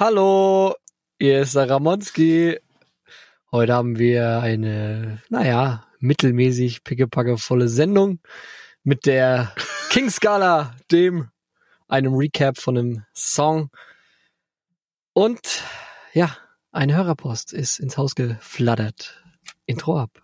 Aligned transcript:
Hallo, 0.00 0.74
hier 1.18 1.42
ist 1.42 1.56
der 1.56 1.68
Ramonski. 1.68 2.58
Heute 3.52 3.74
haben 3.74 3.98
wir 3.98 4.40
eine, 4.40 5.20
naja, 5.28 5.84
mittelmäßig 5.98 6.84
pickepackevolle 6.84 7.68
Sendung 7.68 8.18
mit 8.82 9.04
der 9.04 9.54
King 9.90 10.08
Scala, 10.08 10.74
dem, 10.90 11.28
einem 11.86 12.14
Recap 12.14 12.56
von 12.56 12.78
einem 12.78 13.04
Song. 13.14 13.68
Und, 15.12 15.64
ja, 16.14 16.34
ein 16.72 16.96
Hörerpost 16.96 17.52
ist 17.52 17.78
ins 17.78 17.98
Haus 17.98 18.14
geflattert. 18.14 19.22
Intro 19.66 19.98
ab. 19.98 20.22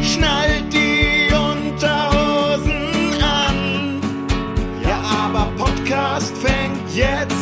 Schnallt 0.00 0.72
die 0.72 1.28
Unterhosen 1.30 3.22
an. 3.22 4.00
Ja, 4.82 4.98
aber 4.98 5.52
Podcast 5.58 6.34
fängt 6.38 6.96
jetzt 6.96 7.35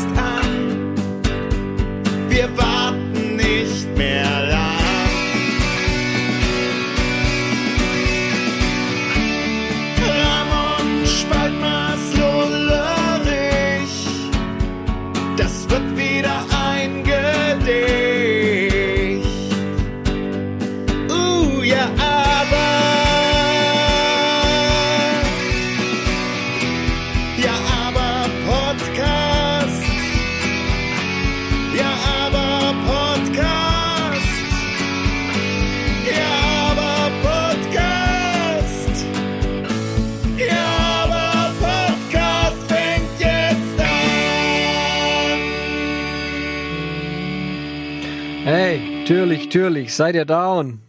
türlich, 49.04 49.48
türlich, 49.48 49.94
seid 49.94 50.14
ihr 50.14 50.24
down? 50.24 50.80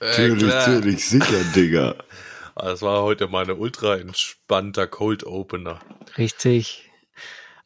Natürlich, 0.00 0.42
Äh, 0.42 0.46
klar. 0.46 0.68
natürlich, 0.68 1.08
sicher, 1.08 1.44
Digga. 1.54 1.94
Das 2.56 2.82
war 2.82 3.02
heute 3.02 3.28
mal 3.28 3.44
ein 3.48 3.56
ultra 3.58 3.96
entspannter 3.96 4.86
Cold 4.86 5.24
Opener. 5.24 5.80
Richtig. 6.16 6.90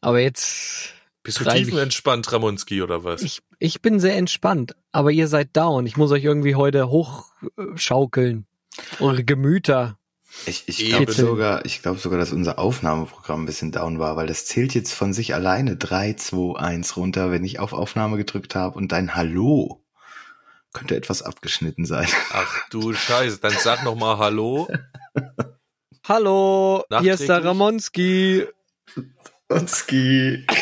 Aber 0.01 0.19
jetzt, 0.19 0.93
Bist 1.23 1.39
du 1.39 1.45
tiefenentspannt, 1.45 2.31
Ramonski, 2.31 2.81
oder 2.81 3.03
was? 3.03 3.21
ich, 3.21 3.41
ich 3.59 3.81
bin 3.81 3.99
sehr 3.99 4.17
entspannt, 4.17 4.75
aber 4.91 5.11
ihr 5.11 5.27
seid 5.27 5.55
down. 5.55 5.85
Ich 5.85 5.95
muss 5.97 6.11
euch 6.11 6.23
irgendwie 6.23 6.55
heute 6.55 6.89
hochschaukeln. 6.89 8.45
Eure 8.99 9.23
Gemüter. 9.23 9.97
Ich, 10.45 10.63
ich 10.67 10.89
glaube 10.89 11.11
sogar, 11.11 11.65
ich 11.65 11.81
glaube 11.81 11.99
sogar, 11.99 12.17
dass 12.17 12.31
unser 12.31 12.57
Aufnahmeprogramm 12.57 13.43
ein 13.43 13.45
bisschen 13.45 13.71
down 13.71 13.99
war, 13.99 14.15
weil 14.15 14.27
das 14.27 14.45
zählt 14.45 14.73
jetzt 14.73 14.93
von 14.93 15.13
sich 15.13 15.33
alleine 15.33 15.75
3, 15.75 16.13
2, 16.13 16.57
1 16.57 16.97
runter, 16.97 17.31
wenn 17.31 17.43
ich 17.43 17.59
auf 17.59 17.73
Aufnahme 17.73 18.17
gedrückt 18.17 18.55
habe 18.55 18.77
und 18.77 18.91
dein 18.91 19.15
Hallo 19.15 19.83
könnte 20.73 20.95
etwas 20.95 21.21
abgeschnitten 21.21 21.85
sein. 21.85 22.07
Ach 22.31 22.69
du 22.69 22.93
Scheiße, 22.93 23.39
dann 23.39 23.53
sag 23.59 23.83
noch 23.83 23.95
mal 23.95 24.17
Hallo. 24.17 24.67
Hallo, 26.07 26.83
hier 27.01 27.13
ist 27.13 27.27
der? 27.27 27.43
Ramonski. 27.43 28.47
Onski. 29.49 30.45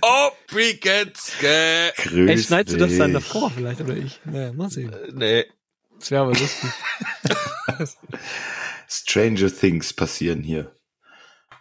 Oh, 0.00 0.30
wie 0.50 0.74
geht's? 0.74 1.32
Gell? 1.40 1.92
Grüß 1.96 2.30
Ey, 2.30 2.38
schneidest 2.38 2.76
du 2.76 2.78
das 2.78 2.96
dann 2.96 3.12
davor 3.12 3.50
vielleicht 3.50 3.80
oder 3.80 3.96
ich? 3.96 4.20
Naja, 4.24 4.52
mal 4.52 4.70
sehen. 4.70 4.94
Nee. 5.12 5.44
Das 5.98 6.10
wäre 6.10 6.22
aber 6.22 6.32
lustig. 6.32 6.70
Stranger 8.88 9.54
Things 9.54 9.92
passieren 9.92 10.42
hier. 10.42 10.76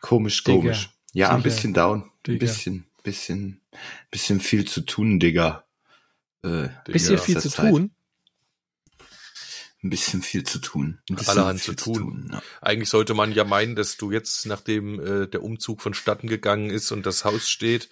Komisch, 0.02 0.44
Digga. 0.44 0.58
komisch. 0.60 0.90
Ja, 1.14 1.30
ein 1.30 1.38
Sicher. 1.38 1.44
bisschen 1.44 1.74
down. 1.74 2.04
Ein 2.04 2.12
Digga. 2.28 2.40
bisschen, 2.40 2.86
bisschen, 3.04 3.62
bisschen 4.12 4.40
viel 4.40 4.66
zu 4.66 4.82
tun, 4.82 5.20
Digga. 5.20 5.66
Äh, 6.44 6.70
Bisschen 6.86 7.18
viel 7.18 7.40
zu 7.40 7.50
Zeit. 7.50 7.72
tun. 7.72 7.92
Ein 9.84 9.90
bisschen 9.92 10.24
viel 10.24 10.44
zu 10.44 10.58
tun. 10.60 11.00
Ein 11.10 11.16
bisschen 11.16 11.32
Allerhand 11.38 11.62
viel 11.62 11.76
zu 11.76 11.94
tun. 11.94 12.30
ja. 12.34 12.42
Eigentlich 12.62 12.90
sollte 12.90 13.14
man 13.14 13.32
ja 13.32 13.44
meinen, 13.44 13.76
dass 13.76 13.98
du 13.98 14.12
jetzt, 14.12 14.48
nachdem 14.48 15.00
äh, 15.00 15.28
der 15.28 15.44
Umzug 15.44 15.82
vonstatten 15.82 16.28
gegangen 16.28 16.72
ist 16.72 16.92
und 16.92 17.06
das 17.06 17.24
Haus 17.24 17.48
steht, 17.50 17.90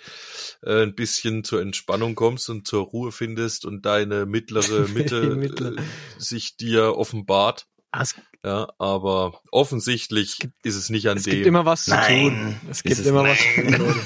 äh, 0.64 0.82
ein 0.84 0.96
bisschen 0.96 1.44
zur 1.44 1.62
Entspannung 1.62 2.16
kommst 2.16 2.50
und 2.50 2.66
zur 2.68 2.84
Ruhe 2.84 3.12
findest 3.12 3.64
und 3.66 3.86
deine 3.86 4.26
mittlere 4.26 4.88
Mitte 4.94 5.22
Die 5.30 5.36
mittlere. 5.36 5.78
Äh, 5.78 5.84
sich 6.18 6.58
dir 6.58 6.96
offenbart. 6.98 7.68
Es, 8.00 8.16
Ja, 8.44 8.68
aber 8.80 9.40
offensichtlich 9.52 10.40
ist 10.64 10.76
es 10.76 10.90
nicht 10.90 11.08
an 11.08 11.18
es 11.18 11.24
dem. 11.24 11.34
gibt 11.36 11.46
immer 11.46 11.66
was 11.66 11.86
zu 11.86 11.92
Nein. 11.92 12.30
tun. 12.30 12.60
Es 12.72 12.84
gibt 12.84 13.00
es- 13.00 13.06
immer 13.06 13.24
was 13.24 13.38
zu 13.40 13.78
tun. 13.78 14.02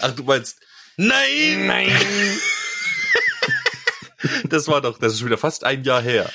Ach, 0.00 0.12
du 0.12 0.22
meinst, 0.22 0.60
nein, 0.96 1.66
nein. 1.66 1.90
das 4.48 4.68
war 4.68 4.80
doch, 4.80 4.98
das 4.98 5.14
ist 5.14 5.24
wieder 5.24 5.38
fast 5.38 5.64
ein 5.64 5.84
Jahr 5.84 6.02
her. 6.02 6.30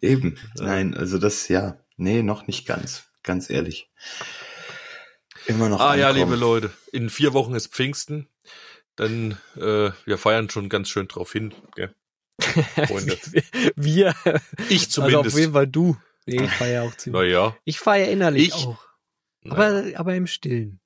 Eben. 0.00 0.38
Nein, 0.56 0.96
also 0.96 1.18
das, 1.18 1.48
ja. 1.48 1.78
Nee, 1.96 2.22
noch 2.22 2.46
nicht 2.46 2.66
ganz. 2.66 3.04
Ganz 3.22 3.50
ehrlich. 3.50 3.90
Immer 5.46 5.68
noch. 5.68 5.80
Ah 5.80 5.94
ja, 5.96 6.08
ankommen. 6.08 6.30
liebe 6.30 6.40
Leute, 6.40 6.70
in 6.92 7.10
vier 7.10 7.32
Wochen 7.32 7.54
ist 7.54 7.72
Pfingsten. 7.72 8.28
Dann, 8.96 9.38
äh, 9.56 9.90
wir 10.04 10.18
feiern 10.18 10.50
schon 10.50 10.68
ganz 10.68 10.88
schön 10.88 11.08
drauf 11.08 11.32
hin. 11.32 11.54
Gell? 11.74 11.94
Freunde. 12.40 13.18
Wir, 13.76 14.14
Ich 14.68 14.82
also 14.82 15.02
auf 15.02 15.10
zumindest. 15.10 15.38
jeden 15.38 15.52
Fall 15.52 15.66
du. 15.66 15.96
Nee, 16.26 16.44
ich 16.44 16.50
feiere 16.50 16.84
auch 16.84 16.94
ziemlich. 16.96 17.22
naja. 17.22 17.56
Ich 17.64 17.78
feiere 17.80 18.08
innerlich 18.10 18.48
Ich? 18.48 18.54
auch. 18.54 18.78
naja. 19.42 19.68
Aber, 19.90 19.98
aber 19.98 20.14
im 20.14 20.26
Stillen. 20.26 20.80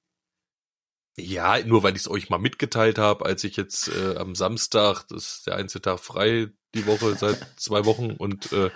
Ja, 1.17 1.59
nur 1.65 1.83
weil 1.85 1.95
ich 1.95 2.03
es 2.03 2.11
euch 2.11 2.29
mal 2.29 2.39
mitgeteilt 2.39 2.99
habe, 2.99 3.25
als 3.25 3.45
ich 3.45 3.57
jetzt 3.57 3.89
äh, 3.89 4.17
am 4.17 4.35
Samstag, 4.35 5.05
das 5.09 5.37
ist 5.37 5.47
der 5.47 5.57
einzige 5.57 5.83
Tag 5.83 6.01
frei 6.01 6.49
die 6.75 6.87
Woche 6.87 7.15
seit 7.17 7.39
zwei 7.57 7.85
Wochen 7.85 8.11
und 8.13 8.53
äh, 8.53 8.71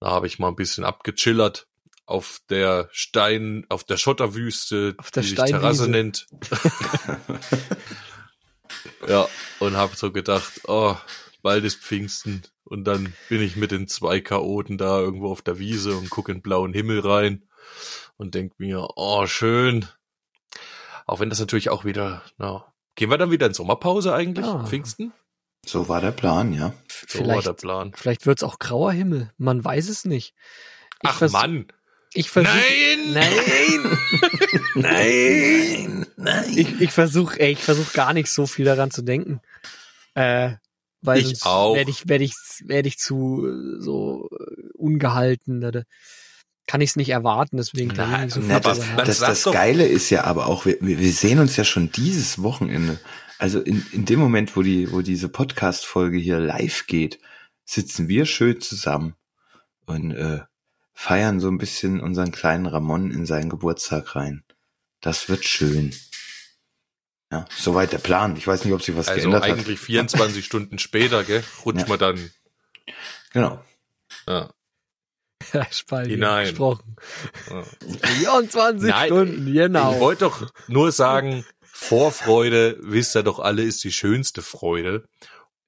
da 0.00 0.10
habe 0.10 0.26
ich 0.28 0.38
mal 0.38 0.48
ein 0.48 0.56
bisschen 0.56 0.84
abgechillert 0.84 1.66
auf 2.06 2.40
der 2.50 2.88
Stein, 2.92 3.64
auf 3.68 3.84
der 3.84 3.96
Schotterwüste, 3.96 4.94
Auf 4.98 5.10
der 5.12 5.22
die 5.22 5.30
sich. 5.30 5.38
Terrasse 5.38 5.88
nennt. 5.88 6.26
ja, 9.08 9.28
und 9.60 9.76
habe 9.76 9.96
so 9.96 10.10
gedacht, 10.12 10.60
oh, 10.66 10.96
bald 11.42 11.64
ist 11.64 11.80
Pfingsten 11.80 12.42
und 12.64 12.84
dann 12.84 13.12
bin 13.28 13.42
ich 13.42 13.56
mit 13.56 13.70
den 13.70 13.88
zwei 13.88 14.20
Chaoten 14.20 14.78
da 14.78 14.98
irgendwo 15.00 15.30
auf 15.30 15.42
der 15.42 15.58
Wiese 15.58 15.96
und 15.96 16.10
gucke 16.10 16.32
in 16.32 16.38
den 16.38 16.42
blauen 16.42 16.72
Himmel 16.72 17.00
rein 17.00 17.42
und 18.16 18.34
denk 18.34 18.58
mir, 18.58 18.88
oh, 18.96 19.26
schön. 19.26 19.86
Auch 21.06 21.20
wenn 21.20 21.30
das 21.30 21.40
natürlich 21.40 21.70
auch 21.70 21.84
wieder, 21.84 22.22
na, 22.38 22.64
gehen 22.94 23.10
wir 23.10 23.18
dann 23.18 23.30
wieder 23.30 23.46
in 23.46 23.54
Sommerpause 23.54 24.14
eigentlich, 24.14 24.46
Ja. 24.46 24.64
Pfingsten? 24.64 25.12
So 25.64 25.88
war 25.88 26.00
der 26.00 26.10
Plan, 26.12 26.52
ja. 26.52 26.72
So 27.06 27.20
war 27.20 27.24
vielleicht 27.26 27.46
der 27.46 27.52
Plan. 27.52 27.92
vielleicht 27.94 28.26
wird's 28.26 28.42
auch 28.42 28.58
grauer 28.58 28.92
Himmel. 28.92 29.30
Man 29.38 29.64
weiß 29.64 29.88
es 29.88 30.04
nicht. 30.04 30.34
Ich 31.02 31.08
Ach 31.10 31.20
Mann! 31.30 31.66
Ich 32.14 32.30
versuch, 32.30 32.52
Nein! 32.52 33.12
Nein! 33.12 33.98
Nein, 34.74 36.06
nein. 36.16 36.52
Ich, 36.56 36.80
ich 36.80 36.90
versuche, 36.90 37.38
ey, 37.40 37.52
ich 37.52 37.62
versuche 37.62 37.92
gar 37.94 38.12
nicht 38.12 38.28
so 38.28 38.46
viel 38.46 38.64
daran 38.64 38.90
zu 38.90 39.02
denken. 39.02 39.40
Äh, 40.14 40.54
weil 41.02 41.18
Ich 41.18 41.26
sonst 41.26 41.46
auch. 41.46 41.74
werde 41.74 41.90
ich, 41.90 42.08
werde 42.08 42.24
ich, 42.24 42.34
werde 42.64 42.88
ich 42.88 42.98
zu 42.98 43.46
äh, 43.46 43.80
so 43.82 44.28
äh, 44.32 44.68
ungehalten. 44.74 45.60
Da, 45.60 45.70
da 45.70 45.82
kann 46.66 46.80
ich 46.80 46.90
es 46.90 46.96
nicht 46.96 47.10
erwarten, 47.10 47.56
deswegen 47.56 47.92
kann 47.92 48.10
Nein, 48.10 48.30
so 48.30 48.40
Na, 48.42 48.56
aber 48.56 48.74
das, 49.04 49.18
das 49.18 49.42
doch- 49.42 49.52
Geile 49.52 49.84
ist 49.86 50.10
ja 50.10 50.24
aber 50.24 50.46
auch, 50.46 50.64
wir, 50.64 50.78
wir 50.80 51.12
sehen 51.12 51.38
uns 51.40 51.56
ja 51.56 51.64
schon 51.64 51.90
dieses 51.92 52.42
Wochenende. 52.42 52.98
Also 53.38 53.60
in, 53.60 53.84
in 53.92 54.04
dem 54.04 54.20
Moment, 54.20 54.56
wo 54.56 54.62
die, 54.62 54.92
wo 54.92 55.02
diese 55.02 55.28
Podcast-Folge 55.28 56.18
hier 56.18 56.38
live 56.38 56.86
geht, 56.86 57.18
sitzen 57.64 58.06
wir 58.08 58.24
schön 58.26 58.60
zusammen 58.60 59.14
und 59.86 60.12
äh, 60.12 60.40
feiern 60.94 61.40
so 61.40 61.48
ein 61.48 61.58
bisschen 61.58 62.00
unseren 62.00 62.30
kleinen 62.30 62.66
Ramon 62.66 63.10
in 63.10 63.26
seinen 63.26 63.50
Geburtstag 63.50 64.14
rein. 64.14 64.44
Das 65.00 65.28
wird 65.28 65.44
schön. 65.44 65.92
Ja, 67.32 67.46
soweit 67.56 67.92
der 67.92 67.98
Plan. 67.98 68.36
Ich 68.36 68.46
weiß 68.46 68.64
nicht, 68.64 68.74
ob 68.74 68.82
sich 68.82 68.94
was 68.94 69.08
Also 69.08 69.20
geändert 69.30 69.42
eigentlich 69.44 69.80
24 69.80 70.44
Stunden 70.44 70.78
später, 70.78 71.24
gell, 71.24 71.42
rutscht 71.64 71.80
Ja. 71.82 71.88
man 71.88 71.98
dann 71.98 72.18
hat. 72.18 72.30
Genau. 73.32 73.64
ja, 74.28 74.50
Ja, 75.54 75.66
Spalti, 75.72 76.10
Hinein. 76.10 76.48
gesprochen. 76.48 76.96
ja. 77.50 77.64
24 78.02 78.90
Nein, 78.90 79.06
Stunden, 79.06 79.52
genau. 79.52 79.94
Ich 79.94 80.00
wollte 80.00 80.24
doch 80.26 80.52
nur 80.68 80.92
sagen, 80.92 81.44
Vorfreude, 81.62 82.76
wisst 82.82 83.16
ihr 83.16 83.22
doch 83.22 83.38
alle, 83.38 83.62
ist 83.62 83.82
die 83.82 83.92
schönste 83.92 84.42
Freude. 84.42 85.08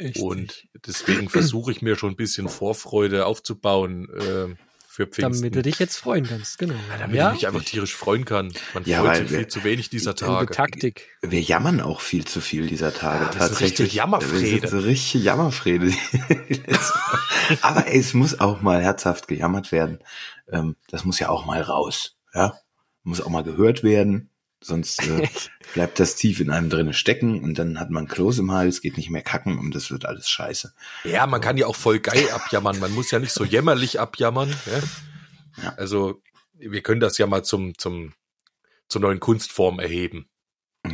Richtig. 0.01 0.23
Und 0.23 0.69
deswegen 0.87 1.29
versuche 1.31 1.73
ich 1.73 1.81
mir 1.81 1.97
schon 1.97 2.11
ein 2.11 2.17
bisschen 2.17 2.49
Vorfreude 2.49 3.25
aufzubauen 3.27 4.09
äh, 4.11 4.55
für 4.95 5.07
Pfingsten. 5.09 5.43
damit 5.43 5.57
du 5.57 5.63
dich 5.63 5.79
jetzt 5.81 5.97
freuen 5.97 6.25
kannst, 6.25 6.57
genau. 6.59 6.75
ja, 6.75 6.99
damit 6.99 7.17
ich 7.17 7.33
mich 7.33 7.47
einfach 7.49 7.65
tierisch 7.65 7.95
freuen 7.97 8.25
kann. 8.25 8.53
Man 8.75 8.85
Ja, 8.85 8.99
freut 9.01 9.09
weil 9.09 9.23
sich 9.23 9.31
wir- 9.31 9.39
viel 9.39 9.49
zu 9.49 9.65
wenig 9.65 9.91
dieser 9.91 10.15
Tage. 10.15 10.53
Taktik. 10.55 11.09
Wir 11.23 11.41
jammern 11.41 11.81
auch 11.81 12.01
viel 12.01 12.25
zu 12.25 12.41
viel 12.41 12.67
dieser 12.69 12.95
Tage. 12.95 13.25
Ja, 13.25 13.31
sind 13.33 13.39
tatsächlich. 13.41 13.71
richtig 13.81 13.95
Jammerfrede. 13.95 14.47
Sind 14.61 14.69
so 14.69 14.79
richtig 14.79 15.25
Jammerfrede. 15.25 15.93
Aber 17.63 17.87
ey, 17.87 17.99
es 17.99 18.15
muss 18.15 18.39
auch 18.41 18.61
mal 18.63 18.81
herzhaft 18.83 19.29
gejammert 19.29 19.73
werden. 19.73 19.99
Ähm, 20.51 20.77
das 20.89 21.05
muss 21.05 21.19
ja 21.19 21.29
auch 21.29 21.45
mal 21.47 21.61
raus. 21.61 22.17
Ja, 22.33 22.55
muss 23.03 23.21
auch 23.21 23.29
mal 23.29 23.43
gehört 23.45 23.83
werden. 23.83 24.31
Sonst 24.65 25.07
äh, 25.07 25.29
bleibt 25.75 26.01
das 26.01 26.17
tief 26.17 26.41
in 26.41 26.51
einem 26.51 26.71
drinne 26.71 26.95
stecken 26.95 27.43
und 27.43 27.59
dann 27.59 27.79
hat 27.79 27.91
man 27.91 28.09
Kloß 28.09 28.39
im 28.39 28.51
Hals, 28.51 28.81
geht 28.81 28.97
nicht 28.97 29.11
mehr 29.11 29.23
kacken 29.23 29.59
und 29.59 29.75
das 29.75 29.91
wird 29.91 30.07
alles 30.07 30.29
scheiße. 30.29 30.73
Ja, 31.05 31.27
man 31.27 31.43
kann 31.43 31.59
ja 31.59 31.67
auch 31.67 31.77
voll 31.77 31.99
geil 31.99 32.31
abjammern. 32.31 32.79
Man 32.79 32.93
muss 32.93 33.11
ja 33.11 33.19
nicht 33.19 33.33
so 33.33 33.45
jämmerlich 33.45 34.01
abjammern. 34.01 34.49
Ja? 34.67 35.63
Ja. 35.63 35.75
Also 35.75 36.23
wir 36.55 36.83
können 36.83 37.01
das 37.01 37.19
ja 37.19 37.27
mal 37.27 37.45
zum 37.45 37.77
zum 37.77 38.15
zur 38.89 39.03
neuen 39.03 39.21
Kunstform 39.21 39.81
erheben. 39.81 40.31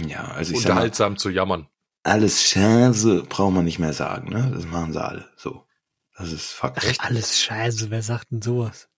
Ja, 0.07 0.25
also 0.33 0.53
ich 0.53 0.61
sag 0.61 0.71
mal, 0.71 0.73
Unterhaltsam 0.73 1.17
zu 1.17 1.31
jammern. 1.31 1.69
alles 2.03 2.43
Scheiße 2.43 3.23
braucht 3.29 3.55
man 3.55 3.65
nicht 3.65 3.79
mehr 3.79 3.93
sagen. 3.93 4.31
Ne? 4.31 4.51
Das 4.53 4.65
machen 4.67 4.93
sie 4.93 5.03
alle. 5.03 5.31
So, 5.37 5.65
das 6.17 6.33
ist 6.33 6.51
Fakt. 6.51 6.85
Alles 6.99 7.41
scheiße, 7.41 7.91
wer 7.91 8.03
sagt 8.03 8.33
denn 8.33 8.43
sowas? 8.43 8.89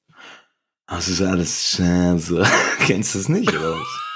Das 0.86 1.08
ist 1.08 1.20
alles 1.20 1.76
Scheiße. 1.76 2.46
Kennst 2.86 3.14
du 3.14 3.18
es 3.18 3.28
nicht, 3.28 3.48
oder 3.50 3.78
was? 3.78 4.11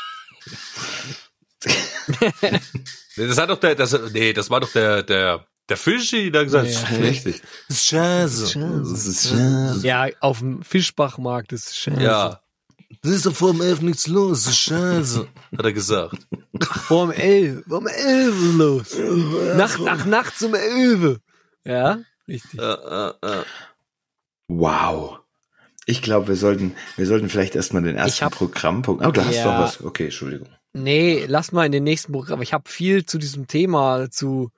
Das 3.17 3.39
hat 3.39 3.51
doch 3.51 3.59
der, 3.59 3.75
das, 3.75 3.99
nee, 4.13 4.33
das 4.33 4.51
war 4.51 4.61
doch 4.61 4.71
der, 4.73 5.03
der, 5.03 5.47
der 5.69 5.77
Fischi, 5.77 6.31
der 6.31 6.45
gesagt 6.45 6.69
Ja, 6.69 6.81
hat, 6.83 7.01
Richtig. 7.01 7.43
das 7.69 7.77
ist 7.79 7.87
Scheiße. 7.87 8.61
Das 8.81 9.07
ist 9.07 9.29
Scheiße. 9.29 9.87
Ja, 9.87 10.07
auf 10.21 10.41
dem 10.41 10.63
Fischbachmarkt 10.63 11.53
ist 11.53 11.77
scheiße. 11.77 12.03
Ja. 12.03 12.41
Das 13.03 13.13
ist 13.13 13.27
doch 13.27 13.35
vor 13.35 13.53
dem 13.53 13.63
Elf 13.63 13.81
nichts 13.81 14.07
los, 14.07 14.45
das 14.45 14.53
ist 14.53 14.59
Scheiße, 14.61 15.29
hat 15.57 15.65
er 15.65 15.73
gesagt. 15.73 16.27
Vorm 16.87 17.11
Elf, 17.11 17.65
vorm 17.67 17.87
Elf 17.89 18.35
los. 18.55 18.97
Nacht 19.57 19.81
nach 19.81 20.05
Nacht 20.05 20.39
zum 20.39 20.55
Elfe. 20.55 21.21
Ja, 21.65 21.99
richtig. 22.29 22.61
Ja, 22.61 22.79
ja, 22.89 23.15
ja. 23.25 23.45
Wow. 24.49 25.19
Ich 25.89 26.03
glaube, 26.03 26.29
wir 26.29 26.37
sollten, 26.37 26.75
wir 26.97 27.07
sollten 27.07 27.29
vielleicht 27.29 27.55
erstmal 27.55 27.83
den 27.83 27.97
ersten 27.97 28.25
hab- 28.27 28.33
Programmpunkt. 28.35 29.07
Oh, 29.07 29.11
du 29.13 29.25
hast 29.25 29.37
Ja. 29.37 29.45
doch 29.45 29.65
was. 29.65 29.83
Okay, 29.83 30.05
Entschuldigung. 30.05 30.49
Nee, 30.73 31.25
lass 31.27 31.53
mal 31.53 31.65
in 31.65 31.73
den 31.73 31.85
nächsten 31.85 32.13
Programm. 32.13 32.43
Ich 32.43 32.53
habe 32.53 32.69
viel 32.69 33.07
zu 33.07 33.19
diesem 33.19 33.47
Thema, 33.47 34.11
zu 34.11 34.51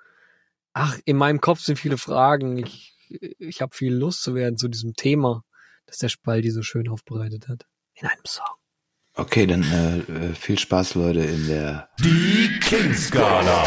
ach, 0.72 0.96
in 1.04 1.16
meinem 1.16 1.40
Kopf 1.40 1.60
sind 1.60 1.78
viele 1.78 1.98
Fragen. 1.98 2.56
Ich, 2.58 2.94
ich 3.38 3.60
habe 3.62 3.76
viel 3.76 3.94
Lust 3.94 4.22
zu 4.22 4.34
werden 4.34 4.56
zu 4.56 4.68
diesem 4.68 4.94
Thema, 4.94 5.44
das 5.86 5.98
der 5.98 6.08
Spaldi 6.08 6.50
so 6.50 6.62
schön 6.62 6.88
aufbereitet 6.88 7.46
hat. 7.48 7.66
In 7.94 8.06
einem 8.08 8.24
Song. 8.26 8.46
Okay, 9.14 9.46
dann 9.46 9.62
äh, 9.64 9.98
äh, 9.98 10.34
viel 10.34 10.58
Spaß, 10.58 10.94
Leute, 10.94 11.20
in 11.20 11.46
der. 11.48 11.88
Die 12.00 12.58
King-Skala. 12.60 13.64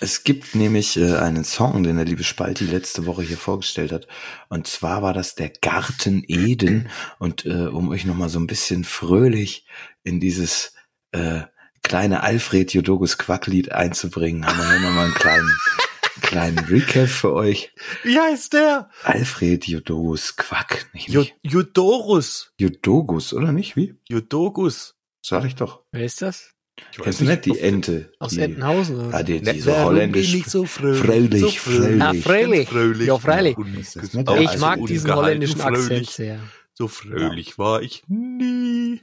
Es 0.00 0.24
gibt 0.24 0.54
nämlich 0.54 0.96
äh, 0.96 1.16
einen 1.16 1.44
Song, 1.44 1.82
den 1.82 1.96
der 1.96 2.04
liebe 2.04 2.24
Spalti 2.24 2.64
letzte 2.64 3.06
Woche 3.06 3.22
hier 3.22 3.38
vorgestellt 3.38 3.92
hat. 3.92 4.06
Und 4.48 4.66
zwar 4.66 5.02
war 5.02 5.12
das 5.14 5.34
der 5.34 5.48
Garten 5.50 6.24
Eden. 6.26 6.88
Und 7.18 7.46
äh, 7.46 7.66
um 7.66 7.88
euch 7.88 8.04
nochmal 8.04 8.28
so 8.28 8.38
ein 8.38 8.46
bisschen 8.46 8.84
fröhlich 8.84 9.66
in 10.02 10.20
dieses 10.20 10.74
äh, 11.12 11.42
kleine 11.82 12.22
Alfred 12.22 12.72
Jodogus 12.72 13.18
Quacklied 13.18 13.72
einzubringen, 13.72 14.46
haben 14.46 14.58
wir 14.58 14.70
hier 14.70 14.80
nochmal 14.80 15.04
einen 15.06 15.14
kleinen, 15.14 15.50
kleinen 16.22 16.58
Recap 16.60 17.08
für 17.08 17.32
euch. 17.32 17.72
Wie 18.02 18.18
heißt 18.18 18.52
der? 18.54 18.90
Alfred 19.02 19.66
Jodogus 19.66 20.36
Quack, 20.36 20.88
nicht, 20.92 21.08
Ju- 21.08 21.20
nicht 21.20 21.34
Judorus. 21.42 22.52
Jodogus, 22.58 23.32
oder 23.32 23.52
nicht? 23.52 23.76
Wie? 23.76 23.96
Judogus. 24.08 24.96
Sag 25.22 25.44
ich 25.44 25.54
doch. 25.54 25.82
Wer 25.92 26.04
ist 26.04 26.20
das? 26.22 26.53
Ich 26.92 26.98
Kennst 26.98 27.20
du 27.20 27.24
nicht 27.24 27.44
die 27.44 27.58
Ente? 27.58 28.12
Aus 28.18 28.32
die, 28.32 28.40
Entenhausen? 28.40 28.98
Ja, 29.00 29.06
Oder? 29.08 29.22
die, 29.24 29.40
die 29.40 29.44
Ne, 29.52 29.60
so 29.60 29.70
warum 29.70 29.84
holländisch. 29.86 30.30
bin 30.32 30.40
ich 30.40 30.46
so 30.46 30.64
fröhlich? 30.64 31.00
Fröhlich, 31.02 31.40
So 31.40 31.48
fröhlich. 31.50 32.02
Ah, 32.02 32.14
freilich. 32.14 32.68
fröhlich. 32.68 33.06
Ja, 33.08 33.18
freilich. 33.18 33.56
Das 33.56 34.12
nicht- 34.12 34.14
ich 34.30 34.48
also 34.48 34.58
mag 34.58 34.78
un- 34.80 34.86
diesen 34.86 35.10
ungehalten, 35.10 35.24
holländischen 35.24 35.60
Akzent 35.60 35.86
fröhlich. 35.86 36.10
sehr. 36.10 36.40
So 36.76 36.88
fröhlich 36.88 37.58
war 37.58 37.82
ich 37.82 38.02
nie. 38.08 39.00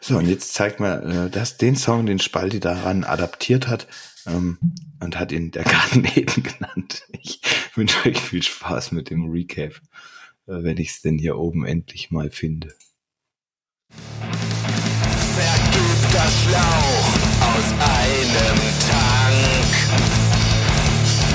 So, 0.00 0.18
und 0.18 0.28
jetzt 0.28 0.52
zeigt 0.52 0.80
mal, 0.80 1.26
äh, 1.26 1.30
dass 1.30 1.56
den 1.56 1.76
Song, 1.76 2.04
den 2.04 2.18
Spalti 2.18 2.60
daran 2.60 3.04
adaptiert 3.04 3.68
hat, 3.68 3.86
ähm, 4.26 4.58
und 5.00 5.18
hat 5.18 5.32
ihn 5.32 5.50
der 5.50 5.64
Garten 6.02 6.04
Eden 6.04 6.42
genannt. 6.42 7.04
Ich 7.22 7.40
wünsche 7.74 8.06
euch 8.08 8.18
viel 8.20 8.42
Spaß 8.42 8.92
mit 8.92 9.08
dem 9.08 9.30
Recap, 9.30 9.72
äh, 10.46 10.62
wenn 10.62 10.76
ich 10.76 10.90
es 10.90 11.00
denn 11.02 11.18
hier 11.18 11.36
oben 11.38 11.64
endlich 11.64 12.10
mal 12.10 12.30
finde. 12.30 12.74
Vergilbter 15.34 16.28
Schlauch 16.30 17.13
aus 17.64 17.72
einem 17.72 18.58
Tank 18.90 19.72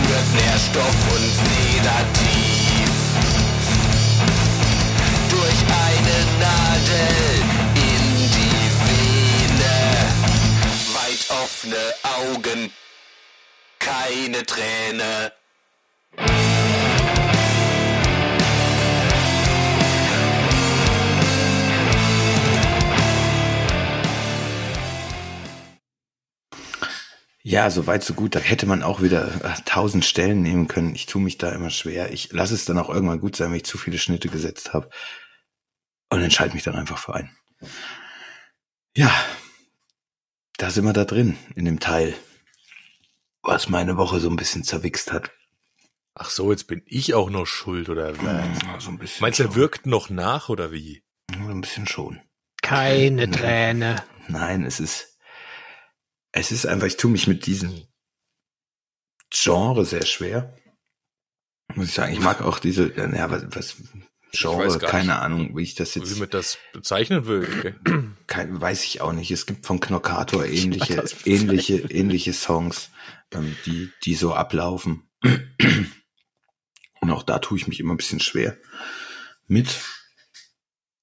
führt 0.06 0.30
Nährstoff 0.34 1.00
und 1.16 1.30
Sedativ 1.34 2.92
durch 5.30 5.60
eine 5.88 6.18
Nadel 6.40 7.42
in 7.76 8.04
die 8.36 8.68
Vene. 8.86 9.78
Weit 10.94 11.24
offene 11.44 11.84
Augen, 12.04 12.72
keine 13.80 14.46
Träne. 14.46 15.32
Ja, 27.42 27.70
so 27.70 27.88
weit, 27.88 28.04
so 28.04 28.14
gut. 28.14 28.36
Da 28.36 28.40
hätte 28.40 28.66
man 28.66 28.84
auch 28.84 29.02
wieder 29.02 29.44
äh, 29.44 29.62
tausend 29.66 30.04
Stellen 30.04 30.42
nehmen 30.42 30.68
können. 30.68 30.94
Ich 30.94 31.06
tue 31.06 31.22
mich 31.22 31.38
da 31.38 31.52
immer 31.52 31.70
schwer. 31.70 32.12
Ich 32.12 32.32
lasse 32.34 32.54
es 32.54 32.66
dann 32.66 32.78
auch 32.78 32.90
irgendwann 32.90 33.22
gut 33.22 33.36
sein, 33.36 33.50
wenn 33.50 33.58
ich 33.58 33.66
zu 33.66 33.78
viele 33.78 33.98
Schnitte 33.98 34.28
gesetzt 34.28 34.74
habe. 34.74 34.90
Und 36.10 36.22
entscheide 36.22 36.54
mich 36.54 36.64
dann 36.64 36.76
einfach 36.76 36.98
für 36.98 37.16
einen. 37.16 37.36
Ja, 38.96 39.14
da 40.58 40.72
sind 40.72 40.84
wir 40.84 40.94
da 40.94 41.06
drin, 41.06 41.38
in 41.56 41.66
dem 41.66 41.80
Teil, 41.80 42.14
was 43.42 43.70
meine 43.70 43.96
Woche 43.96 44.20
so 44.20 44.30
ein 44.30 44.36
bisschen 44.36 44.64
zerwichst 44.64 45.14
hat. 45.14 45.32
Ach 46.16 46.30
so, 46.30 46.52
jetzt 46.52 46.68
bin 46.68 46.82
ich 46.86 47.14
auch 47.14 47.30
noch 47.30 47.46
schuld, 47.46 47.88
oder 47.88 48.18
was? 48.22 48.84
So 48.84 48.90
ein 48.90 48.98
bisschen 48.98 49.22
Meinst 49.22 49.40
du, 49.40 49.44
er 49.44 49.56
wirkt 49.56 49.86
noch 49.86 50.10
nach, 50.10 50.50
oder 50.50 50.74
wie? 50.74 51.04
So 51.32 51.48
ein 51.48 51.62
bisschen 51.62 51.88
schon. 51.88 52.20
Keine 52.62 53.32
Träne. 53.32 54.04
Nein, 54.28 54.66
es 54.66 54.82
ist, 54.82 55.09
es 56.32 56.52
ist 56.52 56.66
einfach, 56.66 56.88
ich 56.88 56.98
tue 56.98 57.12
mich 57.12 57.28
mit 57.28 57.46
diesem 57.46 57.88
Genre 59.30 59.86
sehr 59.86 60.06
schwer. 60.06 60.56
Muss 61.76 61.90
ich 61.90 61.94
sagen, 61.94 62.14
ich 62.14 62.20
mag 62.20 62.42
auch 62.42 62.60
diese, 62.60 62.92
ja, 62.96 63.30
was, 63.30 63.46
was 63.56 63.78
Genre, 64.32 64.78
keine 64.80 65.08
nicht, 65.08 65.16
Ahnung, 65.16 65.58
wie 65.58 65.64
ich 65.64 65.76
das 65.76 65.96
Wie 65.96 66.00
jetzt, 66.00 66.20
man 66.20 66.30
das 66.30 66.58
bezeichnen 66.74 67.26
will. 67.26 67.44
Okay. 67.44 67.74
kein, 68.28 68.60
weiß 68.60 68.84
ich 68.86 69.02
auch 69.02 69.14
nicht. 69.14 69.32
Es 69.32 69.46
gibt 69.46 69.66
von 69.66 69.80
Knockator 69.80 70.46
Ich 70.46 70.64
ähnliche, 70.64 71.04
ähnliche, 71.26 71.78
ähnliche 71.78 72.34
Songs, 72.34 72.92
ähm, 73.32 73.56
die, 73.66 73.92
die 74.04 74.16
so 74.16 74.34
ablaufen. 74.34 75.10
Und 77.02 77.12
auch 77.12 77.24
da 77.24 77.40
tue 77.40 77.58
ich 77.58 77.68
mich 77.68 77.80
immer 77.80 77.94
ein 77.94 77.98
bisschen 77.98 78.20
schwer 78.20 78.58
mit. 79.48 79.80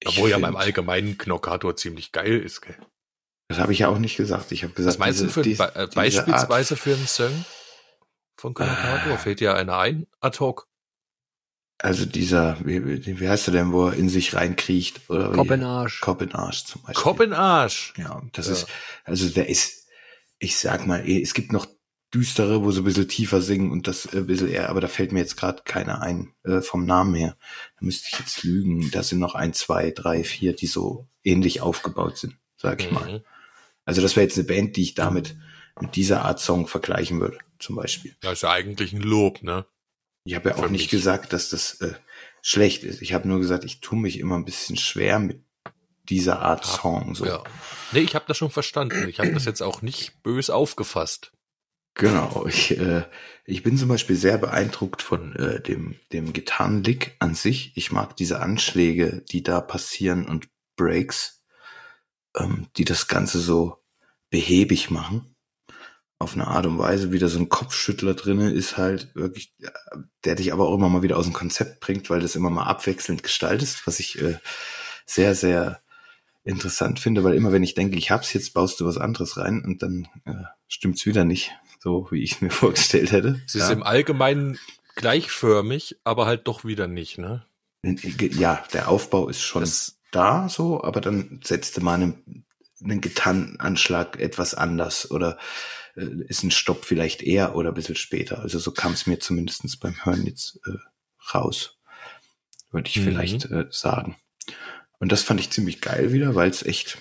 Obwohl 0.04 0.30
ja 0.30 0.38
beim 0.38 0.56
allgemeinen 0.56 1.18
Knockator 1.18 1.74
ziemlich 1.74 2.12
geil 2.12 2.38
ist. 2.38 2.60
Gell? 2.60 2.76
Das 3.48 3.58
habe 3.58 3.72
ich 3.72 3.78
ja 3.80 3.88
auch 3.88 3.98
nicht 3.98 4.16
gesagt. 4.16 4.50
Ich 4.52 4.64
habe 4.64 4.72
gesagt, 4.72 4.94
Was 4.94 4.98
meinst 4.98 5.20
du 5.20 5.26
diese- 5.26 5.32
für, 5.32 5.42
Be 5.42 5.74
äh, 5.74 5.86
diese 5.86 5.94
beispielsweise 5.94 6.74
Art- 6.74 6.80
für 6.80 6.94
einen 6.94 7.06
Song 7.06 7.44
von 8.36 8.54
Knockator? 8.54 9.12
Ah. 9.14 9.16
Fällt 9.18 9.40
dir 9.40 9.54
einer 9.54 9.78
ein 9.78 10.06
ad 10.20 10.38
hoc? 10.40 10.66
Also 11.78 12.06
dieser, 12.06 12.56
wie, 12.64 13.20
wie 13.20 13.28
heißt 13.28 13.48
er 13.48 13.52
denn, 13.52 13.70
wo 13.72 13.88
er 13.88 13.94
in 13.94 14.08
sich 14.08 14.34
reinkriecht? 14.34 15.06
Koppenarsch. 15.08 16.00
Koppenarsch 16.00 16.64
zum 16.64 16.82
Beispiel. 16.82 17.02
Koppenarsch. 17.02 17.92
Ja, 17.98 18.22
das 18.32 18.46
Ja. 18.46 18.52
ist, 18.52 18.66
also 19.04 19.28
der 19.28 19.48
ist, 19.50 19.86
ich 20.38 20.56
sag 20.56 20.86
mal, 20.86 21.06
eh, 21.06 21.20
es 21.20 21.34
gibt 21.34 21.52
noch 21.52 21.66
düstere, 22.14 22.62
wo 22.64 22.70
sie 22.72 22.80
ein 22.80 22.84
bisschen 22.84 23.08
tiefer 23.08 23.42
singen 23.42 23.70
und 23.70 23.86
das 23.88 24.06
äh, 24.06 24.18
ein 24.18 24.26
bisschen 24.26 24.48
eher, 24.48 24.70
aber 24.70 24.80
da 24.80 24.88
fällt 24.88 25.12
mir 25.12 25.18
jetzt 25.20 25.36
gerade 25.36 25.62
keiner 25.64 26.00
ein, 26.00 26.32
äh, 26.44 26.62
vom 26.62 26.86
Namen 26.86 27.14
her. 27.14 27.36
Da 27.78 27.84
müsste 27.84 28.08
ich 28.10 28.18
jetzt 28.20 28.42
lügen. 28.42 28.90
Da 28.90 29.02
sind 29.02 29.18
noch 29.18 29.34
ein, 29.34 29.52
zwei, 29.52 29.90
drei, 29.90 30.24
vier, 30.24 30.54
die 30.54 30.66
so 30.68 31.06
ähnlich 31.24 31.60
aufgebaut 31.60 32.16
sind, 32.16 32.36
sag 32.56 32.80
ich 32.82 32.90
mal. 32.90 33.22
Also 33.86 34.02
das 34.02 34.16
wäre 34.16 34.26
jetzt 34.26 34.36
eine 34.36 34.46
Band, 34.46 34.76
die 34.76 34.82
ich 34.82 34.94
damit 34.94 35.36
mit 35.80 35.96
dieser 35.96 36.24
Art 36.24 36.40
Song 36.40 36.66
vergleichen 36.66 37.20
würde, 37.20 37.38
zum 37.58 37.76
Beispiel. 37.76 38.14
Das 38.20 38.34
ist 38.34 38.42
ja 38.42 38.50
eigentlich 38.50 38.92
ein 38.92 39.00
Lob, 39.00 39.42
ne? 39.42 39.64
Ich 40.24 40.34
habe 40.34 40.50
ja 40.50 40.56
auch 40.56 40.64
Für 40.64 40.70
nicht 40.70 40.82
mich. 40.82 40.88
gesagt, 40.90 41.32
dass 41.32 41.50
das 41.50 41.80
äh, 41.80 41.94
schlecht 42.42 42.82
ist. 42.82 43.00
Ich 43.00 43.14
habe 43.14 43.28
nur 43.28 43.38
gesagt, 43.38 43.64
ich 43.64 43.80
tue 43.80 43.98
mich 43.98 44.18
immer 44.18 44.36
ein 44.36 44.44
bisschen 44.44 44.76
schwer 44.76 45.18
mit 45.20 45.40
dieser 46.08 46.40
Art 46.40 46.64
Song. 46.64 47.14
So. 47.14 47.26
Ja. 47.26 47.44
Nee, 47.92 48.00
ich 48.00 48.14
habe 48.14 48.24
das 48.26 48.36
schon 48.36 48.50
verstanden. 48.50 49.08
Ich 49.08 49.20
habe 49.20 49.32
das 49.32 49.44
jetzt 49.44 49.62
auch 49.62 49.82
nicht 49.82 50.22
bös 50.22 50.50
aufgefasst. 50.50 51.32
Genau, 51.94 52.44
ich, 52.46 52.76
äh, 52.78 53.04
ich 53.46 53.62
bin 53.62 53.78
zum 53.78 53.88
Beispiel 53.88 54.16
sehr 54.16 54.36
beeindruckt 54.36 55.00
von 55.00 55.34
äh, 55.36 55.60
dem, 55.62 55.96
dem 56.12 56.32
Gitarrenlick 56.32 57.16
an 57.20 57.34
sich. 57.34 57.72
Ich 57.74 57.90
mag 57.90 58.16
diese 58.16 58.40
Anschläge, 58.40 59.24
die 59.30 59.42
da 59.42 59.60
passieren 59.60 60.26
und 60.26 60.48
Breaks, 60.76 61.35
ähm, 62.36 62.68
die 62.76 62.84
das 62.84 63.08
Ganze 63.08 63.40
so 63.40 63.78
behäbig 64.30 64.90
machen. 64.90 65.34
Auf 66.18 66.34
eine 66.34 66.46
Art 66.46 66.64
und 66.64 66.78
Weise, 66.78 67.12
wieder 67.12 67.28
so 67.28 67.38
ein 67.38 67.50
Kopfschüttler 67.50 68.14
drinne 68.14 68.50
ist 68.50 68.78
halt 68.78 69.14
wirklich, 69.14 69.52
äh, 69.60 69.68
der 70.24 70.34
dich 70.34 70.52
aber 70.52 70.68
auch 70.68 70.74
immer 70.74 70.88
mal 70.88 71.02
wieder 71.02 71.18
aus 71.18 71.26
dem 71.26 71.34
Konzept 71.34 71.80
bringt, 71.80 72.08
weil 72.08 72.20
das 72.20 72.36
immer 72.36 72.50
mal 72.50 72.64
abwechselnd 72.64 73.22
gestaltest, 73.22 73.86
was 73.86 74.00
ich 74.00 74.20
äh, 74.20 74.38
sehr, 75.04 75.34
sehr 75.34 75.82
interessant 76.44 77.00
finde, 77.00 77.24
weil 77.24 77.34
immer 77.34 77.52
wenn 77.52 77.62
ich 77.62 77.74
denke, 77.74 77.98
ich 77.98 78.10
hab's, 78.10 78.32
jetzt 78.32 78.54
baust 78.54 78.80
du 78.80 78.86
was 78.86 78.98
anderes 78.98 79.36
rein 79.36 79.62
und 79.64 79.82
dann 79.82 80.08
äh, 80.24 80.44
stimmt's 80.68 81.04
wieder 81.04 81.24
nicht, 81.24 81.50
so 81.80 82.08
wie 82.10 82.22
ich 82.22 82.40
mir 82.40 82.50
vorgestellt 82.50 83.12
hätte. 83.12 83.42
Es 83.46 83.54
ist 83.54 83.70
im 83.70 83.82
Allgemeinen 83.82 84.58
gleichförmig, 84.94 85.96
aber 86.04 86.26
halt 86.26 86.46
doch 86.48 86.64
wieder 86.64 86.86
nicht, 86.86 87.18
ne? 87.18 87.44
Ja, 87.82 88.64
der 88.72 88.88
Aufbau 88.88 89.28
ist 89.28 89.42
schon 89.42 89.60
Das, 89.60 89.95
da 90.12 90.48
so, 90.48 90.82
aber 90.82 91.00
dann 91.00 91.40
setzte 91.44 91.80
man 91.80 92.02
einen, 92.02 92.46
einen 92.82 93.00
Gitarrenanschlag 93.00 94.18
etwas 94.18 94.54
anders 94.54 95.10
oder 95.10 95.38
äh, 95.96 96.06
ist 96.28 96.42
ein 96.42 96.50
Stopp 96.50 96.84
vielleicht 96.84 97.22
eher 97.22 97.54
oder 97.56 97.70
ein 97.70 97.74
bisschen 97.74 97.96
später. 97.96 98.40
Also 98.40 98.58
so 98.58 98.72
kam 98.72 98.92
es 98.92 99.06
mir 99.06 99.18
zumindestens 99.18 99.76
beim 99.78 100.04
Hören 100.04 100.26
jetzt 100.26 100.60
äh, 100.66 101.34
raus, 101.34 101.78
würde 102.70 102.88
ich 102.88 102.96
Mhm. 102.96 103.04
vielleicht 103.04 103.44
äh, 103.46 103.66
sagen. 103.70 104.16
Und 104.98 105.12
das 105.12 105.22
fand 105.22 105.40
ich 105.40 105.50
ziemlich 105.50 105.80
geil 105.80 106.12
wieder, 106.12 106.34
weil 106.34 106.48
es 106.48 106.62
echt, 106.62 106.98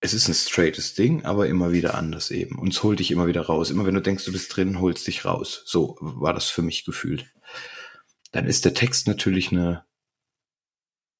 es 0.00 0.14
ist 0.14 0.28
ein 0.28 0.34
straightes 0.34 0.94
Ding, 0.94 1.24
aber 1.24 1.48
immer 1.48 1.72
wieder 1.72 1.94
anders 1.94 2.30
eben. 2.30 2.58
Und 2.58 2.72
es 2.72 2.82
holt 2.82 2.98
dich 3.00 3.10
immer 3.10 3.26
wieder 3.26 3.42
raus. 3.42 3.70
Immer 3.70 3.84
wenn 3.86 3.94
du 3.94 4.02
denkst, 4.02 4.24
du 4.24 4.32
bist 4.32 4.54
drin, 4.54 4.80
holst 4.80 5.06
dich 5.06 5.24
raus. 5.24 5.62
So 5.66 5.96
war 6.00 6.32
das 6.32 6.48
für 6.48 6.62
mich 6.62 6.84
gefühlt. 6.84 7.26
Dann 8.32 8.46
ist 8.46 8.64
der 8.64 8.74
Text 8.74 9.06
natürlich 9.06 9.52
eine, 9.52 9.84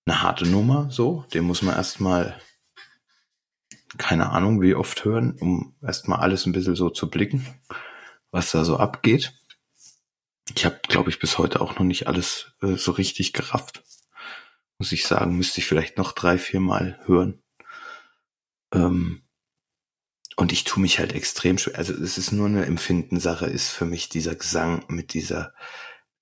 eine 0.07 0.23
harte 0.23 0.47
Nummer, 0.47 0.91
so. 0.91 1.25
Den 1.33 1.45
muss 1.45 1.63
man 1.63 1.75
erstmal, 1.75 2.41
keine 3.97 4.31
Ahnung, 4.31 4.61
wie 4.61 4.75
oft 4.75 5.05
hören, 5.05 5.37
um 5.41 5.75
erstmal 5.83 6.21
alles 6.21 6.47
ein 6.47 6.53
bisschen 6.53 6.77
so 6.77 6.91
zu 6.91 7.09
blicken, 7.11 7.47
was 8.31 8.51
da 8.51 8.65
so 8.65 8.77
abgeht. 8.77 9.33
Ich 10.55 10.65
habe, 10.65 10.79
glaube 10.89 11.11
ich, 11.11 11.19
bis 11.19 11.39
heute 11.39 11.61
auch 11.61 11.79
noch 11.79 11.87
nicht 11.87 12.07
alles 12.07 12.53
äh, 12.61 12.77
so 12.77 12.93
richtig 12.93 13.33
gerafft. 13.33 13.83
Muss 14.79 14.93
ich 14.93 15.07
sagen, 15.07 15.37
müsste 15.37 15.61
ich 15.61 15.67
vielleicht 15.67 15.97
noch 15.97 16.13
drei, 16.13 16.37
vier 16.37 16.61
Mal 16.61 17.01
hören. 17.07 17.43
Ähm, 18.73 19.23
und 20.37 20.53
ich 20.53 20.65
tue 20.65 20.83
mich 20.83 20.99
halt 20.99 21.13
extrem 21.13 21.59
schwer. 21.59 21.79
Also 21.79 21.95
es 21.95 22.19
ist 22.19 22.33
nur 22.33 22.47
eine 22.47 22.67
Empfindensache, 22.67 23.47
ist 23.47 23.71
für 23.71 23.87
mich 23.87 24.09
dieser 24.09 24.35
Gesang 24.35 24.85
mit 24.89 25.15
dieser 25.15 25.55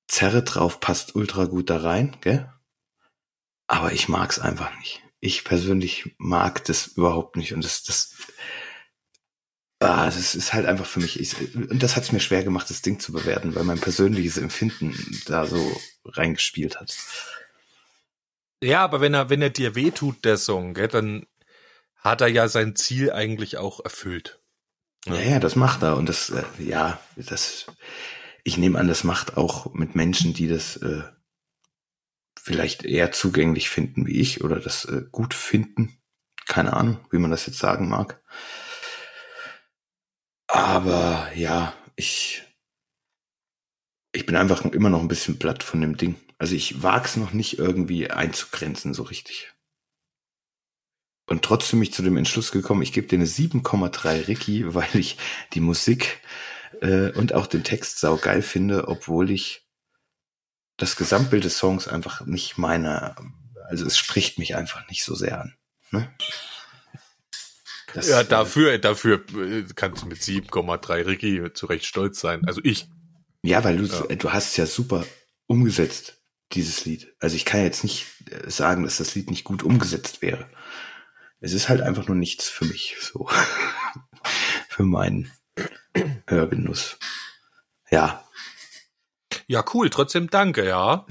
Zerre 0.07 0.43
drauf, 0.43 0.81
passt 0.81 1.17
ultra 1.17 1.47
gut 1.47 1.71
da 1.71 1.79
rein, 1.79 2.17
gell? 2.21 2.53
Aber 3.73 3.91
ich 3.91 4.07
mag's 4.07 4.39
einfach 4.39 4.71
nicht. 4.81 5.03
Ich 5.19 5.45
persönlich 5.45 6.15
mag 6.19 6.63
das 6.67 6.89
überhaupt 6.89 7.37
nicht. 7.37 7.55
Und 7.55 7.65
das, 7.65 7.83
das, 7.83 8.15
ah, 9.81 10.05
das 10.05 10.35
ist 10.35 10.53
halt 10.53 10.67
einfach 10.67 10.85
für 10.85 11.01
mich. 11.01 11.19
Ich, 11.19 11.55
und 11.55 11.83
das 11.83 11.97
hat's 11.97 12.13
mir 12.13 12.21
schwer 12.21 12.45
gemacht, 12.45 12.69
das 12.69 12.83
Ding 12.83 13.01
zu 13.01 13.13
bewerten, 13.13 13.55
weil 13.55 13.65
mein 13.65 13.81
persönliches 13.81 14.37
Empfinden 14.37 15.23
da 15.25 15.47
so 15.47 15.81
reingespielt 16.05 16.79
hat. 16.79 16.95
ja, 18.63 18.85
aber 18.85 19.01
wenn 19.01 19.15
er, 19.15 19.31
wenn 19.31 19.41
er 19.41 19.49
dir 19.49 19.75
wehtut, 19.75 20.23
der 20.27 20.37
Song, 20.37 20.75
gell, 20.75 20.89
dann 20.89 21.27
hat 21.97 22.21
er 22.21 22.29
ja 22.29 22.49
sein 22.49 22.77
Ziel 22.77 23.11
eigentlich 23.11 23.57
auch 23.57 23.81
erfüllt. 23.83 24.39
Ja, 25.07 25.15
ja, 25.15 25.39
das 25.39 25.57
macht 25.57 25.83
er. 25.83 25.97
Und 25.97 26.11
das, 26.11 26.29
äh, 26.29 26.43
ja, 26.59 27.01
das, 27.17 27.69
ich 28.45 28.59
nehme 28.59 28.79
an, 28.79 28.87
das 28.87 29.03
macht 29.03 29.39
auch 29.39 29.73
mit 29.73 29.95
Menschen, 29.95 30.35
die 30.35 30.47
das 30.47 30.77
äh, 30.77 31.05
vielleicht 32.43 32.85
eher 32.85 33.13
zugänglich 33.13 33.71
finden 33.71 34.05
wie 34.07 34.21
ich 34.21 34.43
oder 34.43 34.59
das 34.59 34.85
äh, 34.85 35.03
gut 35.13 35.33
finden. 35.33 35.97
Keine 36.49 36.73
Ahnung, 36.73 36.99
wie 37.13 37.19
man 37.19 37.31
das 37.31 37.47
jetzt 37.47 37.59
sagen 37.59 37.89
mag. 37.89 38.21
Aber 40.49 41.31
ja, 41.37 41.73
ich, 41.95 42.43
ich 44.11 44.27
bin 44.27 44.35
einfach 44.35 44.65
immer 44.65 44.91
noch 44.91 45.01
ein 45.01 45.09
bisschen 45.09 45.39
platt 45.39 45.63
von 45.63 45.81
dem 45.81 45.97
Ding. 45.97 46.17
Also 46.37 46.57
ich 46.57 46.83
wag's 46.83 47.17
noch 47.17 47.33
nicht 47.33 47.61
irgendwie 47.61 48.11
einzugrenzen 48.11 48.93
so 48.93 49.05
richtig. 49.05 49.53
Und 51.27 51.43
trotzdem 51.45 51.79
bin 51.79 51.85
ich 51.85 51.95
zu 51.95 52.03
dem 52.03 52.17
Entschluss 52.17 52.51
gekommen, 52.51 52.83
ich 52.83 52.93
gebe 52.93 53.07
dir 53.07 53.17
eine 53.17 53.27
7,3 53.27 54.27
Ricky, 54.27 54.75
weil 54.75 54.95
ich 54.95 55.17
die 55.53 55.61
Musik 55.61 56.21
äh, 56.81 57.13
und 57.13 57.35
auch 57.35 57.47
den 57.47 57.63
Text 57.63 58.01
sau 58.01 58.17
geil 58.17 58.43
finde, 58.43 58.89
obwohl 58.89 59.31
ich 59.31 59.63
das 60.83 60.97
Gesamtbild 60.97 61.45
des 61.45 61.59
Songs 61.59 61.87
einfach 61.87 62.27
nicht 62.27 62.59
meine, 62.59 63.15
also 63.69 63.87
es 63.87 63.97
spricht 63.97 64.41
mich 64.41 64.57
einfach 64.57 64.89
nicht 64.89 65.05
so 65.05 65.15
sehr 65.15 65.41
an. 65.41 65.55
Ne? 65.93 66.13
Das, 67.95 68.09
Ja, 68.09 68.23
äh, 68.23 68.25
dafür, 68.25 68.77
dafür 68.79 69.25
äh, 69.37 69.65
kannst 69.77 70.03
du 70.03 70.07
mit 70.07 70.19
7,3 70.19 71.07
Ricky 71.07 71.53
zu 71.55 71.67
Recht 71.67 71.87
stolz 71.87 72.19
sein. 72.21 72.45
Also 72.49 72.61
ich. 72.65 72.89
Ja, 73.45 73.63
weil 73.63 73.77
du, 73.77 73.85
Ja. 73.85 74.17
du 74.17 74.33
hast 74.33 74.51
es 74.51 74.57
ja 74.57 74.67
super 74.67 75.07
umgesetzt, 75.47 76.21
dieses 76.51 76.85
Lied. 76.85 77.15
Also 77.21 77.37
ich 77.37 77.45
kann 77.45 77.63
jetzt 77.63 77.85
nicht 77.85 78.07
äh, 78.31 78.51
sagen, 78.51 78.83
dass 78.83 78.97
das 78.97 79.15
Lied 79.15 79.31
nicht 79.31 79.45
gut 79.45 79.63
umgesetzt 79.63 80.21
wäre. 80.21 80.49
Es 81.39 81.53
ist 81.53 81.69
halt 81.69 81.81
einfach 81.81 82.09
nur 82.09 82.17
nichts 82.17 82.49
für 82.49 82.65
mich, 82.65 82.97
so. 83.01 83.29
für 84.69 84.83
meinen 84.83 85.31
Hörgenuss. 86.27 86.99
Ja, 87.89 88.25
Ja, 89.47 89.65
cool, 89.75 89.91
trotzdem 89.91 90.29
danke, 90.31 90.67
ja. 90.67 91.07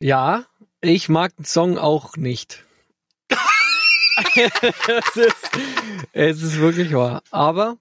Ja, 0.00 0.44
ich 0.80 1.08
mag 1.08 1.34
den 1.36 1.44
Song 1.44 1.78
auch 1.78 2.16
nicht. 2.16 2.64
es, 4.34 5.16
ist, 5.16 5.50
es 6.12 6.42
ist 6.42 6.58
wirklich 6.58 6.92
wahr. 6.92 7.22
Aber 7.30 7.76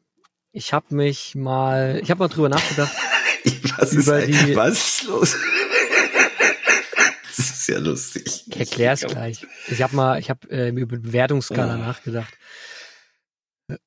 ich 0.51 0.73
habe 0.73 0.93
mich 0.95 1.35
mal, 1.35 1.99
ich 2.01 2.09
habe 2.11 2.19
mal 2.19 2.27
drüber 2.29 2.49
nachgedacht. 2.49 2.93
was 3.77 3.93
ist, 3.93 4.07
Über 4.07 4.15
ein- 4.17 4.27
die- 4.31 4.55
was 4.55 4.73
ist 4.77 5.03
los? 5.05 5.35
das 7.27 7.39
ist 7.49 7.67
ja 7.67 7.79
lustig. 7.79 8.43
Ich 8.47 8.57
erklär's 8.59 9.01
gleich. 9.01 9.45
Ich 9.67 9.81
habe 9.81 9.95
mal, 9.95 10.19
ich 10.19 10.29
habe 10.29 10.49
äh, 10.49 10.69
über 10.69 10.97
Bewertungsskala 10.97 11.73
Ah. 11.73 11.77
nachgedacht. 11.77 12.33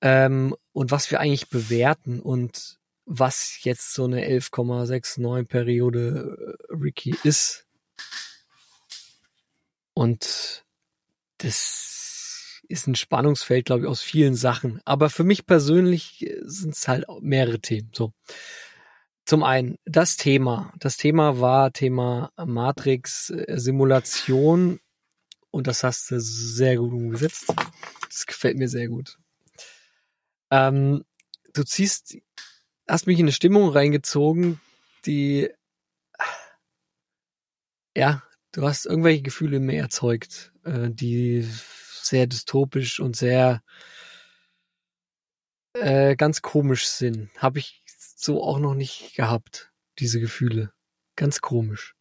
Ähm, 0.01 0.55
und 0.73 0.91
was 0.91 1.11
wir 1.11 1.21
eigentlich 1.21 1.49
bewerten 1.49 2.21
und 2.21 2.78
was 3.11 3.65
jetzt 3.65 3.95
so 3.95 4.05
eine 4.05 4.29
11,69 4.29 5.45
Periode 5.45 6.59
äh, 6.71 6.75
Ricky 6.75 7.15
ist. 7.25 7.67
Und 9.95 10.65
das 11.39 12.61
ist 12.69 12.87
ein 12.87 12.95
Spannungsfeld, 12.95 13.65
glaube 13.65 13.83
ich, 13.83 13.89
aus 13.89 14.03
vielen 14.03 14.35
Sachen. 14.35 14.83
Aber 14.85 15.09
für 15.09 15.25
mich 15.25 15.47
persönlich 15.47 16.31
sind 16.43 16.75
es 16.75 16.87
halt 16.87 17.07
mehrere 17.21 17.61
Themen. 17.61 17.91
So. 17.95 18.13
Zum 19.25 19.43
einen 19.43 19.79
das 19.87 20.17
Thema. 20.17 20.73
Das 20.79 20.99
Thema 20.99 21.41
war 21.41 21.73
Thema 21.73 22.31
Matrix 22.37 23.31
äh, 23.31 23.57
und 25.51 25.67
das 25.67 25.83
hast 25.83 26.11
du 26.11 26.21
sehr 26.21 26.77
gut 26.77 26.93
umgesetzt. 26.93 27.47
Das 28.07 28.27
gefällt 28.27 28.59
mir 28.59 28.69
sehr 28.69 28.89
gut. 28.89 29.19
Ähm, 30.51 31.05
du 31.55 31.65
ziehst, 31.65 32.19
hast 32.89 33.07
mich 33.07 33.19
in 33.19 33.27
eine 33.27 33.33
Stimmung 33.33 33.69
reingezogen, 33.69 34.61
die, 35.05 35.51
ja, 37.97 38.23
du 38.53 38.67
hast 38.67 38.87
irgendwelche 38.87 39.23
Gefühle 39.23 39.59
in 39.59 39.67
mir 39.67 39.81
erzeugt, 39.81 40.53
äh, 40.65 40.91
die 40.91 41.43
sehr 41.43 42.27
dystopisch 42.27 43.01
und 43.01 43.17
sehr 43.17 43.63
äh, 45.75 46.17
ganz 46.17 46.43
komisch 46.43 46.87
sind. 46.87 47.31
Habe 47.37 47.59
ich 47.59 47.83
so 48.17 48.43
auch 48.43 48.59
noch 48.59 48.75
nicht 48.75 49.15
gehabt, 49.15 49.71
diese 49.99 50.21
Gefühle. 50.21 50.73
Ganz 51.17 51.41
komisch. 51.41 51.95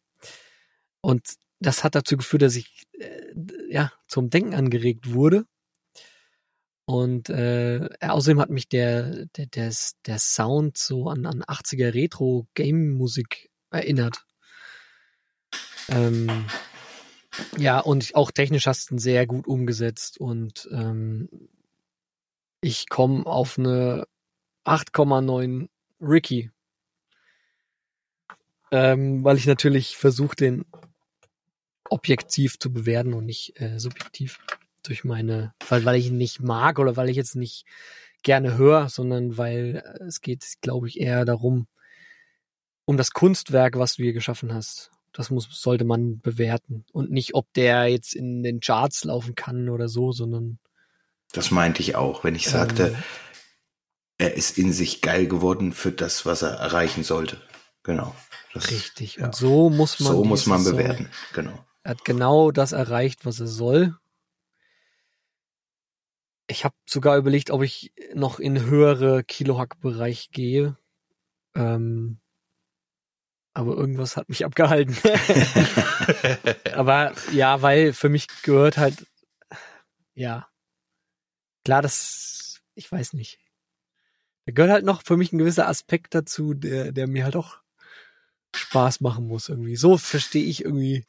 Und 1.01 1.35
das 1.59 1.83
hat 1.83 1.95
dazu 1.95 2.17
geführt, 2.17 2.43
dass 2.43 2.55
ich 2.55 2.83
äh, 2.93 3.33
ja 3.69 3.91
zum 4.07 4.29
Denken 4.29 4.53
angeregt 4.53 5.11
wurde. 5.11 5.45
Und 6.89 7.29
äh, 7.29 7.89
außerdem 7.99 8.39
hat 8.39 8.49
mich 8.49 8.69
der, 8.69 9.25
der, 9.35 9.47
der, 9.47 9.73
der 10.05 10.19
Sound 10.19 10.77
so 10.77 11.09
an, 11.09 11.25
an 11.25 11.43
80er 11.43 11.93
Retro-Game-Musik 11.93 13.51
erinnert. 13.69 14.25
Ähm, 15.89 16.45
ja, 17.57 17.81
und 17.81 18.15
auch 18.15 18.31
technisch 18.31 18.67
hast 18.67 18.89
du 18.89 18.95
ihn 18.95 18.99
sehr 18.99 19.27
gut 19.27 19.47
umgesetzt 19.47 20.17
und 20.17 20.69
ähm, 20.71 21.27
ich 22.61 22.87
komme 22.87 23.25
auf 23.25 23.59
eine 23.59 24.07
8,9 24.63 25.67
Ricky. 25.99 26.51
Ähm, 28.71 29.25
weil 29.25 29.35
ich 29.35 29.45
natürlich 29.45 29.97
versuche, 29.97 30.37
den 30.37 30.63
objektiv 31.89 32.57
zu 32.59 32.71
bewerten 32.71 33.13
und 33.13 33.25
nicht 33.25 33.59
äh, 33.59 33.77
subjektiv 33.77 34.39
durch 34.87 35.03
meine, 35.03 35.53
weil, 35.67 35.85
weil 35.85 35.95
ich 35.97 36.07
ihn 36.07 36.17
nicht 36.17 36.41
mag 36.41 36.79
oder 36.79 36.95
weil 36.95 37.09
ich 37.09 37.15
jetzt 37.15 37.35
nicht 37.35 37.65
gerne 38.23 38.57
höre, 38.57 38.89
sondern 38.89 39.37
weil 39.37 39.83
es 40.07 40.21
geht, 40.21 40.43
glaube 40.61 40.87
ich, 40.87 40.99
eher 40.99 41.25
darum, 41.25 41.67
um 42.85 42.97
das 42.97 43.11
Kunstwerk, 43.11 43.77
was 43.77 43.95
du 43.95 44.03
hier 44.03 44.13
geschaffen 44.13 44.53
hast. 44.53 44.91
Das 45.13 45.29
muss, 45.29 45.47
sollte 45.51 45.83
man 45.83 46.19
bewerten. 46.19 46.85
Und 46.91 47.11
nicht, 47.11 47.33
ob 47.33 47.51
der 47.53 47.87
jetzt 47.87 48.15
in 48.15 48.43
den 48.43 48.59
Charts 48.59 49.03
laufen 49.03 49.35
kann 49.35 49.69
oder 49.69 49.89
so, 49.89 50.11
sondern. 50.11 50.59
Das 51.33 51.51
meinte 51.51 51.81
ich 51.81 51.95
auch, 51.95 52.23
wenn 52.23 52.35
ich 52.35 52.47
sagte, 52.47 52.89
ähm, 52.89 52.95
er 54.19 54.35
ist 54.35 54.57
in 54.57 54.73
sich 54.73 55.01
geil 55.01 55.27
geworden 55.27 55.73
für 55.73 55.91
das, 55.91 56.25
was 56.25 56.41
er 56.41 56.51
erreichen 56.51 57.03
sollte. 57.03 57.41
Genau. 57.83 58.15
Das, 58.53 58.71
richtig. 58.71 59.15
Ja. 59.15 59.25
Und 59.25 59.35
so 59.35 59.69
muss 59.69 59.99
man. 59.99 60.13
So 60.13 60.23
muss 60.23 60.45
man 60.45 60.63
bewerten. 60.63 61.09
So, 61.29 61.41
genau. 61.41 61.65
Er 61.83 61.91
hat 61.91 62.05
genau 62.05 62.51
das 62.51 62.71
erreicht, 62.71 63.25
was 63.25 63.39
er 63.39 63.47
soll. 63.47 63.95
Ich 66.47 66.63
habe 66.63 66.75
sogar 66.85 67.17
überlegt, 67.17 67.51
ob 67.51 67.61
ich 67.61 67.93
noch 68.13 68.39
in 68.39 68.63
höhere 68.63 69.23
Kilohack-Bereich 69.23 70.29
gehe. 70.31 70.77
Ähm, 71.55 72.19
aber 73.53 73.75
irgendwas 73.75 74.15
hat 74.15 74.29
mich 74.29 74.45
abgehalten. 74.45 74.95
aber 76.73 77.13
ja, 77.33 77.61
weil 77.61 77.91
für 77.91 78.09
mich 78.09 78.27
gehört 78.43 78.77
halt, 78.77 79.05
ja, 80.13 80.47
klar, 81.65 81.81
das, 81.81 82.61
ich 82.75 82.89
weiß 82.89 83.13
nicht. 83.13 83.39
Da 84.45 84.53
gehört 84.53 84.71
halt 84.71 84.85
noch 84.85 85.03
für 85.03 85.17
mich 85.17 85.33
ein 85.33 85.37
gewisser 85.37 85.67
Aspekt 85.67 86.15
dazu, 86.15 86.53
der, 86.53 86.93
der 86.93 87.07
mir 87.07 87.25
halt 87.25 87.35
auch 87.35 87.59
Spaß 88.55 89.01
machen 89.01 89.27
muss 89.27 89.49
irgendwie. 89.49 89.75
So 89.75 89.97
verstehe 89.97 90.45
ich 90.45 90.63
irgendwie 90.63 91.05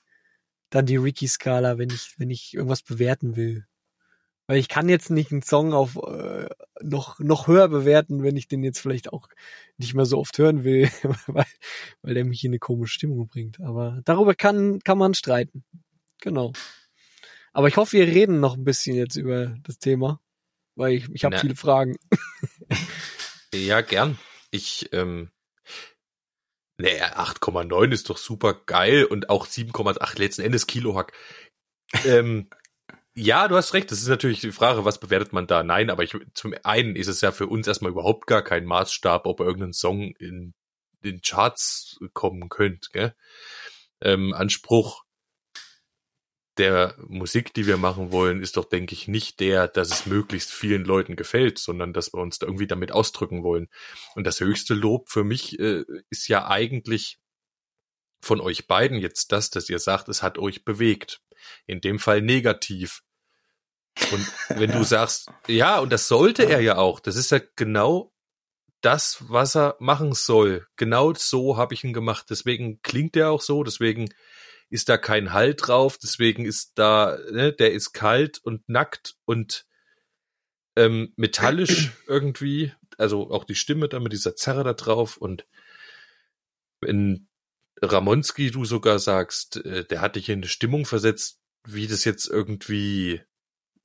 dann 0.71 0.87
die 0.87 0.97
Ricky-Skala, 0.97 1.79
wenn 1.79 1.91
ich, 1.91 2.15
wenn 2.19 2.31
ich 2.31 2.55
irgendwas 2.55 2.83
bewerten 2.83 3.37
will. 3.37 3.68
Weil 4.49 4.59
ich 4.59 4.69
kann 4.69 4.89
jetzt 4.89 5.11
nicht 5.11 5.31
einen 5.31 5.43
Song 5.43 5.75
auf 5.75 5.97
äh, 5.97 6.49
noch, 6.83 7.19
noch 7.21 7.47
höher 7.47 7.69
bewerten, 7.69 8.23
wenn 8.23 8.37
ich 8.37 8.49
den 8.49 8.65
jetzt 8.65 8.81
vielleicht 8.81 9.13
auch 9.13 9.29
nicht 9.77 9.95
mehr 9.95 10.07
so 10.07 10.19
oft 10.19 10.37
hören 10.39 10.65
will, 10.65 10.91
weil, 11.27 11.47
weil 12.03 12.15
der 12.15 12.25
mich 12.25 12.43
in 12.43 12.51
eine 12.51 12.59
komische 12.59 12.95
Stimmung 12.95 13.29
bringt. 13.29 13.61
Aber 13.61 14.01
darüber 14.05 14.35
kann, 14.35 14.81
kann 14.81 14.99
man 14.99 15.15
streiten. 15.15 15.65
Genau. 16.21 16.53
Aber 17.53 17.69
ich 17.69 17.77
hoffe, 17.77 17.93
wir 17.93 18.07
reden 18.07 18.41
noch 18.41 18.57
ein 18.57 18.65
bisschen 18.65 18.97
jetzt 18.97 19.17
über 19.17 19.55
das 19.63 19.79
Thema, 19.79 20.21
weil 20.75 20.95
ich, 20.95 21.09
ich 21.13 21.25
habe 21.25 21.39
viele 21.39 21.55
Fragen. 21.55 21.97
Ja, 23.55 23.81
gern. 23.81 24.19
Ich, 24.51 24.91
ähm, 24.93 25.31
naja, 26.77 27.19
8,9 27.19 27.93
ist 27.93 28.11
doch 28.11 28.19
super 28.19 28.55
geil 28.67 29.05
und 29.05 29.31
auch 29.31 29.47
7,8 29.47 30.19
letzten 30.19 30.43
Endes 30.43 30.67
Kilohack. 30.67 31.13
ähm, 32.05 32.51
ja, 33.19 33.49
du 33.49 33.57
hast 33.57 33.75
recht. 33.75 33.91
Das 33.91 34.01
ist 34.01 34.09
natürlich 34.09 34.41
die 34.41 34.53
Frage, 34.53 34.85
was 34.85 35.01
bewertet 35.01 35.33
man 35.33 35.47
da? 35.47 35.63
Nein, 35.63 35.91
aber 35.91 36.05
ich, 36.05 36.17
zum 36.35 36.55
einen 36.63 36.97
ist 36.97 37.09
es 37.09 37.21
ja 37.21 37.33
für 37.33 37.47
uns 37.49 37.67
erstmal 37.67 37.91
überhaupt 37.91 38.27
gar 38.27 38.43
kein 38.43 38.65
Maßstab, 38.65 39.27
ob 39.27 39.41
irgendein 39.41 39.73
Song 39.73 40.13
in 40.19 40.55
den 41.05 41.21
Charts 41.21 41.99
kommen 42.13 42.49
könnte. 42.49 42.89
Gell? 42.93 43.15
Ähm, 44.01 44.33
Anspruch 44.35 45.05
der 46.59 46.97
Musik, 47.07 47.55
die 47.55 47.67
wir 47.67 47.77
machen 47.77 48.11
wollen, 48.11 48.43
ist 48.43 48.57
doch, 48.57 48.65
denke 48.65 48.93
ich, 48.93 49.07
nicht 49.07 49.41
der, 49.41 49.69
dass 49.69 49.91
es 49.91 50.07
möglichst 50.07 50.53
vielen 50.53 50.85
Leuten 50.85 51.15
gefällt, 51.15 51.59
sondern 51.59 51.93
dass 51.93 52.13
wir 52.13 52.21
uns 52.21 52.39
da 52.39 52.47
irgendwie 52.47 52.67
damit 52.67 52.91
ausdrücken 52.93 53.45
wollen. 53.45 53.69
Und 54.17 54.27
das 54.27 54.41
höchste 54.41 54.75
Lob 54.75 55.09
für 55.09 55.25
mich 55.25 55.59
äh, 55.61 55.85
ist 56.11 56.29
ja 56.29 56.49
eigentlich 56.49 57.19
von 58.21 58.41
euch 58.41 58.67
beiden 58.67 58.99
jetzt 58.99 59.31
das, 59.33 59.51
dass 59.51 59.71
ihr 59.71 59.79
sagt, 59.79 60.09
es 60.09 60.23
hat 60.23 60.39
euch 60.39 60.65
bewegt. 60.65 61.21
In 61.67 61.81
dem 61.81 62.01
Fall 62.01 62.21
negativ. 62.21 63.03
Und 64.13 64.27
wenn 64.61 64.71
du 64.71 64.85
sagst, 64.85 65.31
ja, 65.47 65.79
und 65.79 65.91
das 65.91 66.09
sollte 66.09 66.45
er 66.45 66.61
ja 66.61 66.77
auch, 66.77 67.01
das 67.01 67.17
ist 67.17 67.31
ja 67.31 67.41
genau 67.57 68.13
das, 68.81 69.25
was 69.29 69.57
er 69.57 69.77
machen 69.81 70.13
soll. 70.13 70.67
Genau 70.77 71.13
so 71.15 71.57
habe 71.57 71.75
ich 71.75 71.85
ihn 71.85 71.93
gemacht. 71.93 72.27
Deswegen 72.31 72.81
klingt 72.83 73.17
er 73.17 73.31
auch 73.31 73.41
so, 73.41 73.65
deswegen 73.65 74.09
ist 74.71 74.89
da 74.89 74.99
kein 74.99 75.33
Halt 75.33 75.67
drauf, 75.67 75.99
deswegen 75.99 76.45
ist 76.45 76.73
da, 76.77 77.19
ne, 77.31 77.53
der 77.53 77.73
ist 77.73 77.93
kalt 77.93 78.39
und 78.39 78.69
nackt 78.69 79.17
und 79.25 79.67
ähm, 80.77 81.13
metallisch 81.17 81.91
irgendwie, 82.07 82.73
also 82.99 83.31
auch 83.31 83.45
die 83.45 83.55
Stimme 83.55 83.89
da 83.89 83.99
mit 83.99 84.13
dieser 84.13 84.37
Zerre 84.37 84.65
da 84.65 84.75
drauf 84.75 85.17
und 85.17 85.47
wenn 86.81 87.29
Ramonski 87.81 88.51
du 88.51 88.65
sogar 88.65 88.99
sagst, 88.99 89.57
äh, 89.65 89.85
der 89.85 90.01
hat 90.01 90.17
dich 90.17 90.29
in 90.29 90.41
eine 90.41 90.49
Stimmung 90.49 90.85
versetzt, 90.85 91.41
wie 91.65 91.87
das 91.87 92.05
jetzt 92.05 92.29
irgendwie 92.29 93.23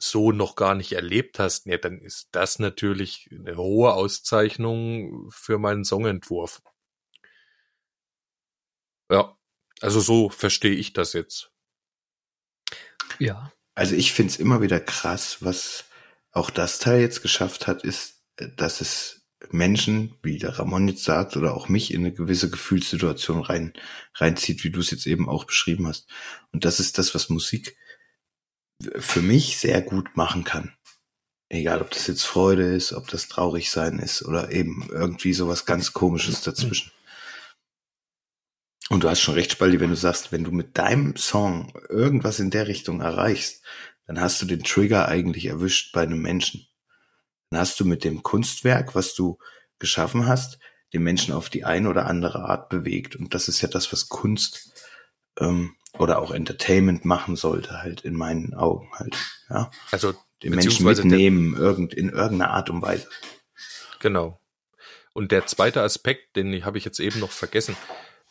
so 0.03 0.31
noch 0.31 0.55
gar 0.55 0.75
nicht 0.75 0.91
erlebt 0.91 1.39
hast, 1.39 1.65
ja, 1.65 1.77
dann 1.77 1.99
ist 1.99 2.29
das 2.31 2.59
natürlich 2.59 3.29
eine 3.31 3.55
hohe 3.55 3.93
Auszeichnung 3.93 5.29
für 5.31 5.57
meinen 5.57 5.85
Songentwurf. 5.85 6.61
Ja, 9.09 9.37
also 9.81 9.99
so 9.99 10.29
verstehe 10.29 10.75
ich 10.75 10.93
das 10.93 11.13
jetzt. 11.13 11.51
Ja. 13.19 13.51
Also 13.75 13.95
ich 13.95 14.13
finde 14.13 14.31
es 14.33 14.39
immer 14.39 14.61
wieder 14.61 14.79
krass, 14.79 15.37
was 15.41 15.85
auch 16.31 16.49
das 16.49 16.79
Teil 16.79 16.99
jetzt 16.99 17.21
geschafft 17.21 17.67
hat, 17.67 17.83
ist, 17.83 18.23
dass 18.35 18.81
es 18.81 19.25
Menschen, 19.51 20.15
wie 20.21 20.37
der 20.37 20.57
Ramon 20.57 20.87
jetzt 20.87 21.03
sagt, 21.03 21.37
oder 21.37 21.55
auch 21.55 21.69
mich 21.69 21.93
in 21.93 22.01
eine 22.01 22.13
gewisse 22.13 22.49
Gefühlssituation 22.49 23.41
rein, 23.41 23.73
reinzieht, 24.15 24.63
wie 24.63 24.69
du 24.69 24.79
es 24.79 24.91
jetzt 24.91 25.05
eben 25.05 25.29
auch 25.29 25.45
beschrieben 25.45 25.87
hast. 25.87 26.09
Und 26.51 26.65
das 26.65 26.79
ist 26.79 26.97
das, 26.97 27.13
was 27.13 27.29
Musik 27.29 27.77
für 28.97 29.21
mich 29.21 29.57
sehr 29.57 29.81
gut 29.81 30.15
machen 30.15 30.43
kann. 30.43 30.73
Egal, 31.49 31.81
ob 31.81 31.91
das 31.91 32.07
jetzt 32.07 32.23
Freude 32.23 32.63
ist, 32.63 32.93
ob 32.93 33.07
das 33.09 33.27
traurig 33.27 33.69
sein 33.69 33.99
ist 33.99 34.23
oder 34.23 34.51
eben 34.51 34.87
irgendwie 34.91 35.33
sowas 35.33 35.65
ganz 35.65 35.93
komisches 35.93 36.41
dazwischen. 36.41 36.91
Und 38.89 39.03
du 39.03 39.09
hast 39.09 39.21
schon 39.21 39.35
recht, 39.35 39.51
Spaldi, 39.51 39.79
wenn 39.79 39.89
du 39.89 39.95
sagst, 39.95 40.31
wenn 40.31 40.43
du 40.43 40.51
mit 40.51 40.77
deinem 40.77 41.15
Song 41.15 41.73
irgendwas 41.89 42.39
in 42.39 42.49
der 42.49 42.67
Richtung 42.67 43.01
erreichst, 43.01 43.63
dann 44.07 44.19
hast 44.19 44.41
du 44.41 44.45
den 44.45 44.63
Trigger 44.63 45.07
eigentlich 45.07 45.45
erwischt 45.45 45.93
bei 45.93 46.01
einem 46.01 46.21
Menschen. 46.21 46.67
Dann 47.49 47.59
hast 47.59 47.79
du 47.79 47.85
mit 47.85 48.03
dem 48.03 48.23
Kunstwerk, 48.23 48.95
was 48.95 49.13
du 49.15 49.37
geschaffen 49.79 50.27
hast, 50.27 50.59
den 50.93 51.03
Menschen 51.03 51.33
auf 51.33 51.49
die 51.49 51.65
eine 51.65 51.89
oder 51.89 52.07
andere 52.07 52.45
Art 52.45 52.69
bewegt. 52.69 53.15
Und 53.15 53.33
das 53.33 53.47
ist 53.47 53.61
ja 53.61 53.67
das, 53.67 53.91
was 53.91 54.09
Kunst 54.09 54.73
ähm, 55.39 55.75
oder 55.97 56.19
auch 56.19 56.32
Entertainment 56.32 57.06
machen 57.06 57.36
sollte, 57.36 57.82
halt 57.82 58.01
in 58.01 58.15
meinen 58.15 58.53
Augen 58.53 58.89
halt. 58.93 59.15
Ja. 59.49 59.71
Also 59.91 60.13
den 60.41 60.56
Menschen 60.56 60.86
mitnehmen, 60.86 61.56
irgend, 61.56 61.93
in 61.93 62.10
irgendeiner 62.10 62.51
Art 62.51 62.69
und 62.69 62.82
Weise. 62.82 63.08
Genau. 63.99 64.39
Und 65.13 65.32
der 65.32 65.45
zweite 65.45 65.82
Aspekt, 65.82 66.36
den 66.36 66.65
habe 66.65 66.77
ich 66.77 66.86
jetzt 66.86 66.99
eben 66.99 67.19
noch 67.19 67.32
vergessen, 67.32 67.77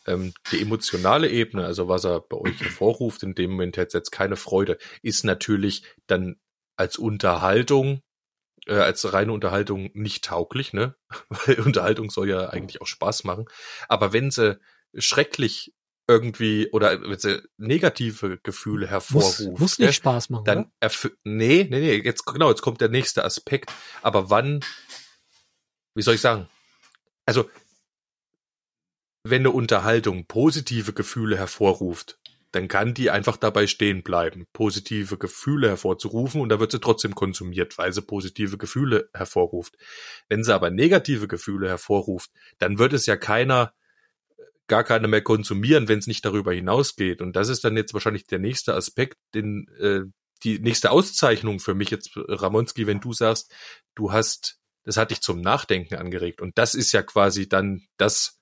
ähm, 0.07 0.35
die 0.51 0.61
emotionale 0.61 1.31
Ebene, 1.31 1.65
also 1.65 1.89
was 1.89 2.05
er 2.05 2.21
bei 2.21 2.37
euch 2.37 2.61
hervorruft, 2.61 3.23
in 3.23 3.35
dem 3.35 3.53
Moment 3.53 3.77
jetzt, 3.77 3.95
jetzt 3.95 4.11
keine 4.11 4.37
Freude, 4.37 4.79
ist 5.01 5.25
natürlich 5.25 5.85
dann 6.09 6.37
als 6.77 6.97
Unterhaltung, 6.97 8.03
äh, 8.67 8.75
als 8.75 9.13
reine 9.13 9.33
Unterhaltung 9.33 9.91
nicht 9.95 10.25
tauglich, 10.25 10.73
ne? 10.73 10.97
Weil 11.29 11.61
Unterhaltung 11.61 12.11
soll 12.11 12.29
ja 12.29 12.49
eigentlich 12.49 12.81
auch 12.81 12.87
Spaß 12.87 13.25
machen. 13.25 13.47
Aber 13.89 14.13
wenn 14.13 14.33
sie 14.33 14.59
schrecklich 14.99 15.73
irgendwie 16.13 16.69
oder 16.73 17.01
wenn 17.03 17.19
sie 17.19 17.43
negative 17.57 18.39
Gefühle 18.43 18.87
hervorruft, 18.87 19.41
muss, 19.41 19.61
muss 19.61 19.79
nicht 19.79 19.89
ne, 19.89 19.93
Spaß 19.93 20.31
machen, 20.31 20.45
dann 20.45 20.73
nee, 21.25 21.67
nee, 21.69 21.81
nee, 21.81 22.03
jetzt 22.05 22.25
genau, 22.27 22.51
jetzt 22.51 22.63
kommt 22.63 22.81
der 22.81 22.89
nächste 22.89 23.25
Aspekt. 23.25 23.73
Aber 24.03 24.31
wann, 24.31 24.61
wie 25.95 26.03
soll 26.03 26.15
ich 26.15 26.21
sagen? 26.21 26.49
Also 27.27 27.49
wenn 29.25 29.43
eine 29.43 29.51
Unterhaltung 29.51 30.27
positive 30.27 30.93
Gefühle 30.93 31.37
hervorruft, 31.37 32.19
dann 32.53 32.69
kann 32.69 32.93
die 32.93 33.11
einfach 33.11 33.37
dabei 33.37 33.67
stehen 33.67 34.03
bleiben, 34.03 34.47
positive 34.53 35.17
Gefühle 35.17 35.69
hervorzurufen 35.69 36.41
und 36.41 36.51
da 36.51 36.61
wird 36.61 36.71
sie 36.71 36.81
trotzdem 36.81 37.15
konsumiert, 37.15 37.79
weil 37.79 37.93
sie 37.93 38.03
positive 38.03 38.59
Gefühle 38.59 39.09
hervorruft. 39.15 39.77
Wenn 40.29 40.45
sie 40.45 40.55
aber 40.55 40.71
negative 40.71 41.29
Gefühle 41.29 41.69
hervorruft, 41.69 42.31
dann 42.59 42.79
wird 42.79 42.93
es 42.93 43.07
ja 43.07 43.17
keiner, 43.17 43.73
gar 44.73 44.85
keiner 44.85 45.07
mehr 45.07 45.21
konsumieren, 45.21 45.87
wenn 45.87 45.99
es 45.99 46.07
nicht 46.07 46.25
darüber 46.25 46.55
hinausgeht. 46.55 47.21
Und 47.21 47.37
das 47.37 47.51
ist 47.51 47.63
dann 47.63 47.77
jetzt 47.77 47.93
wahrscheinlich 47.93 48.27
der 48.27 48.39
nächste 48.39 48.75
Aspekt, 48.75 49.19
den, 49.35 49.69
äh, 49.79 50.01
die 50.45 50.61
nächste 50.61 50.91
Auszeichnung 50.91 51.61
für 51.61 51.75
mich 51.75 51.91
jetzt, 51.91 52.13
Ramonski, 52.17 52.87
wenn 52.87 52.99
du 52.99 53.13
sagst, 53.13 53.55
du 53.95 54.13
hast, 54.13 54.57
das 54.85 54.97
hat 54.97 55.11
dich 55.11 55.21
zum 55.21 55.43
Nachdenken 55.43 55.97
angeregt. 55.97 56.41
Und 56.41 56.57
das 56.57 56.75
ist 56.75 56.91
ja 56.93 57.03
quasi 57.03 57.51
dann 57.51 57.83
das, 57.99 58.39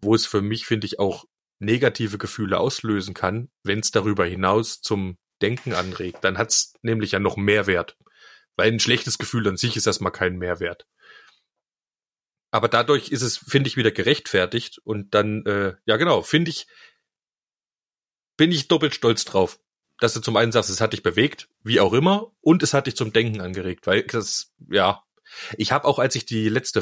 wo 0.00 0.14
es 0.14 0.24
für 0.24 0.40
mich, 0.40 0.66
finde 0.66 0.86
ich, 0.86 1.00
auch 1.00 1.24
negative 1.58 2.16
Gefühle 2.16 2.60
auslösen 2.60 3.12
kann, 3.12 3.50
wenn 3.64 3.80
es 3.80 3.90
darüber 3.90 4.24
hinaus 4.24 4.82
zum 4.82 5.18
Denken 5.42 5.72
anregt. 5.72 6.22
Dann 6.22 6.38
hat 6.38 6.50
es 6.50 6.74
nämlich 6.82 7.10
ja 7.10 7.18
noch 7.18 7.36
Mehrwert. 7.36 7.96
Weil 8.54 8.70
ein 8.70 8.78
schlechtes 8.78 9.18
Gefühl 9.18 9.48
an 9.48 9.56
sich 9.56 9.74
ist 9.74 9.88
erstmal 9.88 10.12
kein 10.12 10.38
Mehrwert. 10.38 10.86
Aber 12.54 12.68
dadurch 12.68 13.08
ist 13.08 13.22
es, 13.22 13.36
finde 13.36 13.66
ich, 13.66 13.76
wieder 13.76 13.90
gerechtfertigt. 13.90 14.78
Und 14.84 15.12
dann, 15.12 15.44
äh, 15.44 15.74
ja 15.86 15.96
genau, 15.96 16.22
finde 16.22 16.52
ich, 16.52 16.68
bin 18.36 18.52
ich 18.52 18.68
doppelt 18.68 18.94
stolz 18.94 19.24
drauf. 19.24 19.58
Dass 19.98 20.14
du 20.14 20.20
zum 20.20 20.36
einen 20.36 20.52
sagst, 20.52 20.70
es 20.70 20.80
hat 20.80 20.92
dich 20.92 21.02
bewegt, 21.02 21.48
wie 21.64 21.80
auch 21.80 21.92
immer, 21.92 22.30
und 22.40 22.62
es 22.62 22.72
hat 22.72 22.86
dich 22.86 22.94
zum 22.94 23.12
Denken 23.12 23.40
angeregt, 23.40 23.88
weil 23.88 24.04
das, 24.04 24.54
ja, 24.70 25.02
Ich 25.56 25.72
habe 25.72 25.86
auch, 25.86 25.98
als 25.98 26.14
ich 26.14 26.26
die 26.26 26.48
letzte 26.48 26.80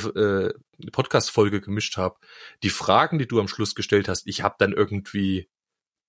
äh, 0.84 0.90
Podcast-Folge 0.90 1.60
gemischt 1.60 1.96
habe, 1.96 2.18
die 2.62 2.70
Fragen, 2.70 3.18
die 3.18 3.26
du 3.26 3.40
am 3.40 3.48
Schluss 3.48 3.74
gestellt 3.74 4.08
hast, 4.08 4.26
ich 4.26 4.42
habe 4.42 4.56
dann 4.58 4.72
irgendwie 4.72 5.48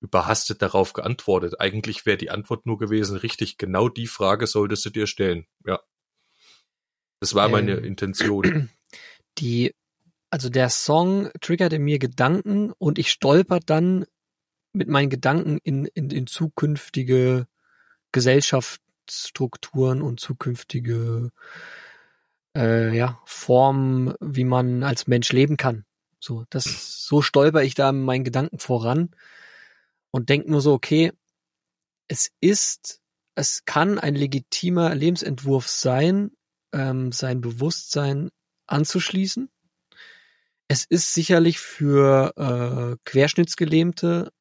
überhastet 0.01 0.61
darauf 0.61 0.93
geantwortet. 0.93 1.61
Eigentlich 1.61 2.05
wäre 2.05 2.17
die 2.17 2.31
Antwort 2.31 2.65
nur 2.65 2.77
gewesen, 2.77 3.15
richtig, 3.17 3.57
genau 3.57 3.87
die 3.87 4.07
Frage 4.07 4.47
solltest 4.47 4.83
du 4.85 4.89
dir 4.89 5.07
stellen. 5.07 5.47
Ja. 5.65 5.79
Das 7.21 7.33
war 7.35 7.47
meine 7.47 7.77
Ähm, 7.77 7.85
Intention. 7.85 8.69
Die, 9.37 9.73
also 10.29 10.49
der 10.49 10.69
Song 10.69 11.29
triggert 11.41 11.73
in 11.73 11.83
mir 11.83 11.99
Gedanken 11.99 12.71
und 12.71 12.99
ich 12.99 13.09
stolper 13.09 13.59
dann 13.59 14.05
mit 14.73 14.87
meinen 14.87 15.09
Gedanken 15.09 15.59
in, 15.63 15.85
in, 15.85 16.09
in 16.09 16.27
zukünftige 16.27 17.47
Gesellschaftsstrukturen 18.11 20.01
und 20.01 20.19
zukünftige 20.19 21.31
äh, 22.55 22.95
ja, 22.95 23.21
Formen, 23.25 24.13
wie 24.19 24.45
man 24.45 24.83
als 24.83 25.07
Mensch 25.07 25.31
leben 25.31 25.57
kann. 25.57 25.85
So, 26.19 26.45
das, 26.49 27.05
so 27.05 27.21
stolper 27.21 27.63
ich 27.63 27.75
da 27.75 27.91
mit 27.91 28.03
meinen 28.03 28.23
Gedanken 28.23 28.59
voran 28.59 29.11
und 30.11 30.29
denke 30.29 30.49
nur 30.49 30.61
so, 30.61 30.73
okay, 30.73 31.11
es 32.07 32.31
ist, 32.39 33.01
es 33.35 33.65
kann 33.65 33.99
ein 33.99 34.15
legitimer 34.15 34.93
Lebensentwurf 34.95 35.67
sein, 35.67 36.31
ähm, 36.71 37.11
sein 37.11 37.41
Bewusstsein 37.41 38.29
anzuschließen. 38.67 39.49
Es 40.67 40.85
ist 40.85 41.13
sicherlich 41.13 41.59
für 41.59 42.33
äh, 42.37 42.97
Querschnittsgelähmte 43.05 44.31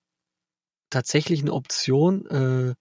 tatsächlich 0.91 1.41
eine 1.41 1.53
Option, 1.53 2.27
äh, 2.27 2.75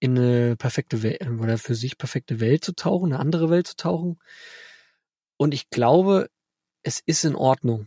in 0.00 0.18
eine 0.18 0.56
perfekte 0.56 1.02
Welt 1.02 1.20
oder 1.28 1.58
für 1.58 1.74
sich 1.74 1.98
perfekte 1.98 2.40
Welt 2.40 2.64
zu 2.64 2.74
tauchen, 2.74 3.12
eine 3.12 3.20
andere 3.20 3.50
Welt 3.50 3.66
zu 3.66 3.76
tauchen. 3.76 4.18
Und 5.36 5.52
ich 5.52 5.68
glaube, 5.68 6.30
es 6.82 7.00
ist 7.04 7.24
in 7.24 7.36
Ordnung. 7.36 7.86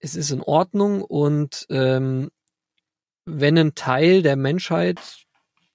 Es 0.00 0.16
ist 0.16 0.30
in 0.30 0.42
Ordnung 0.42 1.02
und 1.02 1.66
ähm, 1.70 2.30
wenn 3.24 3.56
ein 3.58 3.74
Teil 3.74 4.22
der 4.22 4.36
Menschheit, 4.36 5.00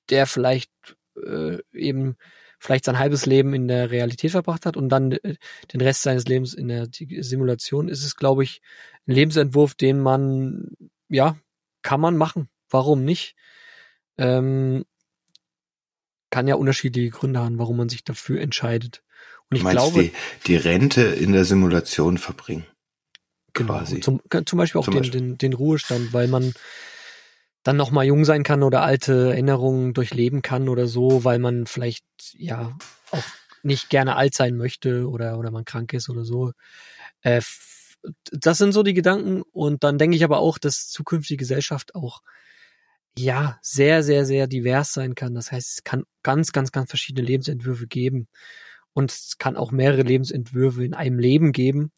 der 0.10 0.28
vielleicht 0.28 0.72
äh, 1.16 1.58
eben 1.72 2.18
vielleicht 2.62 2.86
sein 2.86 3.00
halbes 3.00 3.26
Leben 3.26 3.56
in 3.56 3.68
der 3.68 3.90
Realität 3.90 4.32
verbracht 4.32 4.68
hat 4.68 4.78
und 4.78 4.90
dann 4.90 5.14
äh, 5.14 5.36
den 5.74 5.82
Rest 5.82 6.04
seines 6.04 6.26
Lebens 6.26 6.54
in 6.54 6.68
der 6.68 6.88
Simulation, 6.92 7.90
ist 7.90 8.06
es, 8.06 8.16
glaube 8.16 8.44
ich, 8.44 8.62
ein 9.08 9.14
Lebensentwurf, 9.14 9.74
den 9.74 10.00
man, 10.00 10.70
ja, 11.10 11.38
kann 11.82 12.00
man 12.00 12.16
machen. 12.16 12.50
Warum 12.70 13.04
nicht? 13.04 13.36
Ähm, 14.18 14.86
kann 16.30 16.48
ja 16.48 16.54
unterschiedliche 16.56 17.10
Gründe 17.10 17.40
haben, 17.40 17.58
warum 17.58 17.78
man 17.78 17.90
sich 17.90 18.04
dafür 18.04 18.40
entscheidet. 18.40 19.02
Und 19.50 19.58
ich 19.58 19.66
glaube, 19.66 20.04
die, 20.04 20.14
die 20.46 20.56
Rente 20.56 21.02
in 21.02 21.34
der 21.34 21.46
Simulation 21.46 22.20
verbringen. 22.20 22.66
Genau, 23.54 23.74
quasi. 23.74 24.00
Zum, 24.02 24.22
zum 24.46 24.58
Beispiel 24.58 24.80
auch 24.80 24.86
Zum 24.86 24.94
den, 24.94 25.02
Beispiel. 25.02 25.20
Den, 25.20 25.38
den 25.40 25.54
Ruhestand, 25.54 26.14
weil 26.14 26.28
man 26.28 26.54
dann 27.64 27.78
noch 27.78 27.92
mal 27.92 28.06
jung 28.06 28.26
sein 28.26 28.44
kann 28.44 28.64
oder 28.64 28.82
alte 28.82 29.30
Erinnerungen 29.32 29.94
durchleben 29.94 30.42
kann 30.42 30.70
oder 30.70 30.88
so, 30.88 31.24
weil 31.24 31.40
man 31.40 31.68
vielleicht 31.68 32.06
ja 32.34 32.78
auch 33.12 33.24
nicht 33.64 33.90
gerne 33.90 34.16
alt 34.16 34.34
sein 34.34 34.58
möchte 34.58 35.08
oder 35.08 35.38
oder 35.38 35.52
man 35.52 35.66
krank 35.66 35.94
ist 35.94 36.10
oder 36.10 36.26
so. 36.26 36.54
Äh, 37.22 37.42
das 38.32 38.58
sind 38.58 38.72
so 38.72 38.84
die 38.84 38.96
Gedanken 38.96 39.44
und 39.52 39.84
dann 39.84 39.98
denke 40.00 40.16
ich 40.16 40.24
aber 40.24 40.40
auch, 40.40 40.58
dass 40.58 40.88
zukünftige 40.88 41.38
Gesellschaft 41.38 41.94
auch 41.96 42.22
ja 43.18 43.60
sehr 43.62 44.04
sehr 44.04 44.26
sehr 44.26 44.48
divers 44.48 44.94
sein 44.94 45.16
kann. 45.16 45.36
Das 45.36 45.52
heißt, 45.52 45.70
es 45.70 45.84
kann 45.84 46.04
ganz 46.24 46.52
ganz 46.52 46.72
ganz 46.72 46.90
verschiedene 46.90 47.26
Lebensentwürfe 47.28 47.88
geben 47.88 48.28
und 48.94 49.12
es 49.12 49.38
kann 49.38 49.58
auch 49.58 49.72
mehrere 49.72 50.04
Lebensentwürfe 50.04 50.84
in 50.84 50.94
einem 50.94 51.20
Leben 51.20 51.52
geben. 51.52 51.92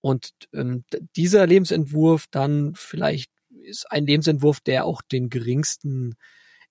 Und 0.00 0.30
ähm, 0.54 0.84
dieser 1.16 1.46
Lebensentwurf 1.46 2.26
dann 2.30 2.74
vielleicht 2.76 3.30
ist 3.64 3.90
ein 3.90 4.06
Lebensentwurf, 4.06 4.60
der 4.60 4.84
auch 4.84 5.02
den 5.02 5.30
geringsten 5.30 6.16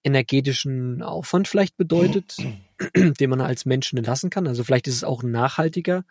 energetischen 0.04 1.02
Aufwand 1.02 1.48
vielleicht 1.48 1.78
bedeutet, 1.78 2.38
den 2.96 3.30
man 3.30 3.42
als 3.42 3.66
Menschen 3.66 4.02
lassen 4.04 4.30
kann. 4.30 4.48
Also 4.48 4.64
vielleicht 4.64 4.88
ist 4.88 4.96
es 4.96 5.04
auch 5.04 5.24
ein 5.24 5.32
nachhaltiger 5.32 6.06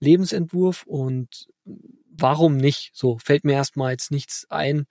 Lebensentwurf 0.00 0.84
und 0.86 1.48
warum 2.10 2.56
nicht? 2.56 2.90
So 2.94 3.18
fällt 3.18 3.44
mir 3.44 3.52
erstmal 3.52 3.92
jetzt 3.92 4.10
nichts 4.10 4.46
ein, 4.50 4.86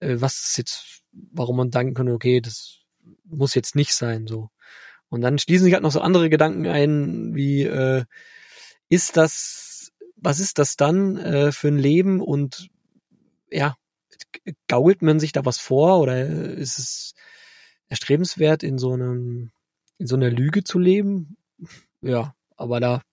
äh, 0.00 0.16
was 0.18 0.44
ist 0.44 0.58
jetzt, 0.58 1.02
warum 1.12 1.56
man 1.56 1.70
denken 1.70 1.94
könnte, 1.94 2.12
okay, 2.12 2.40
das 2.40 2.80
muss 3.24 3.54
jetzt 3.54 3.74
nicht 3.74 3.94
sein, 3.94 4.26
so. 4.26 4.50
Und 5.08 5.20
dann 5.20 5.38
schließen 5.38 5.64
sich 5.64 5.74
halt 5.74 5.82
noch 5.82 5.92
so 5.92 6.00
andere 6.00 6.30
Gedanken 6.30 6.66
ein, 6.66 7.34
wie 7.34 7.62
äh, 7.62 8.04
ist 8.88 9.16
das, 9.16 9.92
was 10.16 10.40
ist 10.40 10.58
das 10.58 10.76
dann 10.76 11.16
äh, 11.16 11.52
für 11.52 11.68
ein 11.68 11.78
Leben 11.78 12.20
und 12.20 12.68
ja, 13.50 13.76
gault 14.68 15.02
man 15.02 15.20
sich 15.20 15.32
da 15.32 15.44
was 15.44 15.58
vor 15.58 16.00
oder 16.00 16.26
ist 16.26 16.78
es 16.78 17.14
erstrebenswert, 17.88 18.62
in 18.62 18.78
so 18.78 18.92
einem, 18.92 19.50
in 19.98 20.06
so 20.06 20.16
einer 20.16 20.30
Lüge 20.30 20.64
zu 20.64 20.78
leben? 20.78 21.36
Ja, 22.00 22.34
aber 22.56 22.80
da 22.80 22.92
habe 22.94 23.04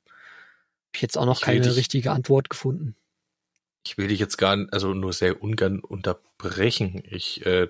ich 0.96 1.02
jetzt 1.02 1.18
auch 1.18 1.26
noch 1.26 1.38
Ich 1.40 1.46
keine 1.46 1.62
dich- 1.62 1.76
richtige 1.78 2.12
Antwort 2.12 2.50
gefunden. 2.50 2.96
Ich 3.86 3.98
will 3.98 4.10
dich 4.10 4.20
jetzt 4.20 4.38
gar 4.38 4.56
nicht, 4.56 4.72
also 4.74 4.94
nur 4.94 5.12
sehr 5.14 5.42
ungern 5.42 5.80
unterbrechen. 5.80 7.02
Ich 7.10 7.46
äh, 7.46 7.68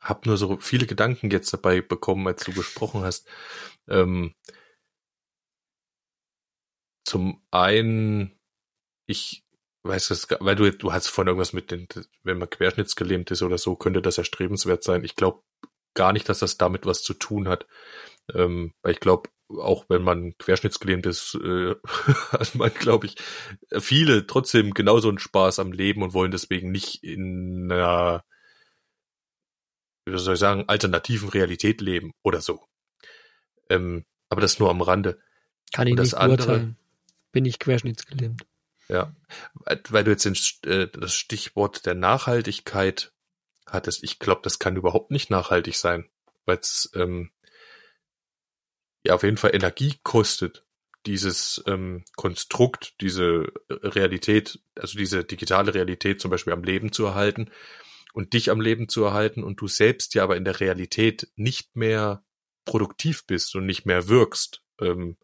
habe 0.00 0.28
nur 0.28 0.36
so 0.36 0.58
viele 0.60 0.86
Gedanken 0.86 1.30
jetzt 1.30 1.52
dabei 1.52 1.80
bekommen, 1.80 2.26
als 2.26 2.44
du 2.44 2.52
gesprochen 2.52 3.02
hast. 3.02 3.26
Ähm, 3.88 4.34
zum 7.04 7.42
einen, 7.50 8.38
ich 9.06 9.44
weiß 9.82 10.10
es, 10.10 10.28
gar- 10.28 10.38
weil 10.40 10.56
du 10.56 10.70
du 10.72 10.92
hast 10.92 11.08
vorhin 11.08 11.28
irgendwas 11.28 11.52
mit 11.52 11.70
den, 11.70 11.86
wenn 12.22 12.38
man 12.38 12.50
querschnittsgelähmt 12.50 13.30
ist 13.30 13.42
oder 13.42 13.58
so, 13.58 13.76
könnte 13.76 14.02
das 14.02 14.18
erstrebenswert 14.18 14.82
sein. 14.84 15.04
Ich 15.04 15.16
glaube 15.16 15.42
gar 15.94 16.12
nicht, 16.12 16.28
dass 16.28 16.38
das 16.40 16.56
damit 16.58 16.86
was 16.86 17.02
zu 17.02 17.14
tun 17.14 17.48
hat. 17.48 17.66
Ähm, 18.34 18.72
weil 18.82 18.92
ich 18.92 19.00
glaube, 19.00 19.28
auch 19.48 19.86
wenn 19.88 20.02
man 20.02 20.36
querschnittsgelähmt 20.38 21.06
ist, 21.06 21.34
äh, 21.34 21.74
hat 22.32 22.54
man, 22.54 22.72
glaube 22.72 23.06
ich, 23.06 23.16
viele 23.80 24.26
trotzdem 24.26 24.72
genauso 24.74 25.08
einen 25.08 25.18
Spaß 25.18 25.58
am 25.58 25.72
Leben 25.72 26.02
und 26.02 26.12
wollen 26.14 26.30
deswegen 26.30 26.70
nicht 26.70 27.02
in 27.02 27.72
einer, 27.72 28.24
wie 30.06 30.16
soll 30.18 30.34
ich 30.34 30.40
sagen, 30.40 30.64
alternativen 30.68 31.28
Realität 31.28 31.80
leben 31.80 32.12
oder 32.22 32.40
so. 32.40 32.64
Ähm, 33.68 34.04
aber 34.28 34.40
das 34.40 34.58
nur 34.60 34.70
am 34.70 34.82
Rande. 34.82 35.20
Kann 35.72 35.86
ich 35.86 35.92
Und 35.92 35.96
das 35.98 36.12
nicht 36.12 36.14
andere- 36.18 36.36
beurteilen. 36.46 36.76
Bin 37.32 37.44
ich 37.44 37.58
querschnittsgelähmt. 37.58 38.42
Ja, 38.90 39.14
weil 39.88 40.02
du 40.02 40.10
jetzt 40.10 40.24
den, 40.24 40.36
äh, 40.70 40.88
das 40.88 41.14
Stichwort 41.14 41.86
der 41.86 41.94
Nachhaltigkeit 41.94 43.12
hattest. 43.66 44.02
Ich 44.02 44.18
glaube, 44.18 44.40
das 44.42 44.58
kann 44.58 44.76
überhaupt 44.76 45.12
nicht 45.12 45.30
nachhaltig 45.30 45.76
sein, 45.76 46.10
weil 46.44 46.58
es 46.58 46.90
ähm, 46.96 47.30
ja 49.06 49.14
auf 49.14 49.22
jeden 49.22 49.36
Fall 49.36 49.54
Energie 49.54 49.94
kostet, 50.02 50.66
dieses 51.06 51.62
ähm, 51.68 52.04
Konstrukt, 52.16 53.00
diese 53.00 53.52
Realität, 53.70 54.58
also 54.74 54.98
diese 54.98 55.24
digitale 55.24 55.72
Realität 55.72 56.20
zum 56.20 56.32
Beispiel 56.32 56.52
am 56.52 56.64
Leben 56.64 56.90
zu 56.90 57.06
erhalten 57.06 57.48
und 58.12 58.32
dich 58.32 58.50
am 58.50 58.60
Leben 58.60 58.88
zu 58.88 59.04
erhalten 59.04 59.44
und 59.44 59.60
du 59.60 59.68
selbst 59.68 60.14
ja 60.14 60.24
aber 60.24 60.36
in 60.36 60.44
der 60.44 60.58
Realität 60.58 61.28
nicht 61.36 61.76
mehr 61.76 62.24
produktiv 62.64 63.24
bist 63.24 63.54
und 63.54 63.66
nicht 63.66 63.86
mehr 63.86 64.08
wirkst. 64.08 64.62
Ähm, 64.80 65.16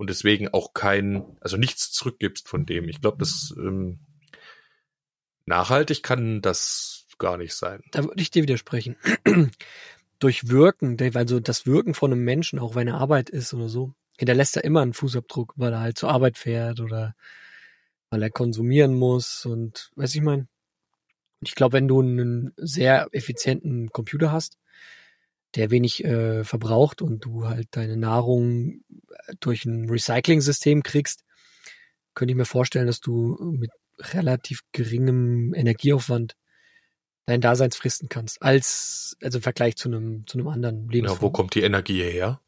und 0.00 0.08
deswegen 0.08 0.48
auch 0.48 0.72
kein, 0.72 1.36
also 1.42 1.58
nichts 1.58 1.92
zurückgibst 1.92 2.48
von 2.48 2.64
dem. 2.64 2.88
Ich 2.88 3.02
glaube, 3.02 3.18
das 3.18 3.52
ähm, 3.58 3.98
nachhaltig 5.44 6.02
kann 6.02 6.40
das 6.40 7.06
gar 7.18 7.36
nicht 7.36 7.52
sein. 7.52 7.82
Da 7.90 8.04
würde 8.04 8.22
ich 8.22 8.30
dir 8.30 8.42
widersprechen. 8.42 8.96
Durch 10.18 10.48
Wirken, 10.48 10.96
also 11.14 11.38
das 11.38 11.66
Wirken 11.66 11.92
von 11.92 12.12
einem 12.12 12.24
Menschen, 12.24 12.58
auch 12.58 12.74
wenn 12.74 12.88
er 12.88 12.94
Arbeit 12.94 13.28
ist 13.28 13.52
oder 13.52 13.68
so, 13.68 13.92
hinterlässt 14.16 14.56
er 14.56 14.64
immer 14.64 14.80
einen 14.80 14.94
Fußabdruck, 14.94 15.52
weil 15.56 15.74
er 15.74 15.80
halt 15.80 15.98
zur 15.98 16.08
Arbeit 16.08 16.38
fährt 16.38 16.80
oder 16.80 17.14
weil 18.08 18.22
er 18.22 18.30
konsumieren 18.30 18.94
muss 18.94 19.44
und 19.44 19.90
weiß 19.96 20.14
ich 20.14 20.22
mein. 20.22 20.48
Ich 21.42 21.54
glaube, 21.54 21.74
wenn 21.74 21.88
du 21.88 22.00
einen 22.00 22.54
sehr 22.56 23.06
effizienten 23.12 23.90
Computer 23.90 24.32
hast, 24.32 24.56
der 25.54 25.70
wenig 25.70 26.04
äh, 26.04 26.44
verbraucht 26.44 27.02
und 27.02 27.24
du 27.24 27.46
halt 27.46 27.68
deine 27.72 27.96
Nahrung 27.96 28.82
durch 29.40 29.64
ein 29.64 29.88
Recycling-System 29.90 30.82
kriegst, 30.82 31.24
könnte 32.14 32.32
ich 32.32 32.36
mir 32.36 32.44
vorstellen, 32.44 32.86
dass 32.86 33.00
du 33.00 33.36
mit 33.40 33.70
relativ 33.98 34.60
geringem 34.72 35.52
Energieaufwand 35.54 36.36
dein 37.26 37.40
Daseins 37.40 37.76
fristen 37.76 38.08
kannst, 38.08 38.42
als 38.42 39.16
also 39.22 39.38
im 39.38 39.42
Vergleich 39.42 39.76
zu 39.76 39.88
einem 39.88 40.26
zu 40.26 40.38
einem 40.38 40.48
anderen 40.48 40.86
Ja, 40.86 40.92
Lebensform. 40.92 41.22
wo 41.22 41.30
kommt 41.30 41.54
die 41.54 41.62
Energie 41.62 42.02
her? 42.02 42.40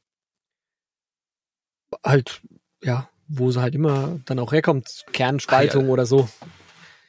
halt 2.04 2.40
ja, 2.82 3.08
wo 3.28 3.50
sie 3.50 3.60
halt 3.60 3.74
immer 3.74 4.20
dann 4.24 4.38
auch 4.38 4.52
herkommt, 4.52 5.04
Kernspaltung 5.12 5.88
oder 5.88 6.06
so, 6.06 6.28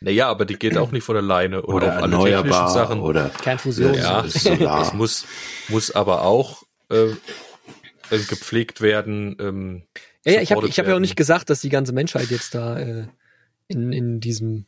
Naja, 0.04 0.28
aber 0.30 0.46
die 0.46 0.56
geht 0.60 0.78
auch 0.78 0.92
nicht 0.92 1.04
von 1.04 1.16
alleine. 1.18 1.62
Und 1.62 1.74
Oder 1.74 1.88
auch 1.98 2.02
alle 2.04 2.12
technischen 2.12 2.34
erneuerbar 2.34 2.70
Sachen. 2.70 3.00
oder 3.00 3.30
Kernfusion. 3.30 3.94
ja, 3.94 4.24
Solar. 4.28 4.80
das 4.80 4.94
muss, 4.94 5.26
muss 5.70 5.92
aber 5.92 6.24
auch 6.24 6.64
äh, 6.90 7.06
äh, 7.12 8.20
gepflegt 8.28 8.82
werden. 8.82 9.36
Ähm, 9.40 9.84
Ja, 10.26 10.34
ja 10.34 10.42
ich 10.42 10.52
habe 10.52 10.68
ich 10.68 10.78
hab 10.80 10.88
ja 10.88 10.96
auch 10.96 11.00
nicht 11.00 11.16
gesagt, 11.16 11.50
dass 11.50 11.62
die 11.62 11.70
ganze 11.70 11.94
Menschheit 11.94 12.30
jetzt 12.32 12.54
da 12.54 12.78
äh, 12.78 13.08
in, 13.70 13.94
in 13.94 14.20
diesem, 14.20 14.66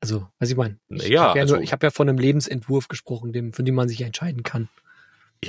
also, 0.00 0.26
was 0.38 0.48
ich 0.50 0.56
meine. 0.56 0.78
Ich 0.88 1.02
Naja, 1.02 1.22
habe 1.28 1.38
ja, 1.38 1.42
also- 1.44 1.56
hab 1.60 1.82
ja 1.82 1.90
von 1.90 2.08
einem 2.08 2.18
Lebensentwurf 2.18 2.88
gesprochen, 2.88 3.32
dem, 3.32 3.52
von 3.52 3.64
dem 3.64 3.74
man 3.74 3.88
sich 3.88 4.00
entscheiden 4.00 4.42
kann. 4.42 4.68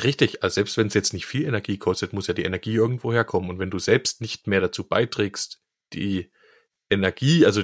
Richtig, 0.03 0.43
also 0.43 0.55
selbst 0.55 0.75
wenn 0.77 0.87
es 0.87 0.93
jetzt 0.93 1.13
nicht 1.13 1.25
viel 1.25 1.45
Energie 1.45 1.77
kostet, 1.77 2.11
muss 2.11 2.27
ja 2.27 2.33
die 2.33 2.43
Energie 2.43 2.73
irgendwo 2.73 3.13
herkommen. 3.13 3.49
Und 3.49 3.59
wenn 3.59 3.69
du 3.71 3.79
selbst 3.79 4.19
nicht 4.19 4.45
mehr 4.47 4.59
dazu 4.59 4.83
beiträgst, 4.85 5.61
die 5.93 6.29
Energie, 6.89 7.45
also 7.45 7.63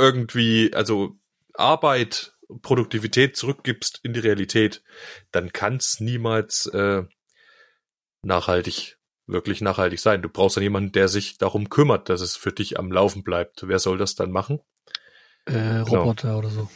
irgendwie, 0.00 0.72
also 0.74 1.16
Arbeit, 1.54 2.32
Produktivität 2.62 3.36
zurückgibst 3.36 4.00
in 4.02 4.12
die 4.12 4.20
Realität, 4.20 4.82
dann 5.30 5.52
kann 5.52 5.76
es 5.76 6.00
niemals 6.00 6.66
äh, 6.66 7.04
nachhaltig, 8.22 8.98
wirklich 9.26 9.60
nachhaltig 9.60 10.00
sein. 10.00 10.22
Du 10.22 10.28
brauchst 10.28 10.56
dann 10.56 10.62
jemanden, 10.64 10.92
der 10.92 11.08
sich 11.08 11.38
darum 11.38 11.68
kümmert, 11.68 12.08
dass 12.08 12.20
es 12.20 12.36
für 12.36 12.52
dich 12.52 12.78
am 12.78 12.90
Laufen 12.92 13.22
bleibt. 13.22 13.66
Wer 13.68 13.78
soll 13.78 13.98
das 13.98 14.14
dann 14.14 14.30
machen? 14.30 14.60
Äh, 15.46 15.52
Genau. 15.52 15.82
Roboter 16.02 16.38
oder 16.38 16.50
so. 16.50 16.68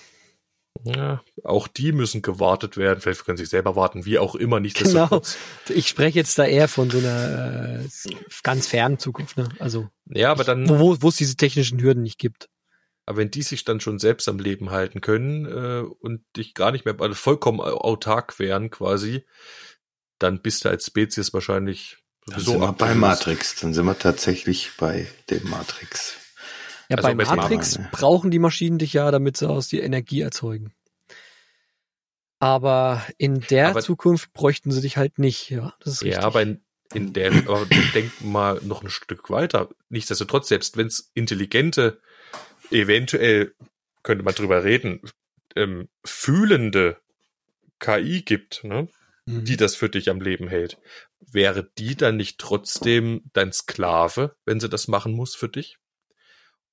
Ja, 0.84 1.22
auch 1.44 1.68
die 1.68 1.92
müssen 1.92 2.20
gewartet 2.20 2.76
werden. 2.76 3.00
Vielleicht 3.00 3.24
können 3.24 3.36
sie 3.36 3.44
sich 3.44 3.50
selber 3.50 3.76
warten, 3.76 4.04
wie 4.04 4.18
auch 4.18 4.34
immer. 4.34 4.58
Nicht 4.60 4.76
Genau. 4.76 5.22
Ich 5.68 5.88
spreche 5.88 6.18
jetzt 6.18 6.36
da 6.38 6.44
eher 6.44 6.66
von 6.68 6.90
so 6.90 6.98
einer 6.98 7.80
äh, 7.84 7.88
ganz 8.42 8.66
fernen 8.66 8.98
Zukunft, 8.98 9.36
ne? 9.36 9.48
Also, 9.60 9.88
Ja, 10.06 10.32
aber 10.32 10.42
dann, 10.44 10.68
wo, 10.68 10.78
wo- 10.78 10.96
wo 11.02 11.08
es 11.08 11.16
diese 11.16 11.36
technischen 11.36 11.80
Hürden 11.80 12.02
nicht 12.02 12.18
gibt. 12.18 12.48
Aber 13.06 13.18
wenn 13.18 13.30
die 13.30 13.42
sich 13.42 13.64
dann 13.64 13.80
schon 13.80 13.98
selbst 13.98 14.28
am 14.28 14.38
Leben 14.38 14.70
halten 14.70 15.00
können 15.00 15.44
äh, 15.46 15.80
und 16.00 16.24
dich 16.36 16.54
gar 16.54 16.70
nicht 16.72 16.84
mehr 16.84 16.98
also 17.00 17.14
vollkommen 17.14 17.60
au- 17.60 17.78
autark 17.78 18.38
wären 18.38 18.70
quasi, 18.70 19.24
dann 20.18 20.40
bist 20.42 20.64
du 20.64 20.68
als 20.70 20.86
Spezies 20.86 21.32
wahrscheinlich 21.34 21.98
Dann 22.26 22.36
sowieso 22.40 22.52
sind 22.52 22.60
wir 22.62 22.72
bei. 22.72 22.94
Matrix. 22.94 23.56
Dann 23.60 23.74
sind 23.74 23.84
wir 23.86 23.98
tatsächlich 23.98 24.70
bei 24.78 25.06
dem 25.30 25.48
Matrix. 25.50 26.14
Ja, 26.88 26.96
Also 26.98 27.08
bei 27.08 27.14
Matrix 27.14 27.72
machen, 27.78 27.82
ne? 27.84 27.88
brauchen 27.92 28.30
die 28.30 28.38
Maschinen 28.38 28.78
dich 28.78 28.92
ja, 28.92 29.10
damit 29.10 29.36
sie 29.36 29.48
aus 29.48 29.68
dir 29.68 29.82
Energie 29.82 30.20
erzeugen. 30.20 30.72
Aber 32.38 33.02
in 33.18 33.40
der 33.40 33.68
Aber- 33.70 33.80
Zukunft 33.80 34.32
bräuchten 34.32 34.70
sie 34.70 34.80
dich 34.80 34.96
halt 34.96 35.18
nicht, 35.18 35.50
ja. 35.50 35.74
Das 35.80 35.94
ist 35.94 36.02
richtig. 36.02 36.20
Ja, 36.20 36.26
aber 36.26 36.42
in, 36.42 36.62
in 36.92 37.12
der, 37.12 37.32
aber 37.32 37.66
denk 37.94 38.12
mal 38.22 38.60
noch 38.62 38.82
ein 38.82 38.90
Stück 38.90 39.30
weiter. 39.30 39.70
Nichtsdestotrotz, 39.88 40.48
selbst 40.48 40.76
wenn 40.76 40.86
es 40.88 41.10
intelligente, 41.14 42.00
eventuell 42.70 43.54
könnte 44.02 44.24
man 44.24 44.34
drüber 44.34 44.64
reden, 44.64 45.00
ähm, 45.56 45.88
fühlende 46.04 46.98
KI 47.78 48.22
gibt, 48.22 48.64
ne? 48.64 48.88
Mhm. 49.26 49.44
die 49.44 49.56
das 49.56 49.74
für 49.74 49.88
dich 49.88 50.10
am 50.10 50.20
Leben 50.20 50.48
hält, 50.48 50.78
wäre 51.20 51.70
die 51.78 51.96
dann 51.96 52.16
nicht 52.16 52.38
trotzdem 52.38 53.22
dein 53.32 53.52
Sklave, 53.52 54.36
wenn 54.44 54.60
sie 54.60 54.68
das 54.68 54.88
machen 54.88 55.14
muss 55.14 55.34
für 55.34 55.48
dich? 55.48 55.78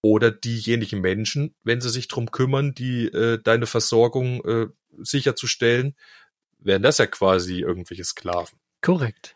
Oder 0.01 0.32
diejenigen 0.32 0.99
Menschen, 0.99 1.56
wenn 1.63 1.80
sie 1.80 1.89
sich 1.89 2.08
drum 2.08 2.32
kümmern, 2.32 2.73
die 2.73 3.06
äh, 3.06 3.39
deine 3.41 3.67
Versorgung 3.67 4.43
äh, 4.45 4.67
sicherzustellen, 4.97 5.95
wären 6.58 6.82
das 6.82 6.97
ja 6.97 7.06
quasi 7.06 7.60
irgendwelche 7.60 8.04
Sklaven. 8.04 8.60
Korrekt. 8.82 9.36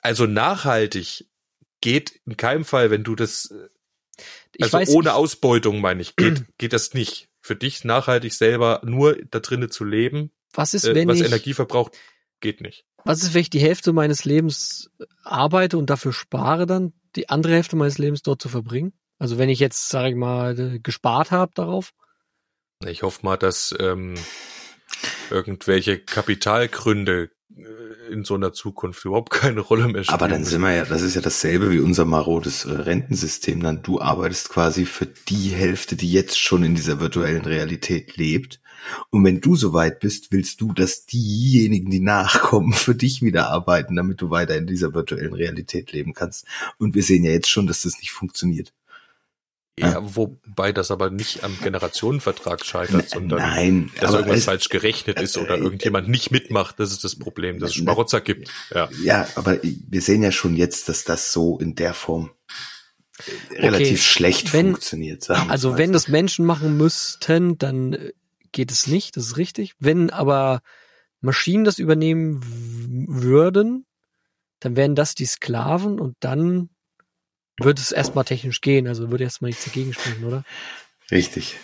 Also 0.00 0.26
nachhaltig 0.26 1.26
geht 1.80 2.20
in 2.24 2.36
keinem 2.36 2.64
Fall, 2.64 2.90
wenn 2.90 3.04
du 3.04 3.16
das, 3.16 3.50
äh, 3.50 3.68
Ich 4.56 4.64
also 4.64 4.78
weiß, 4.78 4.88
ohne 4.90 5.08
ich, 5.08 5.14
Ausbeutung 5.14 5.80
meine 5.80 6.02
ich, 6.02 6.16
geht, 6.16 6.44
geht 6.58 6.72
das 6.72 6.94
nicht. 6.94 7.28
Für 7.40 7.56
dich 7.56 7.84
nachhaltig 7.84 8.32
selber 8.32 8.80
nur 8.84 9.16
da 9.30 9.40
drinnen 9.40 9.70
zu 9.70 9.84
leben, 9.84 10.30
was 10.52 10.74
ist, 10.74 10.84
äh, 10.84 10.94
wenn 10.94 11.08
was 11.08 11.20
ich, 11.20 11.26
Energie 11.26 11.54
verbraucht, 11.54 11.96
geht 12.40 12.60
nicht. 12.60 12.84
was 13.04 13.22
ist, 13.22 13.34
wenn 13.34 13.40
ich 13.40 13.50
die 13.50 13.60
Hälfte 13.60 13.92
meines 13.92 14.24
Lebens 14.24 14.90
arbeite 15.24 15.78
und 15.78 15.90
dafür 15.90 16.12
spare, 16.12 16.66
dann 16.66 16.92
die 17.16 17.28
andere 17.28 17.54
Hälfte 17.54 17.76
meines 17.76 17.98
Lebens 17.98 18.22
dort 18.22 18.40
zu 18.40 18.48
verbringen? 18.48 18.92
Also 19.18 19.38
wenn 19.38 19.48
ich 19.48 19.58
jetzt, 19.58 19.88
sage 19.88 20.10
ich 20.10 20.16
mal, 20.16 20.58
äh, 20.58 20.78
gespart 20.78 21.30
habe 21.30 21.52
darauf? 21.54 21.92
Ich 22.84 23.02
hoffe 23.02 23.20
mal, 23.22 23.36
dass 23.36 23.74
ähm, 23.78 24.14
irgendwelche 25.30 25.98
Kapitalgründe 25.98 27.24
äh, 27.24 27.28
in 28.10 28.24
so 28.24 28.34
einer 28.34 28.52
Zukunft 28.52 29.04
überhaupt 29.04 29.30
keine 29.30 29.60
Rolle 29.60 29.88
mehr 29.88 30.04
spielen. 30.04 30.14
Aber 30.14 30.28
dann 30.28 30.44
sind 30.44 30.62
wir 30.62 30.72
ja, 30.72 30.84
das 30.84 31.02
ist 31.02 31.14
ja 31.14 31.20
dasselbe 31.20 31.70
wie 31.70 31.78
unser 31.78 32.04
marodes 32.04 32.64
äh, 32.64 32.72
Rentensystem. 32.72 33.62
Dann 33.62 33.82
du 33.82 34.00
arbeitest 34.00 34.48
quasi 34.48 34.84
für 34.84 35.06
die 35.06 35.50
Hälfte, 35.50 35.96
die 35.96 36.10
jetzt 36.10 36.38
schon 36.38 36.62
in 36.62 36.74
dieser 36.74 37.00
virtuellen 37.00 37.44
Realität 37.44 38.16
lebt. 38.16 38.60
Und 39.10 39.24
wenn 39.24 39.40
du 39.40 39.54
soweit 39.54 40.00
bist, 40.00 40.32
willst 40.32 40.60
du, 40.60 40.72
dass 40.72 41.06
diejenigen, 41.06 41.90
die 41.90 42.00
nachkommen, 42.00 42.72
für 42.72 42.94
dich 42.94 43.22
wieder 43.22 43.48
arbeiten, 43.48 43.96
damit 43.96 44.20
du 44.20 44.30
weiter 44.30 44.56
in 44.56 44.66
dieser 44.66 44.94
virtuellen 44.94 45.34
Realität 45.34 45.92
leben 45.92 46.14
kannst. 46.14 46.46
Und 46.78 46.94
wir 46.94 47.02
sehen 47.02 47.24
ja 47.24 47.30
jetzt 47.30 47.50
schon, 47.50 47.66
dass 47.66 47.82
das 47.82 47.98
nicht 47.98 48.12
funktioniert. 48.12 48.72
Ja, 49.78 49.98
wobei 50.02 50.72
das 50.72 50.90
aber 50.90 51.08
nicht 51.10 51.44
am 51.44 51.56
Generationenvertrag 51.62 52.64
scheitert, 52.64 53.08
sondern 53.08 53.38
Nein, 53.38 53.90
dass 54.00 54.12
irgendwas 54.12 54.38
es- 54.40 54.44
falsch 54.44 54.68
gerechnet 54.68 55.18
ist 55.20 55.38
oder 55.38 55.54
äh, 55.56 55.60
irgendjemand 55.60 56.08
nicht 56.08 56.30
mitmacht, 56.30 56.78
das 56.78 56.92
ist 56.92 57.04
das 57.04 57.16
Problem, 57.18 57.58
dass 57.58 57.70
es 57.70 57.76
Schmarotzer 57.76 58.20
gibt. 58.20 58.50
Ja. 58.74 58.88
Ja, 59.02 59.26
aber 59.34 59.58
wir 59.62 60.02
sehen 60.02 60.22
ja 60.22 60.30
schon 60.30 60.56
jetzt, 60.56 60.88
dass 60.90 61.04
das 61.04 61.32
so 61.32 61.58
in 61.58 61.74
der 61.74 61.94
Form 61.94 62.30
äh, 63.50 63.60
relativ 63.62 64.02
schlecht 64.02 64.52
wenn- 64.52 64.72
funktioniert. 64.72 65.28
Also 65.30 65.70
mal 65.70 65.78
wenn 65.78 65.92
das 65.92 66.08
Menschen 66.08 66.44
machen 66.44 66.76
müssten, 66.76 67.56
dann 67.56 67.94
äh, 67.94 68.12
geht 68.52 68.70
es 68.70 68.86
nicht, 68.86 69.16
das 69.16 69.24
ist 69.26 69.36
richtig. 69.38 69.74
Wenn 69.78 70.10
aber 70.10 70.60
Maschinen 71.22 71.64
das 71.64 71.78
übernehmen 71.78 72.40
würden, 73.08 73.86
dann 74.60 74.76
wären 74.76 74.94
das 74.94 75.14
die 75.14 75.24
Sklaven 75.24 75.98
und 75.98 76.16
dann 76.20 76.68
würde 77.60 77.80
es 77.80 77.92
erstmal 77.92 78.24
technisch 78.24 78.60
gehen, 78.60 78.86
also 78.88 79.10
würde 79.10 79.24
erstmal 79.24 79.50
nichts 79.50 79.64
dagegen 79.64 79.92
sprechen, 79.92 80.24
oder? 80.24 80.44
Richtig. 81.10 81.56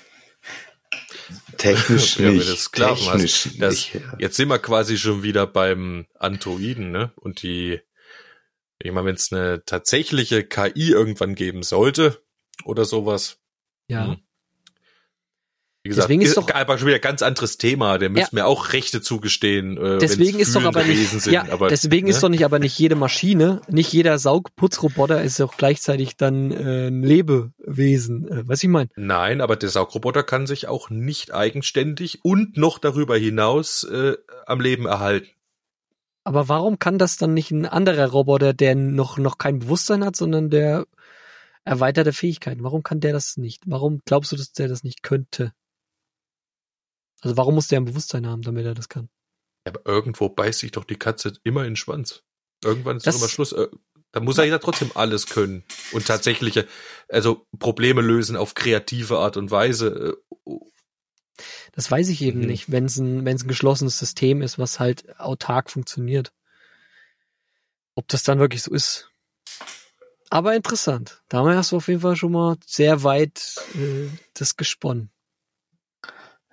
Technisch 1.56 2.16
Ja, 2.18 2.30
nicht. 2.30 2.46
Sklaven 2.58 3.06
hast. 3.06 3.12
technisch 3.12 3.58
Das, 3.58 3.74
nicht. 3.74 3.94
ja. 3.94 4.00
jetzt 4.18 4.36
sind 4.36 4.48
wir 4.48 4.58
quasi 4.58 4.98
schon 4.98 5.22
wieder 5.22 5.46
beim 5.46 6.06
Androiden, 6.18 6.90
ne? 6.90 7.12
Und 7.16 7.42
die, 7.42 7.80
ich 8.78 8.92
meine, 8.92 9.06
wenn 9.08 9.14
es 9.16 9.32
eine 9.32 9.64
tatsächliche 9.64 10.44
KI 10.44 10.90
irgendwann 10.90 11.34
geben 11.34 11.62
sollte 11.62 12.22
oder 12.64 12.84
sowas, 12.84 13.38
Ja. 13.88 14.06
Hm. 14.08 14.16
Wie 15.88 15.92
gesagt, 15.92 16.10
Deswegen 16.10 16.20
ist 16.20 16.36
doch- 16.36 16.52
aber 16.52 16.76
schon 16.76 16.86
wieder 16.86 16.96
ein 16.98 17.00
ganz 17.00 17.22
anderes 17.22 17.56
Thema. 17.56 17.96
Der 17.96 18.10
müsste 18.10 18.34
mir 18.34 18.44
auch 18.44 18.74
Rechte 18.74 19.00
zugestehen. 19.00 19.78
Äh, 19.78 19.96
Deswegen 19.96 20.38
ist 20.38 20.54
doch 20.54 20.62
aber 20.62 20.84
nicht, 20.84 21.08
sind. 21.08 21.32
ja, 21.32 21.46
aber, 21.50 21.68
deswegen 21.68 22.08
ne? 22.08 22.10
ist 22.10 22.22
doch 22.22 22.28
nicht 22.28 22.44
aber 22.44 22.58
nicht 22.58 22.78
jede 22.78 22.94
Maschine, 22.94 23.62
nicht 23.68 23.90
jeder 23.90 24.18
Saugputzroboter 24.18 25.22
ist 25.22 25.40
auch 25.40 25.56
gleichzeitig 25.56 26.18
dann 26.18 26.50
äh, 26.52 26.88
ein 26.88 27.02
Lebewesen. 27.02 28.28
Äh, 28.28 28.42
was 28.46 28.62
ich 28.62 28.68
meine? 28.68 28.90
Nein, 28.96 29.40
aber 29.40 29.56
der 29.56 29.70
Saugroboter 29.70 30.24
kann 30.24 30.46
sich 30.46 30.68
auch 30.68 30.90
nicht 30.90 31.32
eigenständig 31.32 32.18
und 32.22 32.58
noch 32.58 32.78
darüber 32.78 33.16
hinaus 33.16 33.84
äh, 33.84 34.12
am 34.44 34.60
Leben 34.60 34.84
erhalten. 34.84 35.28
Aber 36.24 36.50
warum 36.50 36.78
kann 36.78 36.98
das 36.98 37.16
dann 37.16 37.32
nicht 37.32 37.50
ein 37.50 37.64
anderer 37.64 38.08
Roboter, 38.10 38.52
der 38.52 38.74
noch, 38.74 39.16
noch 39.16 39.38
kein 39.38 39.60
Bewusstsein 39.60 40.04
hat, 40.04 40.16
sondern 40.16 40.50
der 40.50 40.84
erweiterte 41.64 42.12
Fähigkeiten? 42.12 42.62
Warum 42.62 42.82
kann 42.82 43.00
der 43.00 43.12
das 43.12 43.36
nicht? 43.36 43.62
Warum 43.66 44.00
glaubst 44.04 44.32
du, 44.32 44.36
dass 44.36 44.52
der 44.52 44.68
das 44.68 44.84
nicht 44.84 45.02
könnte? 45.02 45.52
Also 47.22 47.36
warum 47.36 47.54
muss 47.56 47.68
der 47.68 47.80
ein 47.80 47.84
Bewusstsein 47.84 48.26
haben, 48.26 48.42
damit 48.42 48.64
er 48.64 48.74
das 48.74 48.88
kann? 48.88 49.08
Aber 49.64 49.80
irgendwo 49.84 50.28
beißt 50.28 50.60
sich 50.60 50.70
doch 50.72 50.84
die 50.84 50.96
Katze 50.96 51.32
immer 51.44 51.62
in 51.62 51.70
den 51.70 51.76
Schwanz. 51.76 52.22
Irgendwann 52.64 52.96
ist 52.96 53.06
Das- 53.06 53.14
doch 53.16 53.22
immer 53.22 53.28
Schluss. 53.28 53.52
Äh, 53.52 53.68
Da 54.12 54.20
muss 54.20 54.38
er 54.38 54.44
ja 54.44 54.56
trotzdem 54.58 54.90
alles 54.94 55.26
können 55.26 55.64
und 55.92 56.06
tatsächliche, 56.06 56.66
also 57.10 57.46
Probleme 57.58 58.00
lösen 58.00 58.36
auf 58.36 58.54
kreative 58.54 59.18
Art 59.18 59.36
und 59.36 59.50
Weise. 59.50 60.16
Äh, 60.46 60.52
Das 61.72 61.90
weiß 61.90 62.08
ich 62.08 62.22
eben 62.22 62.40
Mhm. 62.40 62.46
nicht, 62.46 62.72
wenn 62.72 62.86
es 62.86 62.96
ein, 62.96 63.24
wenn 63.26 63.36
es 63.36 63.44
ein 63.44 63.48
geschlossenes 63.48 63.98
System 63.98 64.40
ist, 64.40 64.58
was 64.58 64.80
halt 64.80 65.20
autark 65.20 65.70
funktioniert. 65.70 66.32
Ob 67.94 68.08
das 68.08 68.22
dann 68.22 68.38
wirklich 68.38 68.62
so 68.62 68.72
ist. 68.72 69.10
Aber 70.30 70.54
interessant. 70.56 71.22
Da 71.28 71.44
hast 71.54 71.72
du 71.72 71.76
auf 71.76 71.88
jeden 71.88 72.00
Fall 72.00 72.16
schon 72.16 72.32
mal 72.32 72.56
sehr 72.64 73.02
weit 73.02 73.56
äh, 73.74 74.08
das 74.34 74.56
gesponnen. 74.56 75.10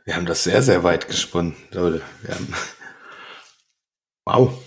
Wir 0.06 0.16
haben 0.16 0.28
das 0.28 0.44
sehr, 0.44 0.62
sehr 0.62 0.84
weit 0.84 1.08
gesponnen, 1.08 1.56
Leute. 1.72 2.04
Haben 2.28 2.54
wow, 4.26 4.64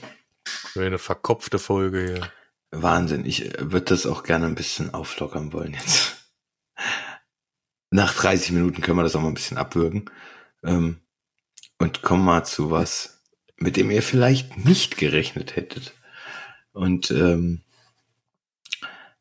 Eine 0.74 0.98
verkopfte 0.98 1.60
Folge 1.60 2.04
hier. 2.04 2.32
Wahnsinn. 2.72 3.24
Ich 3.24 3.44
äh, 3.44 3.72
würde 3.72 3.86
das 3.86 4.04
auch 4.04 4.24
gerne 4.24 4.46
ein 4.46 4.56
bisschen 4.56 4.92
auflockern 4.92 5.52
wollen 5.52 5.74
jetzt. 5.74 6.16
Nach 7.90 8.12
30 8.14 8.50
Minuten 8.50 8.82
können 8.82 8.98
wir 8.98 9.04
das 9.04 9.14
auch 9.14 9.20
mal 9.20 9.28
ein 9.28 9.34
bisschen 9.34 9.58
abwürgen. 9.58 10.10
Ähm, 10.64 11.00
und 11.78 12.02
kommen 12.02 12.24
mal 12.24 12.44
zu 12.44 12.72
was, 12.72 13.22
mit 13.56 13.76
dem 13.76 13.92
ihr 13.92 14.02
vielleicht 14.02 14.64
nicht 14.64 14.98
gerechnet 14.98 15.54
hättet. 15.54 15.94
Und 16.72 17.12
ähm, 17.12 17.62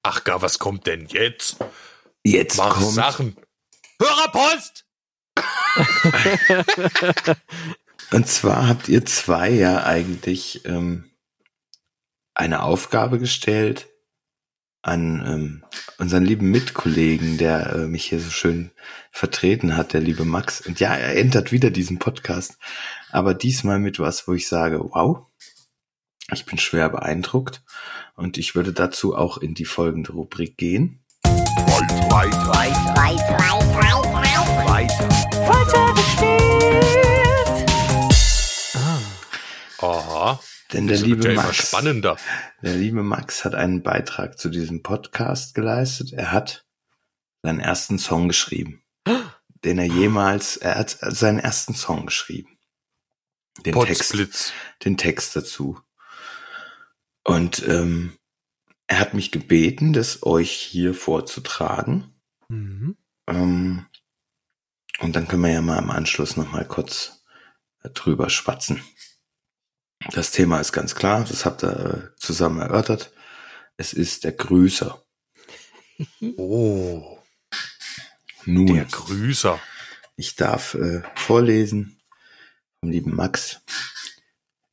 Ach 0.01 0.23
gar, 0.23 0.41
was 0.41 0.57
kommt 0.57 0.87
denn 0.87 1.05
jetzt? 1.07 1.57
jetzt 2.23 2.57
Mach 2.57 2.73
kommt 2.73 2.91
Sachen. 2.91 3.37
Hörerpost! 4.01 4.86
Und 8.11 8.27
zwar 8.27 8.67
habt 8.67 8.87
ihr 8.87 9.05
zwei 9.05 9.49
ja 9.49 9.83
eigentlich 9.83 10.65
ähm, 10.65 11.09
eine 12.33 12.63
Aufgabe 12.63 13.19
gestellt 13.19 13.89
an 14.81 15.23
ähm, 15.27 15.65
unseren 15.97 16.23
lieben 16.23 16.49
Mitkollegen, 16.49 17.37
der 17.37 17.73
äh, 17.73 17.87
mich 17.87 18.05
hier 18.05 18.19
so 18.19 18.29
schön 18.29 18.71
vertreten 19.11 19.75
hat, 19.75 19.93
der 19.93 20.01
liebe 20.01 20.23
Max. 20.23 20.61
Und 20.61 20.79
ja, 20.79 20.95
er 20.95 21.17
entert 21.17 21.51
wieder 21.51 21.71
diesen 21.71 21.99
Podcast, 21.99 22.57
aber 23.11 23.33
diesmal 23.33 23.79
mit 23.79 23.99
was, 23.99 24.27
wo 24.27 24.33
ich 24.33 24.47
sage, 24.47 24.79
wow, 24.79 25.25
ich 26.31 26.45
bin 26.45 26.57
schwer 26.57 26.89
beeindruckt 26.89 27.63
und 28.15 28.37
ich 28.37 28.55
würde 28.55 28.71
dazu 28.71 29.15
auch 29.15 29.37
in 29.37 29.53
die 29.53 29.65
folgende 29.65 30.13
Rubrik 30.13 30.57
gehen. 30.57 31.03
Aha. 39.79 40.39
Denn 40.73 40.87
der 40.87 40.97
Das 40.97 41.05
liebe 41.05 41.29
ja 41.29 41.35
Max, 41.35 41.67
spannender. 41.67 42.17
der 42.61 42.75
liebe 42.75 43.03
Max 43.03 43.45
hat 43.45 43.55
einen 43.55 43.83
Beitrag 43.83 44.37
zu 44.37 44.49
diesem 44.49 44.83
Podcast 44.83 45.53
geleistet. 45.53 46.11
Er 46.13 46.31
hat 46.31 46.65
seinen 47.41 47.59
ersten 47.59 47.99
Song 47.99 48.27
geschrieben, 48.27 48.83
den 49.63 49.77
er 49.77 49.85
jemals, 49.85 50.57
er 50.57 50.75
hat 50.75 50.89
seinen 50.99 51.39
ersten 51.39 51.73
Song 51.73 52.05
geschrieben. 52.07 52.57
Den 53.65 53.73
Text, 53.73 54.11
Potsblitz. 54.11 54.53
den 54.83 54.97
Text 54.97 55.35
dazu. 55.35 55.79
Und 57.23 57.65
ähm, 57.67 58.16
er 58.87 58.99
hat 58.99 59.13
mich 59.13 59.31
gebeten, 59.31 59.93
das 59.93 60.23
euch 60.23 60.51
hier 60.51 60.93
vorzutragen. 60.93 62.15
Mhm. 62.47 62.97
Ähm, 63.27 63.85
und 64.99 65.15
dann 65.15 65.27
können 65.27 65.43
wir 65.43 65.51
ja 65.51 65.61
mal 65.61 65.77
im 65.77 65.91
Anschluss 65.91 66.37
noch 66.37 66.51
mal 66.51 66.65
kurz 66.65 67.23
äh, 67.83 67.89
drüber 67.89 68.29
schwatzen. 68.29 68.81
Das 70.11 70.31
Thema 70.31 70.59
ist 70.59 70.71
ganz 70.71 70.95
klar, 70.95 71.25
das 71.25 71.45
habt 71.45 71.63
ihr 71.63 72.13
äh, 72.13 72.15
zusammen 72.17 72.61
erörtert. 72.61 73.11
Es 73.75 73.93
ist 73.93 74.23
der 74.23 74.33
Grüßer. 74.33 75.03
Oh, 76.37 77.17
Nun, 78.45 78.67
der 78.67 78.85
Grüßer. 78.85 79.59
ich 80.15 80.35
darf 80.35 80.75
äh, 80.75 81.01
vorlesen 81.15 81.99
vom 82.79 82.91
lieben 82.91 83.15
Max. 83.15 83.61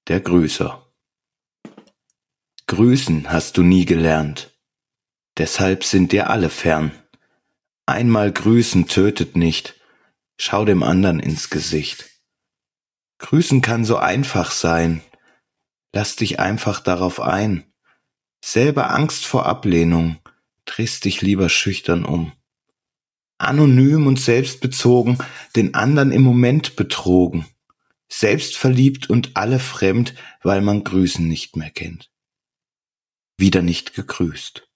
Der 0.06 0.20
Grüßer. 0.20 0.83
Grüßen 2.66 3.30
hast 3.30 3.58
du 3.58 3.62
nie 3.62 3.84
gelernt. 3.84 4.50
Deshalb 5.36 5.84
sind 5.84 6.12
dir 6.12 6.30
alle 6.30 6.48
fern. 6.48 6.92
Einmal 7.84 8.32
grüßen 8.32 8.88
tötet 8.88 9.36
nicht. 9.36 9.74
Schau 10.38 10.64
dem 10.64 10.82
anderen 10.82 11.20
ins 11.20 11.50
Gesicht. 11.50 12.08
Grüßen 13.18 13.60
kann 13.60 13.84
so 13.84 13.98
einfach 13.98 14.50
sein. 14.50 15.02
Lass 15.92 16.16
dich 16.16 16.40
einfach 16.40 16.80
darauf 16.80 17.20
ein. 17.20 17.64
Selber 18.42 18.90
Angst 18.90 19.26
vor 19.26 19.44
Ablehnung, 19.44 20.18
drehst 20.64 21.04
dich 21.04 21.20
lieber 21.20 21.50
schüchtern 21.50 22.04
um. 22.04 22.32
Anonym 23.36 24.06
und 24.06 24.18
selbstbezogen, 24.18 25.18
den 25.54 25.74
anderen 25.74 26.12
im 26.12 26.22
Moment 26.22 26.76
betrogen. 26.76 27.46
Selbstverliebt 28.08 29.10
und 29.10 29.36
alle 29.36 29.58
fremd, 29.58 30.14
weil 30.42 30.62
man 30.62 30.82
Grüßen 30.82 31.26
nicht 31.28 31.56
mehr 31.56 31.70
kennt. 31.70 32.10
Wieder 33.36 33.62
nicht 33.62 33.94
gegrüßt. 33.94 34.68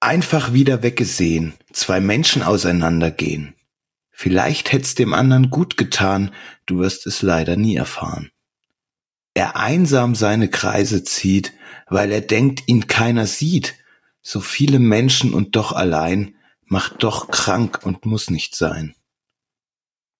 Einfach 0.00 0.52
wieder 0.52 0.82
weggesehen, 0.82 1.54
zwei 1.72 2.00
Menschen 2.00 2.42
auseinandergehen. 2.42 3.54
Vielleicht 4.10 4.72
hätt's 4.72 4.94
dem 4.94 5.14
anderen 5.14 5.50
gut 5.50 5.76
getan, 5.76 6.32
du 6.66 6.80
wirst 6.80 7.06
es 7.06 7.22
leider 7.22 7.56
nie 7.56 7.76
erfahren. 7.76 8.30
Er 9.34 9.56
einsam 9.56 10.16
seine 10.16 10.48
Kreise 10.48 11.04
zieht, 11.04 11.52
weil 11.88 12.10
er 12.10 12.20
denkt, 12.20 12.64
ihn 12.66 12.88
keiner 12.88 13.26
sieht. 13.26 13.76
So 14.20 14.40
viele 14.40 14.80
Menschen 14.80 15.32
und 15.32 15.54
doch 15.54 15.70
allein, 15.70 16.34
macht 16.64 17.04
doch 17.04 17.28
krank 17.28 17.80
und 17.84 18.04
muss 18.04 18.30
nicht 18.30 18.56
sein. 18.56 18.96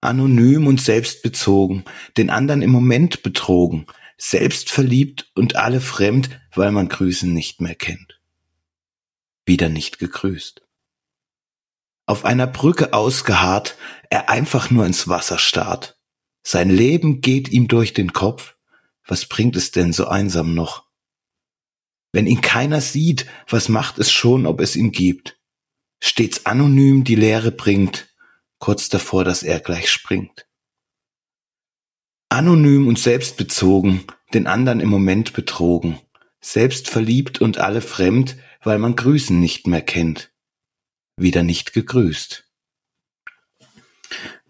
Anonym 0.01 0.68
und 0.68 0.81
selbstbezogen, 0.81 1.85
den 2.16 2.31
anderen 2.31 2.62
im 2.62 2.71
Moment 2.71 3.25
betrogen, 3.25 3.87
selbstverliebt 4.18 5.31
und 5.35 5.57
alle 5.57 5.81
fremd, 5.81 6.40
weil 6.54 6.72
man 6.72 6.88
Grüßen 6.88 7.33
nicht 7.33 7.61
mehr 7.61 7.74
kennt. 7.74 8.20
Wieder 9.46 9.68
nicht 9.68 9.98
gegrüßt 9.98 10.62
auf 12.09 12.24
einer 12.24 12.46
Brücke 12.46 12.94
ausgeharrt, 12.94 13.76
er 14.09 14.31
einfach 14.31 14.70
nur 14.70 14.87
ins 14.87 15.09
Wasser 15.09 15.38
starrt. 15.38 16.00
Sein 16.42 16.70
Leben 16.70 17.20
geht 17.20 17.50
ihm 17.50 17.68
durch 17.68 17.92
den 17.92 18.14
Kopf, 18.14 18.57
was 19.07 19.26
bringt 19.26 19.57
es 19.57 19.72
denn 19.72 19.92
so 19.92 20.09
einsam 20.09 20.54
noch? 20.54 20.87
Wenn 22.11 22.26
ihn 22.26 22.40
keiner 22.40 22.81
sieht, 22.81 23.26
was 23.46 23.68
macht 23.68 23.98
es 23.98 24.11
schon, 24.11 24.46
ob 24.46 24.62
es 24.62 24.74
ihn 24.74 24.90
gibt? 24.90 25.38
Stets 26.00 26.46
anonym 26.46 27.04
die 27.04 27.14
Leere 27.14 27.52
bringt, 27.52 28.09
kurz 28.59 28.88
davor, 28.88 29.24
dass 29.24 29.42
er 29.42 29.61
gleich 29.61 29.90
springt. 29.90 30.47
Anonym 32.38 32.88
und 32.88 32.98
selbstbezogen, 32.98 34.05
den 34.33 34.46
anderen 34.46 34.81
im 34.81 34.88
Moment 34.88 35.33
betrogen, 35.33 35.98
selbst 36.40 36.88
verliebt 36.88 37.40
und 37.40 37.59
alle 37.59 37.81
fremd, 37.81 38.37
weil 38.62 38.79
man 38.79 38.96
Grüßen 38.96 39.38
nicht 39.38 39.66
mehr 39.66 39.83
kennt 39.83 40.31
wieder 41.18 41.42
nicht 41.42 41.72
gegrüßt. 41.72 42.44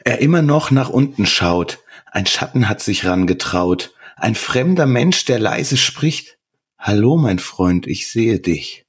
Er 0.05 0.19
immer 0.21 0.43
noch 0.43 0.71
nach 0.71 0.89
unten 0.89 1.27
schaut, 1.27 1.81
ein 2.07 2.27
Schatten 2.27 2.69
hat 2.69 2.81
sich 2.81 3.05
rangetraut, 3.05 3.93
ein 4.17 4.35
fremder 4.35 4.87
Mensch, 4.87 5.25
der 5.25 5.39
leise 5.39 5.77
spricht. 5.77 6.39
Hallo, 6.79 7.17
mein 7.17 7.39
Freund, 7.39 7.87
ich 7.87 8.09
sehe 8.09 8.39
dich. 8.39 8.87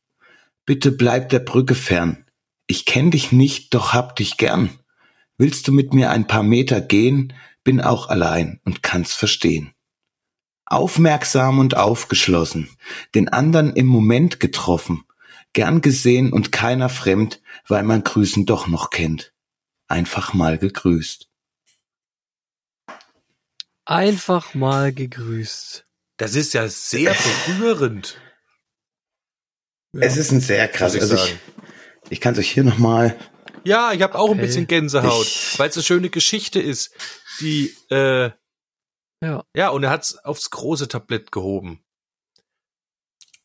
Bitte 0.65 0.91
bleib 0.91 1.29
der 1.29 1.39
Brücke 1.39 1.75
fern. 1.75 2.25
Ich 2.67 2.85
kenn 2.85 3.11
dich 3.11 3.31
nicht, 3.31 3.73
doch 3.73 3.93
hab 3.93 4.15
dich 4.15 4.37
gern. 4.37 4.69
Willst 5.37 5.67
du 5.67 5.71
mit 5.71 5.93
mir 5.93 6.11
ein 6.11 6.27
paar 6.27 6.43
Meter 6.43 6.81
gehen? 6.81 7.33
Bin 7.63 7.81
auch 7.81 8.09
allein 8.09 8.59
und 8.65 8.83
kann's 8.83 9.13
verstehen. 9.13 9.73
Aufmerksam 10.65 11.59
und 11.59 11.75
aufgeschlossen, 11.75 12.69
den 13.15 13.27
anderen 13.29 13.75
im 13.75 13.87
Moment 13.87 14.39
getroffen, 14.39 15.03
gern 15.53 15.81
gesehen 15.81 16.31
und 16.31 16.51
keiner 16.51 16.89
fremd, 16.89 17.41
weil 17.67 17.83
man 17.83 18.03
Grüßen 18.03 18.45
doch 18.45 18.67
noch 18.67 18.89
kennt. 18.91 19.33
Einfach 19.87 20.33
mal 20.33 20.57
gegrüßt. 20.59 21.27
Einfach 23.85 24.53
mal 24.53 24.93
gegrüßt. 24.93 25.85
Das 26.17 26.35
ist 26.35 26.53
ja 26.53 26.67
sehr 26.67 27.15
berührend. 27.47 28.19
Es 29.93 30.17
ist 30.17 30.31
ein 30.31 30.41
sehr 30.41 30.67
krass. 30.67 30.93
muss 30.93 31.03
ich 31.03 31.11
Also 31.11 31.15
ich, 31.25 31.37
ich 32.11 32.21
kann 32.21 32.33
es 32.33 32.39
euch 32.39 32.51
hier 32.51 32.63
nochmal. 32.63 33.17
Ja, 33.63 33.91
ich 33.91 34.01
habe 34.03 34.15
auch 34.15 34.27
ein 34.29 34.33
Okay. 34.37 34.41
bisschen 34.41 34.67
Gänsehaut, 34.67 35.27
weil 35.57 35.69
es 35.69 35.75
eine 35.75 35.83
schöne 35.83 36.09
Geschichte 36.09 36.59
ist, 36.61 36.91
die 37.39 37.75
äh, 37.89 38.31
Ja. 39.21 39.43
ja 39.55 39.69
und 39.69 39.83
er 39.83 39.89
hat's 39.89 40.17
aufs 40.17 40.49
große 40.49 40.87
Tablett 40.87 41.31
gehoben. 41.31 41.83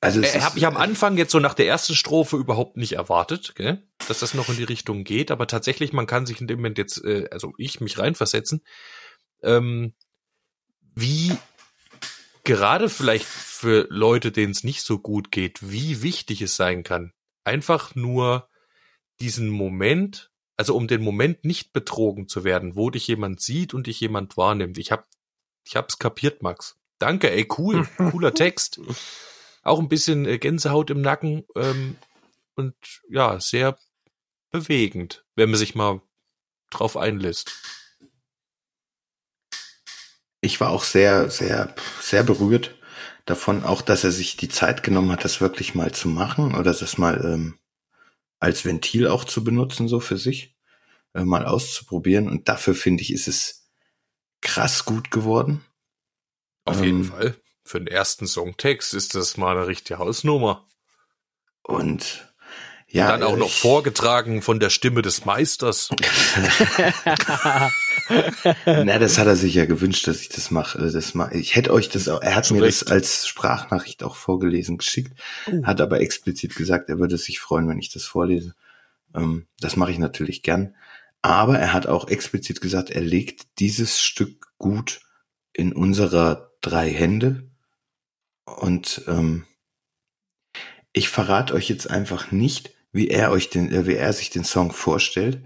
Also 0.00 0.20
Äh, 0.20 0.40
habe 0.40 0.58
ich 0.58 0.66
am 0.66 0.76
Anfang 0.76 1.16
jetzt 1.16 1.32
so 1.32 1.38
nach 1.40 1.54
der 1.54 1.66
ersten 1.66 1.94
Strophe 1.94 2.36
überhaupt 2.36 2.76
nicht 2.76 2.92
erwartet, 2.92 3.54
gell? 3.54 3.82
dass 4.06 4.18
das 4.18 4.34
noch 4.34 4.50
in 4.50 4.56
die 4.56 4.64
Richtung 4.64 5.02
geht, 5.02 5.30
aber 5.30 5.46
tatsächlich, 5.46 5.94
man 5.94 6.06
kann 6.06 6.26
sich 6.26 6.40
in 6.42 6.46
dem 6.46 6.58
Moment 6.58 6.76
jetzt, 6.76 7.02
äh, 7.04 7.26
also 7.30 7.54
ich 7.56 7.80
mich 7.80 7.98
reinversetzen, 7.98 8.62
ähm, 9.42 9.94
wie 10.94 11.36
gerade 12.44 12.90
vielleicht 12.90 13.24
für 13.24 13.86
Leute, 13.88 14.30
denen 14.30 14.52
es 14.52 14.62
nicht 14.62 14.82
so 14.82 14.98
gut 14.98 15.30
geht, 15.30 15.70
wie 15.70 16.02
wichtig 16.02 16.42
es 16.42 16.54
sein 16.54 16.82
kann, 16.82 17.14
einfach 17.42 17.94
nur 17.94 18.50
diesen 19.20 19.48
Moment, 19.48 20.30
also 20.56 20.76
um 20.76 20.86
den 20.86 21.02
Moment 21.02 21.44
nicht 21.44 21.72
betrogen 21.72 22.28
zu 22.28 22.44
werden, 22.44 22.76
wo 22.76 22.90
dich 22.90 23.06
jemand 23.06 23.40
sieht 23.40 23.74
und 23.74 23.86
dich 23.86 24.00
jemand 24.00 24.36
wahrnimmt. 24.36 24.78
Ich 24.78 24.92
hab, 24.92 25.08
ich 25.64 25.76
hab's 25.76 25.98
kapiert, 25.98 26.42
Max. 26.42 26.76
Danke, 26.98 27.30
ey, 27.30 27.48
cool, 27.58 27.86
cooler 27.96 28.34
Text. 28.34 28.80
Auch 29.62 29.80
ein 29.80 29.88
bisschen 29.88 30.26
äh, 30.26 30.38
Gänsehaut 30.38 30.90
im 30.90 31.00
Nacken 31.00 31.44
ähm, 31.56 31.96
und 32.54 32.74
ja, 33.08 33.40
sehr 33.40 33.78
bewegend, 34.50 35.24
wenn 35.34 35.50
man 35.50 35.58
sich 35.58 35.74
mal 35.74 36.00
drauf 36.70 36.96
einlässt. 36.96 37.52
ich 40.44 40.60
war 40.60 40.70
auch 40.70 40.84
sehr, 40.84 41.30
sehr, 41.30 41.74
sehr 42.00 42.22
berührt 42.22 42.74
davon, 43.24 43.64
auch 43.64 43.82
dass 43.82 44.04
er 44.04 44.12
sich 44.12 44.36
die 44.36 44.48
Zeit 44.48 44.82
genommen 44.82 45.10
hat, 45.10 45.24
das 45.24 45.40
wirklich 45.40 45.74
mal 45.74 45.92
zu 45.92 46.08
machen 46.08 46.54
oder 46.54 46.74
das 46.74 46.98
mal 46.98 47.24
ähm, 47.24 47.58
als 48.44 48.64
Ventil 48.64 49.08
auch 49.08 49.24
zu 49.24 49.42
benutzen, 49.42 49.88
so 49.88 50.00
für 50.00 50.18
sich, 50.18 50.54
äh, 51.14 51.24
mal 51.24 51.46
auszuprobieren. 51.46 52.28
Und 52.28 52.48
dafür 52.48 52.74
finde 52.74 53.02
ich, 53.02 53.12
ist 53.12 53.26
es 53.28 53.68
krass 54.42 54.84
gut 54.84 55.10
geworden. 55.10 55.64
Auf 56.64 56.78
Ähm, 56.78 56.84
jeden 56.84 57.04
Fall. 57.04 57.36
Für 57.64 57.78
den 57.80 57.86
ersten 57.88 58.26
Songtext 58.26 58.92
ist 58.94 59.14
das 59.14 59.36
mal 59.38 59.56
eine 59.56 59.66
richtige 59.66 59.98
Hausnummer. 59.98 60.66
Und 61.62 62.30
ja, 62.86 63.08
Dann 63.08 63.22
auch 63.22 63.36
noch 63.36 63.46
ich- 63.48 63.58
vorgetragen 63.60 64.42
von 64.42 64.60
der 64.60 64.68
Stimme 64.70 65.00
des 65.02 65.24
Meisters. 65.24 65.88
Na, 68.66 68.98
das 68.98 69.18
hat 69.18 69.26
er 69.26 69.36
sich 69.36 69.54
ja 69.54 69.64
gewünscht, 69.66 70.06
dass 70.06 70.20
ich 70.20 70.28
das 70.28 70.50
mache. 70.50 70.78
Also 70.78 70.98
das 70.98 71.14
mach, 71.14 71.30
ich 71.32 71.54
hätte 71.56 71.72
euch 71.72 71.88
das 71.88 72.08
auch, 72.08 72.20
er 72.20 72.34
hat 72.34 72.44
Zu 72.46 72.54
mir 72.54 72.62
Recht. 72.62 72.82
das 72.82 72.90
als 72.90 73.26
Sprachnachricht 73.26 74.02
auch 74.02 74.16
vorgelesen 74.16 74.78
geschickt, 74.78 75.12
Oh. 75.46 75.64
hat 75.64 75.80
aber 75.80 76.00
explizit 76.00 76.54
gesagt, 76.54 76.88
er 76.88 76.98
würde 76.98 77.18
sich 77.18 77.40
freuen, 77.40 77.68
wenn 77.68 77.78
ich 77.78 77.92
das 77.92 78.04
vorlese. 78.04 78.54
Ähm, 79.14 79.46
das 79.60 79.76
mache 79.76 79.90
ich 79.92 79.98
natürlich 79.98 80.42
gern. 80.42 80.74
Aber 81.22 81.58
er 81.58 81.72
hat 81.72 81.86
auch 81.86 82.08
explizit 82.08 82.60
gesagt, 82.60 82.90
er 82.90 83.00
legt 83.00 83.58
dieses 83.58 84.00
Stück 84.00 84.48
gut 84.58 85.00
in 85.52 85.72
unserer 85.72 86.50
drei 86.60 86.90
Hände. 86.90 87.48
Und 88.44 89.02
ähm, 89.08 89.46
ich 90.92 91.08
verrate 91.08 91.54
euch 91.54 91.68
jetzt 91.68 91.88
einfach 91.90 92.30
nicht, 92.30 92.70
wie 92.92 93.08
er 93.08 93.30
euch 93.30 93.50
den, 93.50 93.72
äh, 93.72 93.86
wie 93.86 93.94
er 93.94 94.12
sich 94.12 94.30
den 94.30 94.44
Song 94.44 94.70
vorstellt. 94.72 95.42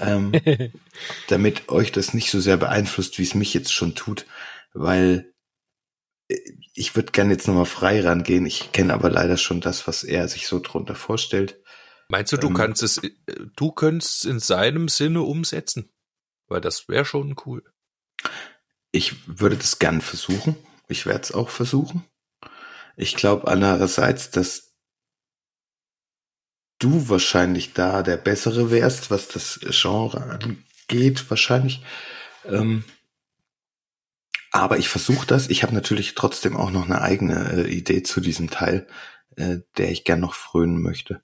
Ähm, 0.00 0.32
damit 1.28 1.68
euch 1.68 1.92
das 1.92 2.14
nicht 2.14 2.30
so 2.30 2.40
sehr 2.40 2.56
beeinflusst, 2.56 3.18
wie 3.18 3.22
es 3.22 3.34
mich 3.34 3.54
jetzt 3.54 3.72
schon 3.72 3.94
tut, 3.94 4.26
weil 4.74 5.32
äh, 6.28 6.38
ich 6.74 6.94
würde 6.94 7.12
gerne 7.12 7.32
jetzt 7.32 7.48
nochmal 7.48 7.66
frei 7.66 8.00
rangehen. 8.00 8.46
Ich 8.46 8.72
kenne 8.72 8.94
aber 8.94 9.10
leider 9.10 9.36
schon 9.36 9.60
das, 9.60 9.86
was 9.86 10.04
er 10.04 10.28
sich 10.28 10.46
so 10.46 10.60
drunter 10.60 10.94
vorstellt. 10.94 11.60
Meinst 12.08 12.32
du, 12.32 12.36
du 12.36 12.48
Ähm. 12.48 12.54
kannst 12.54 12.82
es, 12.82 12.98
äh, 12.98 13.10
du 13.56 13.72
könntest 13.72 14.24
es 14.24 14.30
in 14.30 14.38
seinem 14.40 14.88
Sinne 14.88 15.22
umsetzen? 15.22 15.90
Weil 16.46 16.60
das 16.60 16.88
wäre 16.88 17.04
schon 17.04 17.36
cool. 17.46 17.62
Ich 18.90 19.14
würde 19.26 19.56
das 19.56 19.78
gern 19.78 20.00
versuchen. 20.00 20.56
Ich 20.88 21.04
werde 21.04 21.20
es 21.20 21.32
auch 21.32 21.50
versuchen. 21.50 22.04
Ich 22.96 23.14
glaube 23.14 23.46
andererseits, 23.48 24.30
dass 24.30 24.67
du 26.78 27.08
wahrscheinlich 27.08 27.72
da 27.72 28.02
der 28.02 28.16
Bessere 28.16 28.70
wärst, 28.70 29.10
was 29.10 29.28
das 29.28 29.60
Genre 29.70 30.20
angeht, 30.88 31.28
wahrscheinlich. 31.30 31.82
Ähm, 32.44 32.84
aber 34.50 34.78
ich 34.78 34.88
versuche 34.88 35.26
das. 35.26 35.48
Ich 35.50 35.62
habe 35.62 35.74
natürlich 35.74 36.14
trotzdem 36.14 36.56
auch 36.56 36.70
noch 36.70 36.84
eine 36.86 37.00
eigene 37.02 37.52
äh, 37.66 37.68
Idee 37.70 38.02
zu 38.02 38.20
diesem 38.20 38.48
Teil, 38.50 38.86
äh, 39.36 39.58
der 39.76 39.90
ich 39.90 40.04
gern 40.04 40.20
noch 40.20 40.34
frönen 40.34 40.80
möchte. 40.80 41.20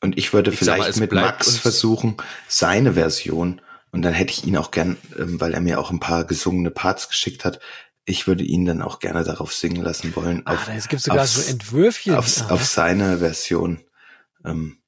Und 0.00 0.18
ich 0.18 0.32
würde 0.32 0.50
Ich 0.52 0.60
mal, 0.60 0.64
vielleicht 0.76 0.90
es 0.90 0.96
mit 1.00 1.12
Max 1.12 1.56
versuchen, 1.56 2.16
seine 2.46 2.92
Version, 2.94 3.60
und 3.90 4.02
dann 4.02 4.12
hätte 4.12 4.32
ich 4.32 4.44
ihn 4.44 4.56
auch 4.56 4.70
gern, 4.70 4.96
ähm, 5.18 5.40
weil 5.40 5.54
er 5.54 5.60
mir 5.60 5.80
auch 5.80 5.90
ein 5.90 6.00
paar 6.00 6.24
gesungene 6.24 6.70
Parts 6.70 7.08
geschickt 7.08 7.44
hat, 7.44 7.58
ich 8.04 8.26
würde 8.26 8.44
ihn 8.44 8.66
dann 8.66 8.82
auch 8.82 8.98
gerne 8.98 9.24
darauf 9.24 9.54
singen 9.54 9.80
lassen 9.82 10.14
wollen. 10.14 10.42
Ah, 10.44 10.54
Auf, 10.54 10.68
es 10.68 10.88
gibt 10.88 11.00
sogar 11.02 11.22
aufs- 11.22 11.46
so 11.46 11.50
Entwürfchen. 11.50 12.14
aufs, 12.14 12.42
Ah, 12.42 12.50
auf 12.50 12.64
seine 12.66 13.18
Version 13.18 13.80
ähm, 14.44 14.78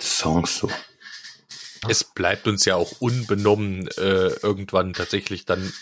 Songs 0.00 0.58
so. 0.58 0.70
Es 1.88 2.04
bleibt 2.04 2.46
uns 2.48 2.64
ja 2.64 2.74
auch 2.74 3.00
unbenommen 3.00 3.86
äh, 3.96 4.28
irgendwann 4.42 4.92
tatsächlich 4.92 5.44
dann 5.44 5.72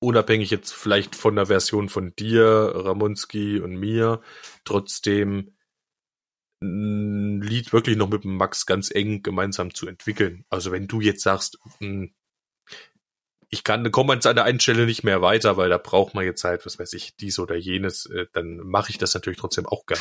unabhängig 0.00 0.50
jetzt 0.50 0.72
vielleicht 0.72 1.16
von 1.16 1.36
der 1.36 1.46
Version 1.46 1.88
von 1.88 2.14
dir, 2.16 2.72
Ramonski 2.74 3.60
und 3.60 3.76
mir, 3.76 4.20
trotzdem 4.64 5.56
ein 6.62 7.40
Lied 7.40 7.72
wirklich 7.72 7.96
noch 7.96 8.08
mit 8.08 8.24
dem 8.24 8.36
Max 8.36 8.66
ganz 8.66 8.90
eng 8.90 9.22
gemeinsam 9.22 9.74
zu 9.74 9.86
entwickeln. 9.86 10.44
Also 10.48 10.72
wenn 10.72 10.86
du 10.86 11.00
jetzt 11.00 11.22
sagst, 11.22 11.58
mh, 11.80 12.08
ich 13.48 13.62
kann, 13.62 13.90
komme 13.92 14.14
an 14.14 14.20
seiner 14.20 14.44
einen 14.44 14.60
Stelle 14.60 14.86
nicht 14.86 15.04
mehr 15.04 15.22
weiter, 15.22 15.56
weil 15.56 15.68
da 15.68 15.78
braucht 15.78 16.14
man 16.14 16.24
jetzt 16.24 16.44
halt, 16.44 16.66
was 16.66 16.78
weiß 16.78 16.92
ich, 16.94 17.16
dies 17.16 17.38
oder 17.38 17.56
jenes, 17.56 18.06
äh, 18.06 18.26
dann 18.32 18.58
mache 18.58 18.90
ich 18.90 18.98
das 18.98 19.14
natürlich 19.14 19.38
trotzdem 19.38 19.66
auch 19.66 19.86
gern. 19.86 20.00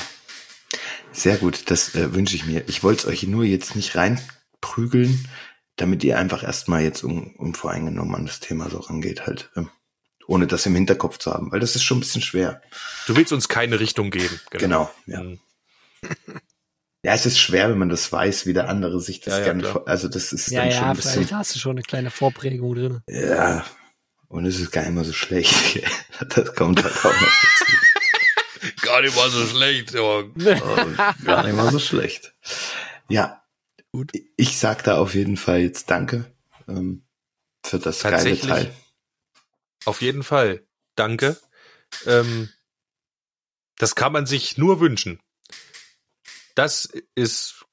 Sehr 1.16 1.38
gut, 1.38 1.70
das 1.72 1.96
äh, 1.96 2.14
wünsche 2.14 2.36
ich 2.36 2.46
mir. 2.46 2.64
Ich 2.68 2.84
wollte 2.84 3.02
es 3.02 3.06
euch 3.08 3.24
nur 3.24 3.44
jetzt 3.46 3.76
nicht 3.76 3.96
reinprügeln, 3.96 5.28
damit 5.78 6.04
ihr 6.04 6.18
einfach 6.20 6.44
erstmal 6.44 6.82
jetzt 6.84 7.04
um, 7.04 7.34
unvoreingenommen 7.36 8.16
an 8.16 8.26
das 8.26 8.40
Thema 8.40 8.70
so 8.70 8.80
rangeht, 8.80 9.26
halt, 9.26 9.50
ähm, 9.56 9.70
ohne 10.28 10.48
das 10.48 10.66
im 10.66 10.76
Hinterkopf 10.76 11.18
zu 11.18 11.34
haben, 11.34 11.52
weil 11.52 11.60
das 11.60 11.76
ist 11.76 11.84
schon 11.84 11.98
ein 11.98 12.02
bisschen 12.02 12.22
schwer. 12.22 12.62
Du 13.08 13.16
willst 13.16 13.32
uns 13.32 13.48
keine 13.48 13.80
Richtung 13.80 14.12
geben. 14.12 14.40
Genau, 14.52 14.92
ja. 15.06 15.22
Mhm. 15.24 15.40
Ja, 17.04 17.14
es 17.14 17.28
ist 17.28 17.38
schwer, 17.40 17.70
wenn 17.70 17.78
man 17.78 17.90
das 17.90 18.12
weiß, 18.12 18.48
wie 18.48 18.54
der 18.54 18.68
andere 18.68 19.00
sich 19.00 19.20
das 19.20 19.36
Ja, 19.36 19.38
ja, 19.38 19.46
gerne, 19.46 19.64
vor- 19.66 19.88
also 19.88 20.08
das 20.08 20.34
ist 20.34 20.48
ja, 20.50 20.64
dann 20.64 20.72
schon 20.72 20.82
ja, 20.82 20.90
ein 20.90 20.96
bisschen, 20.96 21.12
vielleicht 21.14 21.34
hast 21.34 21.54
du 21.54 21.60
schon 21.60 21.72
eine 21.74 21.84
kleine 21.84 22.10
Vorprägung 22.10 22.74
drin. 22.74 23.02
ja, 23.08 23.64
und 24.28 24.48
es 24.48 24.60
ist 24.60 24.72
gar 24.72 24.82
nicht 24.82 24.96
mal 24.96 25.06
so 25.06 25.14
schlecht. 25.14 25.84
das 26.36 26.56
kommt 26.56 26.84
halt 26.84 26.98
auch 26.98 27.04
noch 27.04 27.12
dazu. 27.12 27.72
Gar 28.86 29.02
nicht 29.02 29.16
mal 29.16 29.30
so 29.30 29.46
schlecht, 29.46 29.96
Oh, 29.96 30.24
gar 31.26 31.44
nicht 31.44 31.56
mal 31.56 31.72
so 31.72 31.80
schlecht. 31.80 32.34
Ja, 33.10 33.44
Gut. 33.92 34.12
ich 34.38 34.58
sag 34.58 34.84
da 34.84 34.98
auf 34.98 35.16
jeden 35.16 35.38
Fall 35.38 35.60
jetzt 35.60 35.90
Danke 35.90 36.26
ähm, 36.68 37.04
für 37.66 37.80
das 37.80 38.02
geile 38.04 38.16
Tatsächlich? 38.16 38.50
Teil. 38.50 38.76
Auf 39.86 40.02
jeden 40.02 40.24
Fall. 40.24 40.66
Danke. 40.96 41.38
Ähm, 42.06 42.50
das 43.78 43.96
kann 43.96 44.14
man 44.14 44.26
sich 44.26 44.58
nur 44.58 44.80
wünschen. 44.80 45.20
Das 46.56 46.90
ist, 47.16 47.66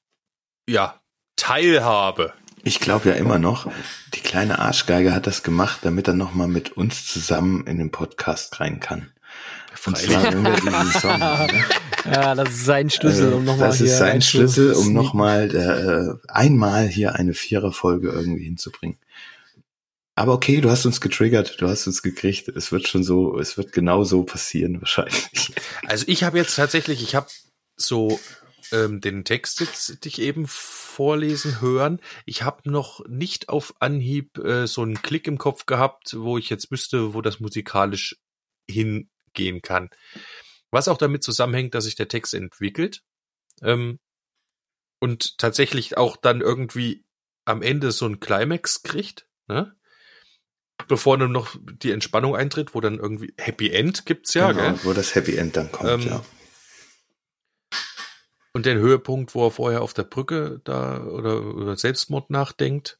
ja, 0.67 1.01
Teilhabe. 1.35 2.33
Ich 2.63 2.79
glaube 2.79 3.09
ja 3.09 3.15
immer 3.15 3.39
noch, 3.39 3.69
die 4.13 4.21
kleine 4.21 4.59
Arschgeige 4.59 5.13
hat 5.13 5.27
das 5.27 5.43
gemacht, 5.43 5.79
damit 5.83 6.07
er 6.07 6.13
noch 6.13 6.33
mal 6.33 6.47
mit 6.47 6.71
uns 6.71 7.05
zusammen 7.05 7.67
in 7.67 7.77
den 7.77 7.91
Podcast 7.91 8.59
rein 8.59 8.79
kann. 8.79 9.11
Song 11.01 11.21
haben, 11.21 11.55
ne? 11.55 11.65
Ja, 12.05 12.35
das 12.35 12.49
ist 12.49 12.65
sein 12.65 12.89
Schlüssel, 12.89 13.33
um 13.33 13.45
nochmal 13.45 13.69
Das 13.69 13.77
hier 13.77 13.87
ist 13.87 13.97
sein 13.97 14.21
Schlüssel, 14.21 14.73
um 14.73 14.93
nochmal 14.93 15.55
äh, 15.55 16.31
einmal 16.31 16.87
hier 16.87 17.15
eine 17.15 17.33
Viererfolge 17.33 18.09
irgendwie 18.09 18.43
hinzubringen. 18.43 18.97
Aber 20.15 20.33
okay, 20.33 20.61
du 20.61 20.69
hast 20.69 20.85
uns 20.85 21.01
getriggert, 21.01 21.59
du 21.59 21.67
hast 21.67 21.87
uns 21.87 22.03
gekriegt. 22.03 22.47
Es 22.49 22.71
wird 22.71 22.87
schon 22.87 23.03
so, 23.03 23.39
es 23.39 23.57
wird 23.57 23.71
genau 23.71 24.03
so 24.03 24.23
passieren 24.23 24.79
wahrscheinlich. 24.79 25.53
Also 25.87 26.05
ich 26.07 26.23
habe 26.23 26.37
jetzt 26.37 26.55
tatsächlich, 26.55 27.01
ich 27.01 27.15
habe 27.15 27.27
so 27.77 28.19
ähm, 28.71 29.01
den 29.01 29.23
Text 29.23 29.59
jetzt 29.59 30.05
dich 30.05 30.21
eben 30.21 30.45
vorlesen 30.47 31.61
hören. 31.61 31.99
Ich 32.25 32.43
habe 32.43 32.69
noch 32.69 33.03
nicht 33.07 33.49
auf 33.49 33.73
Anhieb 33.79 34.37
äh, 34.37 34.67
so 34.67 34.83
einen 34.83 35.01
Klick 35.01 35.27
im 35.27 35.39
Kopf 35.39 35.65
gehabt, 35.65 36.15
wo 36.17 36.37
ich 36.37 36.49
jetzt 36.49 36.69
wüsste, 36.69 37.13
wo 37.13 37.21
das 37.21 37.39
musikalisch 37.39 38.17
hingehen 39.35 39.61
kann. 39.61 39.89
Was 40.71 40.87
auch 40.87 40.97
damit 40.97 41.23
zusammenhängt, 41.23 41.75
dass 41.75 41.85
sich 41.85 41.95
der 41.95 42.07
Text 42.07 42.33
entwickelt 42.33 43.03
ähm, 43.61 43.99
und 44.99 45.37
tatsächlich 45.37 45.97
auch 45.97 46.17
dann 46.17 46.41
irgendwie 46.41 47.05
am 47.45 47.61
Ende 47.61 47.91
so 47.91 48.05
ein 48.05 48.19
Climax 48.19 48.83
kriegt, 48.83 49.27
ne? 49.47 49.75
Bevor 50.87 51.17
dann 51.17 51.31
noch 51.31 51.55
die 51.61 51.91
Entspannung 51.91 52.35
eintritt, 52.35 52.73
wo 52.73 52.81
dann 52.81 52.97
irgendwie 52.97 53.33
Happy 53.37 53.69
End 53.69 54.05
gibt's 54.05 54.33
ja, 54.33 54.51
genau, 54.51 54.71
gell? 54.71 54.79
wo 54.83 54.93
das 54.93 55.13
Happy 55.13 55.37
End 55.37 55.55
dann 55.55 55.71
kommt, 55.71 55.89
Ähm, 55.89 56.01
ja. 56.01 56.25
Und 58.53 58.65
den 58.65 58.77
Höhepunkt, 58.77 59.33
wo 59.33 59.47
er 59.47 59.51
vorher 59.51 59.81
auf 59.81 59.93
der 59.93 60.03
Brücke 60.03 60.61
da 60.63 61.03
oder 61.03 61.37
über 61.37 61.75
Selbstmord 61.75 62.29
nachdenkt. 62.29 62.99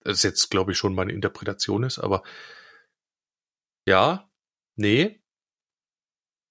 Das 0.00 0.18
ist 0.18 0.22
jetzt, 0.24 0.50
glaube 0.50 0.72
ich, 0.72 0.78
schon 0.78 0.94
meine 0.94 1.12
Interpretation 1.12 1.84
ist, 1.84 1.98
aber 1.98 2.22
ja, 3.86 4.28
nee. 4.76 5.23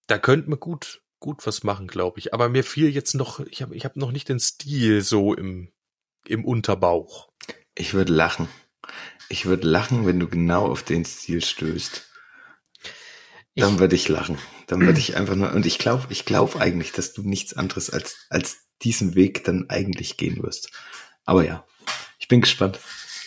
Da 0.08 0.18
könnte 0.18 0.50
man 0.50 0.60
gut, 0.60 1.02
gut 1.20 1.46
was 1.46 1.64
machen, 1.64 1.88
glaube 1.88 2.20
ich. 2.20 2.34
Aber 2.34 2.50
mir 2.50 2.64
fiel 2.64 2.90
jetzt 2.90 3.14
noch, 3.14 3.40
ich 3.42 3.62
habe 3.62 3.76
ich 3.76 3.86
hab 3.86 3.96
noch 3.96 4.12
nicht 4.12 4.30
den 4.30 4.40
Stil 4.40 5.02
so 5.02 5.34
im, 5.34 5.72
im 6.26 6.46
Unterbauch. 6.46 7.30
Ich 7.76 7.94
würde 7.94 8.14
lachen. 8.14 8.48
Ich 9.30 9.46
würde 9.46 9.68
lachen, 9.68 10.06
wenn 10.06 10.20
du 10.20 10.28
genau 10.28 10.70
auf 10.70 10.84
den 10.84 11.06
Stil 11.06 11.44
stößt. 11.44 12.10
Dann 13.56 13.80
würde 13.80 13.96
ich 13.96 14.10
lachen. 14.10 14.38
Dann 14.68 14.82
würde 14.82 15.00
ich 15.00 15.16
einfach 15.16 15.36
nur, 15.36 15.54
und 15.54 15.66
ich 15.66 15.78
glaube, 15.78 16.08
ich 16.10 16.26
glaube 16.26 16.60
eigentlich, 16.60 16.92
dass 16.92 17.14
du 17.14 17.22
nichts 17.22 17.54
anderes 17.54 17.90
als, 17.90 18.18
als 18.30 18.66
diesen 18.82 19.16
Weg 19.16 19.44
dann 19.44 19.70
eigentlich 19.70 20.18
gehen 20.18 20.42
wirst. 20.42 20.72
Aber 21.24 21.46
ja, 21.46 21.66
ich 22.20 22.28
bin 22.28 22.42
gespannt. 22.42 22.80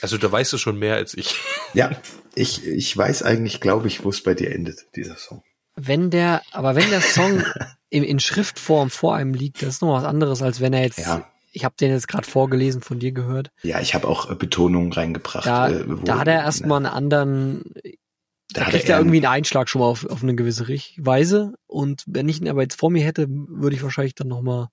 Also 0.03 0.19
da 0.19 0.31
weißt 0.31 0.53
du 0.53 0.59
schon 0.59 0.79
mehr 0.79 0.97
als 0.97 1.15
ich. 1.15 1.37
Ja, 1.75 1.91
ich, 2.35 2.67
ich 2.67 2.97
weiß 2.97 3.23
eigentlich, 3.23 3.61
glaube 3.61 3.89
ich, 3.89 4.05
wo 4.05 4.11
es 4.11 4.23
bei 4.23 4.35
dir 4.35 4.51
endet, 4.51 4.87
dieser 4.95 5.17
Song. 5.17 5.43
Wenn 5.77 6.11
der, 6.11 6.43
aber 6.53 6.75
wenn 6.75 6.89
der 6.91 7.01
Song 7.03 7.43
in, 7.91 8.03
in 8.03 8.19
Schriftform 8.19 8.91
vor 8.91 9.15
einem 9.15 9.35
liegt, 9.35 9.63
das 9.63 9.69
ist 9.77 9.83
noch 9.83 9.93
was 9.93 10.05
anderes, 10.05 10.43
als 10.43 10.61
wenn 10.61 10.73
er 10.73 10.83
jetzt, 10.83 10.99
Ja. 10.99 11.31
ich 11.53 11.65
habe 11.65 11.75
den 11.79 11.91
jetzt 11.93 12.09
gerade 12.09 12.27
vorgelesen, 12.29 12.83
von 12.83 12.99
dir 12.99 13.13
gehört. 13.13 13.51
Ja, 13.63 13.81
ich 13.81 13.95
habe 13.95 14.09
auch 14.09 14.31
äh, 14.31 14.35
Betonungen 14.35 14.93
reingebracht. 14.93 15.47
Da, 15.47 15.69
äh, 15.69 15.85
wo- 15.89 15.95
da 15.97 16.19
hat 16.19 16.29
er 16.29 16.41
erstmal 16.43 16.79
einen 16.79 16.87
anderen, 16.95 17.63
da, 18.53 18.63
hat 18.63 18.71
kriegt 18.71 18.89
er 18.89 18.99
irgendwie 18.99 19.19
einen 19.19 19.27
Einschlag 19.27 19.69
schon 19.69 19.81
mal 19.81 19.87
auf, 19.89 20.07
auf 20.07 20.23
eine 20.23 20.35
gewisse 20.35 20.67
Weise. 20.97 21.55
Und 21.67 22.05
wenn 22.07 22.29
ich 22.29 22.41
ihn 22.41 22.49
aber 22.49 22.63
jetzt 22.63 22.79
vor 22.79 22.91
mir 22.91 23.05
hätte, 23.05 23.27
würde 23.29 23.77
ich 23.77 23.83
wahrscheinlich 23.83 24.15
dann 24.15 24.29
nochmal 24.29 24.69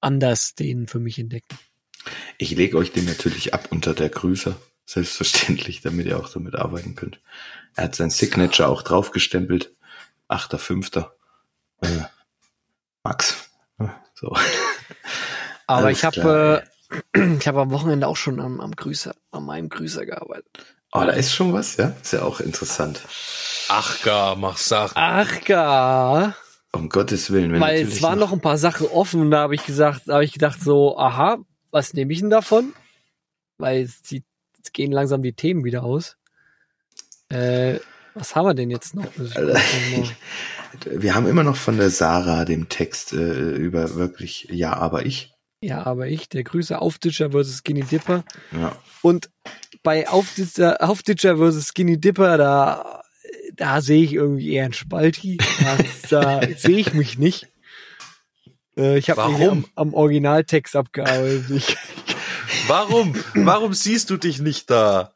anders 0.00 0.54
den 0.54 0.86
für 0.86 0.98
mich 1.00 1.18
entdecken. 1.18 1.56
Ich 2.38 2.50
lege 2.50 2.76
euch 2.76 2.92
den 2.92 3.06
natürlich 3.06 3.54
ab 3.54 3.68
unter 3.70 3.94
der 3.94 4.10
Grüße. 4.10 4.54
Selbstverständlich, 4.84 5.80
damit 5.82 6.06
ihr 6.06 6.18
auch 6.18 6.28
damit 6.28 6.54
arbeiten 6.54 6.94
könnt. 6.94 7.20
Er 7.74 7.84
hat 7.84 7.94
sein 7.96 8.10
Signature 8.10 8.68
auch 8.68 8.82
draufgestempelt. 8.82 9.74
8.5. 10.28 11.08
Äh, 11.82 11.88
Max. 13.02 13.50
So. 14.14 14.28
Aber 15.66 15.86
Alles 15.86 15.98
ich 15.98 16.04
habe 16.04 16.62
äh, 16.62 17.36
Ich 17.38 17.48
habe 17.48 17.60
am 17.60 17.70
Wochenende 17.70 18.06
auch 18.06 18.16
schon 18.16 18.40
am, 18.40 18.60
am 18.60 18.72
Grüßer, 18.72 19.14
an 19.30 19.44
meinem 19.44 19.68
Grüßer 19.68 20.06
gearbeitet. 20.06 20.76
Oh, 20.92 21.00
da 21.00 21.10
ist 21.10 21.32
schon 21.32 21.52
was, 21.52 21.76
ja? 21.76 21.94
Ist 22.00 22.12
ja 22.12 22.22
auch 22.22 22.40
interessant. 22.40 23.02
Ach 23.68 24.02
gar, 24.02 24.36
mach 24.36 24.56
Sachen. 24.56 24.94
Ach 24.96 25.44
gar. 25.44 26.36
Um 26.72 26.88
Gottes 26.88 27.30
Willen. 27.30 27.52
Wenn 27.52 27.60
Weil 27.60 27.82
es 27.82 28.02
waren 28.02 28.18
noch 28.18 28.32
ein 28.32 28.40
paar 28.40 28.58
Sachen 28.58 28.86
offen 28.86 29.20
und 29.20 29.30
da 29.30 29.40
habe 29.40 29.54
ich 29.54 29.64
gesagt, 29.64 30.02
da 30.06 30.14
habe 30.14 30.24
ich 30.24 30.32
gedacht 30.32 30.60
so, 30.60 30.96
aha, 30.96 31.38
was 31.70 31.92
nehme 31.94 32.12
ich 32.12 32.20
denn 32.20 32.30
davon? 32.30 32.72
Weil 33.58 33.82
es, 33.82 34.02
die, 34.02 34.24
es 34.62 34.72
gehen 34.72 34.92
langsam 34.92 35.22
die 35.22 35.32
Themen 35.32 35.64
wieder 35.64 35.82
aus. 35.82 36.16
Äh, 37.28 37.80
was 38.16 38.34
haben 38.34 38.46
wir 38.46 38.54
denn 38.54 38.70
jetzt 38.70 38.94
noch? 38.94 39.04
Mal. 39.16 39.60
Wir 40.90 41.14
haben 41.14 41.26
immer 41.26 41.42
noch 41.42 41.56
von 41.56 41.76
der 41.76 41.90
Sarah 41.90 42.44
dem 42.44 42.68
Text 42.68 43.12
äh, 43.12 43.52
über 43.56 43.94
wirklich 43.94 44.48
Ja, 44.50 44.74
aber 44.74 45.06
ich. 45.06 45.34
Ja, 45.60 45.84
aber 45.84 46.08
ich, 46.08 46.28
der 46.28 46.42
Grüße 46.42 46.80
Aufditscher 46.80 47.30
versus 47.30 47.58
Skinny 47.58 47.82
Dipper. 47.82 48.24
Ja. 48.52 48.76
Und 49.02 49.30
bei 49.82 50.08
Aufditscher, 50.08 50.82
Aufditscher 50.82 51.36
versus 51.36 51.68
Skinny 51.68 51.98
Dipper, 51.98 52.36
da, 52.38 53.02
da 53.54 53.80
sehe 53.80 54.02
ich 54.02 54.12
irgendwie 54.14 54.52
eher 54.52 54.64
einen 54.64 54.74
Spalti. 54.74 55.38
Da, 56.10 56.40
da 56.40 56.48
sehe 56.56 56.78
ich 56.78 56.94
mich 56.94 57.18
nicht. 57.18 57.48
Äh, 58.76 58.98
ich 58.98 59.10
habe 59.10 59.30
mich 59.32 59.48
am, 59.48 59.66
am 59.74 59.94
Originaltext 59.94 60.74
abgearbeitet. 60.76 61.50
Ich, 61.50 61.76
Warum? 62.66 63.14
Warum 63.34 63.74
siehst 63.74 64.10
du 64.10 64.16
dich 64.16 64.40
nicht 64.40 64.70
da? 64.70 65.15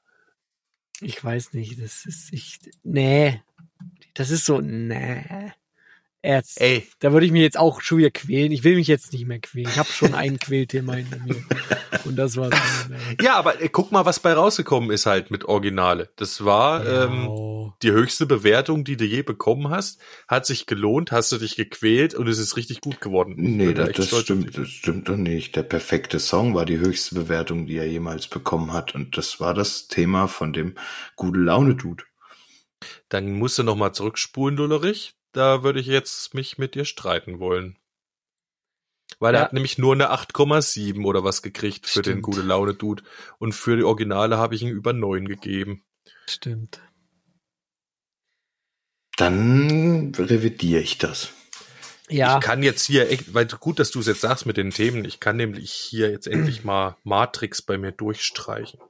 Ich 1.02 1.22
weiß 1.22 1.52
nicht, 1.52 1.80
das 1.82 2.04
ist 2.06 2.32
ich, 2.32 2.58
nee. 2.82 3.42
Das 4.14 4.30
ist 4.30 4.44
so, 4.44 4.60
nee. 4.60 5.52
Erst, 6.22 6.60
Ey, 6.60 6.86
da 6.98 7.12
würde 7.12 7.24
ich 7.24 7.32
mich 7.32 7.40
jetzt 7.40 7.58
auch 7.58 7.80
schon 7.80 7.96
wieder 7.98 8.10
quälen. 8.10 8.52
Ich 8.52 8.62
will 8.62 8.74
mich 8.76 8.88
jetzt 8.88 9.12
nicht 9.14 9.26
mehr 9.26 9.38
quälen. 9.40 9.68
Ich 9.70 9.78
habe 9.78 9.88
schon 9.90 10.14
ein 10.14 10.38
Quälthema 10.38 10.92
hinter 10.92 11.18
mir. 11.18 11.36
Und 12.04 12.16
das 12.16 12.36
war's. 12.36 12.52
ja, 13.22 13.36
aber 13.36 13.62
äh, 13.62 13.70
guck 13.70 13.90
mal, 13.90 14.04
was 14.04 14.20
bei 14.20 14.34
rausgekommen 14.34 14.90
ist 14.90 15.06
halt 15.06 15.30
mit 15.30 15.46
Originale. 15.46 16.10
Das 16.16 16.44
war 16.44 16.86
ähm, 16.86 17.24
Ja. 17.26 17.74
die 17.82 17.92
höchste 17.92 18.26
Bewertung, 18.26 18.84
die 18.84 18.98
du 18.98 19.06
je 19.06 19.22
bekommen 19.22 19.70
hast. 19.70 19.98
Hat 20.28 20.44
sich 20.44 20.66
gelohnt, 20.66 21.10
hast 21.10 21.32
du 21.32 21.38
dich 21.38 21.56
gequält 21.56 22.12
und 22.14 22.28
es 22.28 22.38
ist 22.38 22.54
richtig 22.56 22.82
gut 22.82 23.00
geworden. 23.00 23.34
Nee, 23.38 23.72
das, 23.72 23.92
das 23.92 24.20
stimmt, 24.20 24.58
das 24.58 24.68
stimmt 24.68 25.08
doch 25.08 25.16
nicht. 25.16 25.56
Der 25.56 25.62
perfekte 25.62 26.18
Song 26.18 26.54
war 26.54 26.66
die 26.66 26.78
höchste 26.78 27.14
Bewertung, 27.14 27.66
die 27.66 27.78
er 27.78 27.88
jemals 27.88 28.26
bekommen 28.28 28.74
hat. 28.74 28.94
Und 28.94 29.16
das 29.16 29.40
war 29.40 29.54
das 29.54 29.88
Thema 29.88 30.26
von 30.28 30.52
dem 30.52 30.74
gute 31.16 31.38
Laune 31.40 31.76
Dude. 31.76 32.04
Dann 33.08 33.32
musst 33.32 33.58
du 33.58 33.62
nochmal 33.62 33.92
zurückspulen, 33.92 34.56
Lullerich. 34.58 35.14
Da 35.32 35.62
würde 35.62 35.80
ich 35.80 35.86
jetzt 35.86 36.34
mich 36.34 36.58
mit 36.58 36.74
dir 36.74 36.84
streiten 36.84 37.38
wollen. 37.38 37.78
Weil 39.18 39.34
er 39.34 39.40
Ja. 39.40 39.44
hat 39.46 39.52
nämlich 39.52 39.76
nur 39.78 39.92
eine 39.94 40.10
8,7 40.10 41.04
oder 41.04 41.24
was 41.24 41.42
gekriegt 41.42 41.86
für 41.86 42.02
den 42.02 42.12
Stimmt. 42.14 42.22
gute 42.22 42.42
Laune 42.42 42.74
Dude. 42.74 43.02
Und 43.38 43.52
für 43.52 43.76
die 43.76 43.82
Originale 43.82 44.38
habe 44.38 44.54
ich 44.54 44.62
ihm 44.62 44.70
über 44.70 44.92
9 44.92 45.26
gegeben. 45.26 45.84
Stimmt. 46.26 46.80
Dann 49.16 50.12
revidiere 50.16 50.80
ich 50.80 50.98
das. 50.98 51.32
Ja, 52.08 52.38
Ich 52.38 52.44
kann 52.44 52.62
jetzt 52.62 52.84
hier 52.86 53.08
echt, 53.10 53.34
weil 53.34 53.46
gut, 53.46 53.78
dass 53.78 53.90
du 53.90 54.00
es 54.00 54.06
jetzt 54.06 54.20
sagst 54.22 54.46
mit 54.46 54.56
den 54.56 54.70
Themen, 54.70 55.04
ich 55.04 55.20
kann 55.20 55.36
nämlich 55.36 55.70
hier 55.72 56.10
jetzt 56.10 56.26
endlich 56.26 56.64
mal 56.64 56.96
Matrix 57.04 57.62
bei 57.62 57.78
mir 57.78 57.92
durchstreichen. 57.92 58.80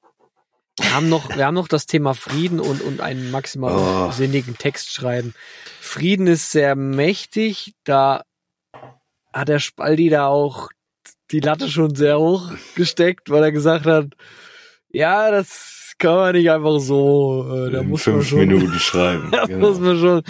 Wir 0.80 0.94
haben 0.94 1.08
noch, 1.08 1.28
wir 1.36 1.46
haben 1.46 1.54
noch 1.54 1.68
das 1.68 1.86
Thema 1.86 2.14
Frieden 2.14 2.60
und, 2.60 2.82
und 2.82 3.00
einen 3.00 3.30
maximal 3.30 3.72
Oh. 3.72 4.10
sinnigen 4.12 4.56
Text 4.58 4.92
schreiben. 4.92 5.34
Frieden 5.80 6.26
ist 6.26 6.50
sehr 6.50 6.74
mächtig, 6.76 7.74
da 7.84 8.22
hat 9.32 9.48
der 9.48 9.58
Spaldi 9.60 10.08
da 10.08 10.26
auch 10.26 10.68
die 11.30 11.40
Latte 11.40 11.68
schon 11.68 11.94
sehr 11.94 12.18
hoch 12.18 12.50
gesteckt, 12.74 13.30
weil 13.30 13.44
er 13.44 13.52
gesagt 13.52 13.86
hat, 13.86 14.06
ja, 14.92 15.30
das 15.30 15.94
kann 15.98 16.14
man 16.16 16.34
nicht 16.34 16.50
einfach 16.50 16.80
so, 16.80 17.46
äh, 17.48 17.70
da 17.70 17.80
In 17.80 17.88
muss 17.90 18.06
man 18.06 18.16
fünf 18.16 18.28
schon, 18.28 18.38
Minuten 18.40 18.78
schreiben. 18.78 19.30
da 19.32 19.44
genau. 19.46 19.68
muss 19.68 19.78
man 19.78 19.98
schon. 19.98 20.22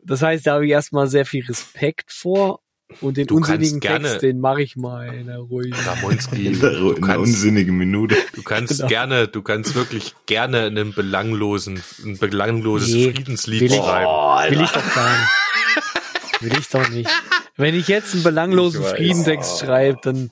Das 0.00 0.22
heißt, 0.22 0.46
da 0.46 0.54
habe 0.54 0.66
ich 0.66 0.72
erstmal 0.72 1.08
sehr 1.08 1.26
viel 1.26 1.44
Respekt 1.44 2.12
vor 2.12 2.60
und 3.00 3.16
den 3.16 3.26
Du 3.26 3.36
kannst 3.36 3.50
unsinnigen 3.50 3.80
gerne- 3.80 4.08
Text, 4.08 4.22
den 4.22 4.40
mache 4.40 4.62
ich 4.62 4.76
mal 4.76 5.12
in 5.14 5.26
der 5.26 5.38
ruhigen. 5.38 5.74
Ramonski, 5.74 6.46
In 6.46 6.60
der, 6.60 6.72
in 6.72 7.00
kannst, 7.00 7.18
unsinnigen 7.18 7.76
Minute. 7.76 8.16
du 8.34 8.42
kannst 8.42 8.76
Genau. 8.78 8.88
gerne, 8.88 9.28
du 9.28 9.42
kannst 9.42 9.74
wirklich 9.74 10.14
gerne 10.26 10.62
einen 10.64 10.94
belanglosen, 10.94 11.82
ein 12.04 12.18
belangloses 12.18 12.88
Nee, 12.92 13.12
Friedenslied 13.12 13.60
will 13.60 13.72
ich- 13.72 13.76
schreiben. 13.76 14.50
Will 14.56 14.62
ich 14.64 14.70
doch 14.70 14.94
gar 14.94 15.18
nicht. 15.20 16.42
Will 16.42 16.58
ich 16.58 16.68
doch 16.68 16.88
nicht. 16.90 17.10
Wenn 17.56 17.74
ich 17.74 17.88
jetzt 17.88 18.14
einen 18.14 18.22
belanglosen 18.22 18.82
weiß. 18.82 18.92
Friedentext 18.92 19.58
schreibe, 19.60 19.98
dann, 20.02 20.30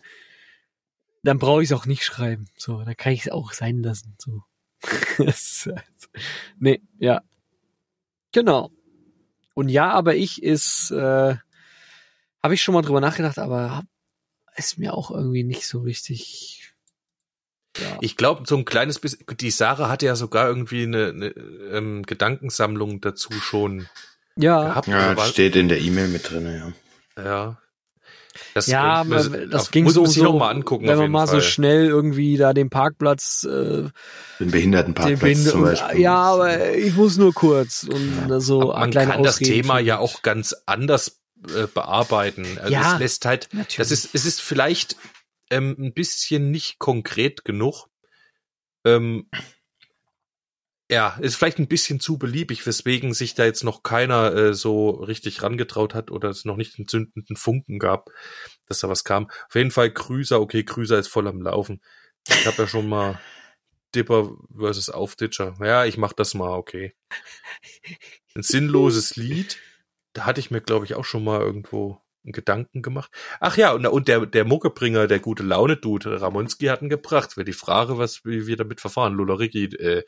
dann 1.24 1.38
brauche 1.38 1.62
ich 1.62 1.70
es 1.70 1.76
auch 1.76 1.84
nicht 1.86 2.04
schreiben. 2.04 2.46
So, 2.56 2.82
dann 2.84 2.96
kann 2.96 3.12
ich 3.12 3.26
es 3.26 3.32
auch 3.32 3.52
sein 3.52 3.82
lassen. 3.82 4.14
So. 4.18 4.42
Halt- 5.18 5.36
nee, 6.58 6.80
ja. 6.98 7.22
Genau. 8.32 8.70
Und 9.54 9.68
ja, 9.68 9.90
aber 9.90 10.14
ich 10.14 10.42
ist, 10.42 10.90
äh, 10.90 11.34
habe 12.42 12.54
ich 12.54 12.62
schon 12.62 12.74
mal 12.74 12.82
drüber 12.82 13.00
nachgedacht, 13.00 13.38
aber 13.38 13.82
ist 14.56 14.78
mir 14.78 14.94
auch 14.94 15.10
irgendwie 15.10 15.44
nicht 15.44 15.66
so 15.66 15.80
richtig. 15.80 16.72
Ja. 17.78 17.98
Ich 18.00 18.16
glaube, 18.16 18.44
so 18.46 18.56
ein 18.56 18.64
kleines 18.64 18.98
bisschen, 18.98 19.24
die 19.38 19.50
Sarah 19.50 19.90
hatte 19.90 20.06
ja 20.06 20.16
sogar 20.16 20.48
irgendwie 20.48 20.84
eine, 20.84 21.08
eine 21.08 21.26
ähm, 21.72 22.02
Gedankensammlung 22.04 23.02
dazu 23.02 23.30
schon 23.32 23.86
ja, 24.36 24.62
gehabt. 24.68 24.88
Ja, 24.88 25.14
war- 25.16 25.26
steht 25.26 25.56
in 25.56 25.68
der 25.68 25.80
E-Mail 25.80 26.08
mit 26.08 26.30
drin, 26.30 26.72
ja. 27.16 27.22
ja. 27.22 27.58
Das 28.54 28.66
ja, 28.66 28.82
aber 28.82 29.16
das 29.46 29.62
auf- 29.64 29.70
ging 29.70 29.84
muss 29.84 29.94
so, 29.94 30.02
man 30.02 30.10
sich 30.10 30.18
so 30.22 30.24
noch 30.24 30.38
mal 30.38 30.50
angucken. 30.50 30.86
wenn 30.86 30.94
auf 30.94 31.00
man 31.00 31.10
mal 31.10 31.26
Fall. 31.26 31.40
so 31.40 31.46
schnell 31.46 31.86
irgendwie 31.86 32.36
da 32.36 32.52
den 32.54 32.68
Parkplatz 32.70 33.44
äh, 33.44 33.88
Den 34.40 34.50
Behindertenparkplatz 34.50 35.20
Den 35.20 35.26
Behinde- 35.44 35.50
zum 35.50 35.62
Beispiel. 35.62 36.00
Ja, 36.00 36.16
aber 36.16 36.74
ich 36.74 36.94
muss 36.94 37.16
nur 37.18 37.32
kurz 37.34 37.84
und 37.84 38.28
Ja. 38.28 38.40
so 38.40 38.72
Aber 38.72 38.80
man 38.80 38.90
kann 38.90 39.22
das 39.22 39.36
Ausreden 39.36 39.62
Thema 39.62 39.76
für 39.78 39.84
ja 39.84 39.98
auch 39.98 40.20
ganz 40.22 40.54
anders 40.66 41.18
äh, 41.48 41.66
bearbeiten. 41.66 42.58
Also 42.58 42.72
Ja, 42.72 42.94
es 42.94 43.00
lässt 43.00 43.24
halt, 43.24 43.48
natürlich. 43.52 43.76
das 43.76 43.90
ist, 43.90 44.14
es 44.14 44.24
ist 44.24 44.40
vielleicht 44.40 44.96
ähm, 45.50 45.76
ein 45.78 45.92
bisschen 45.94 46.50
nicht 46.50 46.78
konkret 46.78 47.44
genug. 47.44 47.88
Ähm, 48.84 49.28
ja, 50.88 51.16
ist 51.20 51.34
vielleicht 51.34 51.58
ein 51.58 51.66
bisschen 51.66 51.98
zu 51.98 52.16
beliebig, 52.16 52.64
weswegen 52.64 53.12
sich 53.12 53.34
da 53.34 53.44
jetzt 53.44 53.64
noch 53.64 53.82
keiner 53.82 54.32
äh, 54.32 54.54
so 54.54 54.90
richtig 54.90 55.42
rangetraut 55.42 55.94
hat 55.94 56.10
oder 56.12 56.28
es 56.28 56.44
noch 56.44 56.56
nicht 56.56 56.78
einen 56.78 56.86
zündenden 56.86 57.36
Funken 57.36 57.78
gab, 57.78 58.10
dass 58.66 58.78
da 58.80 58.88
was 58.88 59.02
kam. 59.02 59.28
Auf 59.48 59.54
jeden 59.54 59.72
Fall 59.72 59.92
Krüser, 59.92 60.40
okay, 60.40 60.64
Krüser 60.64 60.98
ist 60.98 61.08
voll 61.08 61.26
am 61.26 61.42
Laufen. 61.42 61.80
Ich 62.28 62.46
habe 62.46 62.62
ja 62.62 62.68
schon 62.68 62.88
mal 62.88 63.20
Dipper 63.94 64.30
versus 64.56 64.88
Aufditscher. 64.90 65.56
Ja, 65.60 65.84
ich 65.86 65.96
mach 65.96 66.12
das 66.12 66.34
mal, 66.34 66.50
okay. 66.50 66.94
Ein 68.34 68.42
sinnloses 68.42 69.16
Lied. 69.16 69.58
Da 70.16 70.24
hatte 70.24 70.40
ich 70.40 70.50
mir, 70.50 70.62
glaube 70.62 70.86
ich, 70.86 70.94
auch 70.94 71.04
schon 71.04 71.24
mal 71.24 71.42
irgendwo 71.42 72.00
einen 72.24 72.32
Gedanken 72.32 72.80
gemacht. 72.80 73.10
Ach 73.38 73.58
ja, 73.58 73.72
und, 73.72 73.86
und 73.86 74.08
der, 74.08 74.24
der 74.24 74.46
Muckebringer, 74.46 75.06
der 75.06 75.20
gute 75.20 75.42
Laune-Dude, 75.42 76.22
Ramonski 76.22 76.66
hat 76.66 76.80
ihn 76.80 76.88
gebracht. 76.88 77.36
Wäre 77.36 77.44
die 77.44 77.52
Frage, 77.52 77.98
was 77.98 78.24
wie 78.24 78.46
wir 78.46 78.56
damit 78.56 78.80
verfahren. 78.80 79.12
Lulleriki, 79.12 79.64
äh, 79.64 80.04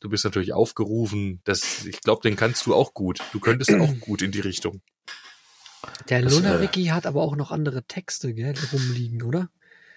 du 0.00 0.10
bist 0.10 0.26
natürlich 0.26 0.52
aufgerufen. 0.52 1.40
Das, 1.44 1.86
ich 1.86 2.02
glaube, 2.02 2.20
den 2.20 2.36
kannst 2.36 2.66
du 2.66 2.74
auch 2.74 2.92
gut. 2.92 3.20
Du 3.32 3.40
könntest 3.40 3.72
auch 3.72 3.94
gut 4.00 4.20
in 4.20 4.30
die 4.30 4.40
Richtung. 4.40 4.82
Der 6.10 6.20
Das, 6.20 6.34
Luna 6.34 6.50
äh, 6.50 6.56
Ricky 6.56 6.84
hat 6.86 7.06
aber 7.06 7.22
auch 7.22 7.34
noch 7.34 7.50
andere 7.50 7.84
Texte, 7.84 8.34
gell, 8.34 8.54
rumliegen, 8.74 9.22
oder? 9.22 9.48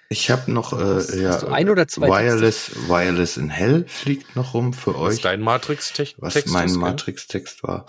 Ich 0.08 0.32
habe 0.32 0.50
noch, 0.52 0.72
äh, 0.72 1.22
ja, 1.22 1.38
ein 1.50 1.70
oder 1.70 1.88
zwei 1.90 2.08
Wireless, 2.08 2.72
Wireless 2.88 3.36
in 3.36 3.50
Hell 3.50 3.86
fliegt 3.88 4.36
noch 4.38 4.56
rum 4.56 4.74
für 4.74 4.96
Was 4.96 5.18
euch, 5.18 5.22
dein 5.22 5.42
Matrix-Text 5.42 6.16
was 6.18 6.46
mein 6.48 6.66
ist, 6.66 6.74
gell? 6.74 6.82
Matrix-Text 6.82 7.62
war. 7.62 7.86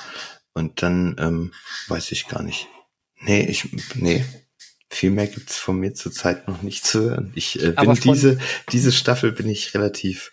Und 0.54 0.82
dann, 0.82 1.16
ähm, 1.18 1.52
weiß 1.88 2.12
ich 2.12 2.28
gar 2.28 2.42
nicht. 2.42 2.68
Nee, 3.20 3.44
ich, 3.46 3.68
nee. 3.94 4.24
Viel 4.92 5.10
mehr 5.10 5.28
gibt's 5.28 5.56
von 5.56 5.78
mir 5.78 5.94
zurzeit 5.94 6.48
noch 6.48 6.62
nicht 6.62 6.84
zu 6.84 7.00
hören. 7.02 7.32
Ich 7.36 7.62
äh, 7.62 7.70
bin 7.72 7.94
von- 7.94 8.12
diese, 8.14 8.40
diese 8.72 8.90
Staffel 8.90 9.30
bin 9.30 9.48
ich 9.48 9.72
relativ 9.74 10.32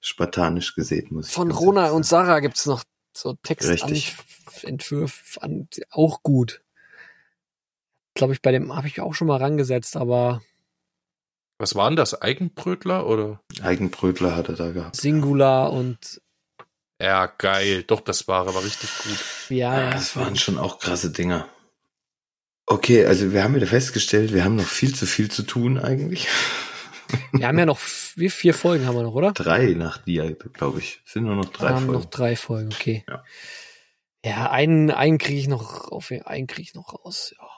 spartanisch 0.00 0.74
gesehen, 0.74 1.08
muss 1.10 1.28
ich 1.28 1.34
Von 1.34 1.50
Rona 1.50 1.90
und. 1.90 2.06
Sarah 2.06 2.40
gibt's 2.40 2.64
noch 2.64 2.84
so. 3.14 3.34
Textentwürfe, 3.42 5.42
an, 5.42 5.68
auch 5.90 6.22
gut. 6.22 6.62
Glaube 8.14 8.32
ich, 8.32 8.40
bei 8.40 8.52
dem 8.52 8.74
habe 8.74 8.86
ich 8.88 9.00
auch 9.00 9.14
schon 9.14 9.28
mal 9.28 9.36
rangesetzt, 9.36 9.96
aber 9.96 10.40
Was 11.58 11.74
waren 11.74 11.96
das? 11.96 12.20
Eigenbrötler 12.20 13.06
oder? 13.06 13.40
Eigenbrötler 13.60 14.34
hat 14.36 14.48
er 14.48 14.56
da 14.56 14.72
gehabt. 14.72 14.96
Singular 14.96 15.72
und 15.72 16.20
Ja, 17.00 17.26
geil. 17.26 17.84
Doch, 17.84 18.00
das 18.00 18.26
war 18.26 18.48
aber 18.48 18.64
richtig 18.64 18.90
gut. 19.04 19.18
ja, 19.50 19.80
ja. 19.80 19.90
Das 19.90 20.16
waren 20.16 20.36
schon 20.36 20.58
auch 20.58 20.78
krasse 20.78 21.10
Dinger. 21.10 21.48
Okay, 22.66 23.06
also 23.06 23.32
wir 23.32 23.42
haben 23.44 23.54
wieder 23.54 23.66
festgestellt, 23.66 24.34
wir 24.34 24.44
haben 24.44 24.56
noch 24.56 24.66
viel 24.66 24.94
zu 24.94 25.06
viel 25.06 25.30
zu 25.30 25.42
tun 25.42 25.78
eigentlich. 25.78 26.28
Wir 27.32 27.46
haben 27.46 27.58
ja 27.58 27.64
noch 27.64 27.80
wie 28.16 28.28
vier 28.28 28.52
Folgen 28.52 28.86
haben 28.86 28.96
wir 28.96 29.02
noch, 29.04 29.14
oder? 29.14 29.32
Drei 29.32 29.74
nach 29.74 29.98
dir, 29.98 30.34
glaube 30.34 30.80
ich. 30.80 31.00
Sind 31.06 31.24
nur 31.24 31.36
noch 31.36 31.46
drei 31.46 31.68
wir 31.68 31.76
haben 31.76 31.86
Folgen. 31.86 32.00
noch 32.00 32.10
drei 32.10 32.36
Folgen, 32.36 32.70
okay. 32.72 33.04
Ja. 33.08 33.24
Ja, 34.24 34.50
einen, 34.50 34.90
einen 34.90 35.16
kriege 35.18 35.38
ich 35.38 35.48
noch 35.48 35.90
auf, 35.90 36.10
einen 36.10 36.46
kriege 36.48 36.62
ich 36.62 36.74
noch 36.74 36.92
raus. 36.92 37.34
Ja. 37.38 37.48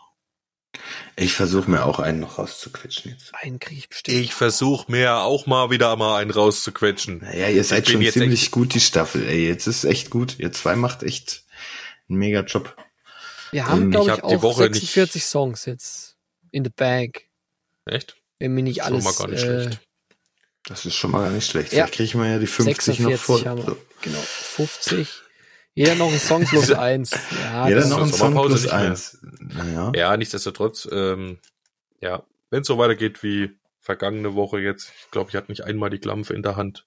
Ich 1.16 1.32
versuche 1.32 1.70
mir 1.70 1.84
auch 1.84 1.98
einen 1.98 2.20
noch 2.20 2.38
rauszuquetschen 2.38 3.12
jetzt. 3.12 3.34
Einen 3.34 3.58
krieg 3.58 3.78
ich 3.78 3.88
bestimmt. 3.88 4.16
Ich 4.16 4.32
versuche 4.34 4.90
mir 4.90 5.18
auch 5.18 5.46
mal 5.46 5.70
wieder 5.70 5.94
mal 5.96 6.18
einen 6.20 6.30
rauszuquetschen. 6.30 7.18
Naja, 7.18 7.48
ihr 7.48 7.64
seid 7.64 7.88
schon 7.88 8.00
jetzt 8.00 8.14
ziemlich 8.14 8.42
echt- 8.44 8.50
gut, 8.52 8.74
die 8.74 8.80
Staffel. 8.80 9.26
Ey, 9.28 9.46
jetzt 9.48 9.66
ist 9.66 9.84
echt 9.84 10.10
gut. 10.10 10.38
Ihr 10.38 10.52
zwei 10.52 10.76
macht 10.76 11.02
echt 11.02 11.44
einen 12.08 12.18
mega 12.18 12.40
Job. 12.42 12.76
Wir 13.50 13.66
haben, 13.66 13.82
Ähm, 13.82 13.90
glaube 13.90 14.10
ich 14.10 14.16
ich, 14.16 14.22
hab 14.22 14.28
die 14.28 14.36
auch 14.36 14.42
Woche 14.42 14.62
nicht- 14.70 14.74
46 14.80 15.24
Songs 15.24 15.64
jetzt 15.66 16.16
in 16.52 16.64
the 16.64 16.70
bag. 16.70 17.22
Echt? 17.86 18.16
Wenn 18.38 18.54
mir 18.54 18.62
nicht 18.62 18.82
Schon 18.84 18.92
alles. 18.94 19.04
mal 19.04 19.14
gar 19.14 19.28
nicht 19.28 19.42
äh, 19.42 19.62
schlecht. 19.64 19.80
Das 20.66 20.86
ist 20.86 20.94
schon 20.94 21.10
mal 21.10 21.22
gar 21.24 21.30
nicht 21.32 21.50
schlecht. 21.50 21.72
Ja. 21.72 21.86
Vielleicht 21.86 21.94
kriegen 22.12 22.22
wir 22.22 22.30
ja 22.30 22.38
die 22.38 22.46
50 22.46 23.00
noch 23.00 23.10
46 23.10 23.20
voll. 23.20 23.44
haben 23.44 23.58
wir. 23.58 23.64
So. 23.66 23.78
Genau, 24.02 24.20
50. 24.20 25.08
Jeder 25.74 25.94
noch 25.94 26.12
ein 26.12 26.18
Song 26.18 26.44
plus 26.44 26.72
eins. 26.72 27.12
Ja, 27.42 27.68
Jeder 27.68 27.80
das 27.80 27.90
noch 27.90 27.98
ist 27.98 28.12
ein 28.12 28.18
Song 28.18 28.46
plus 28.46 28.68
eins. 28.68 29.18
Naja. 29.38 29.92
Ja, 29.94 30.16
nichtsdestotrotz, 30.16 30.88
ähm, 30.90 31.38
ja, 32.00 32.24
wenn 32.50 32.62
es 32.62 32.66
so 32.66 32.78
weitergeht 32.78 33.22
wie 33.22 33.50
vergangene 33.80 34.34
Woche 34.34 34.58
jetzt, 34.60 34.92
ich 35.04 35.10
glaube, 35.10 35.30
ich 35.30 35.36
hatte 35.36 35.50
nicht 35.50 35.64
einmal 35.64 35.90
die 35.90 35.98
Klampfe 35.98 36.34
in 36.34 36.42
der 36.42 36.56
Hand, 36.56 36.86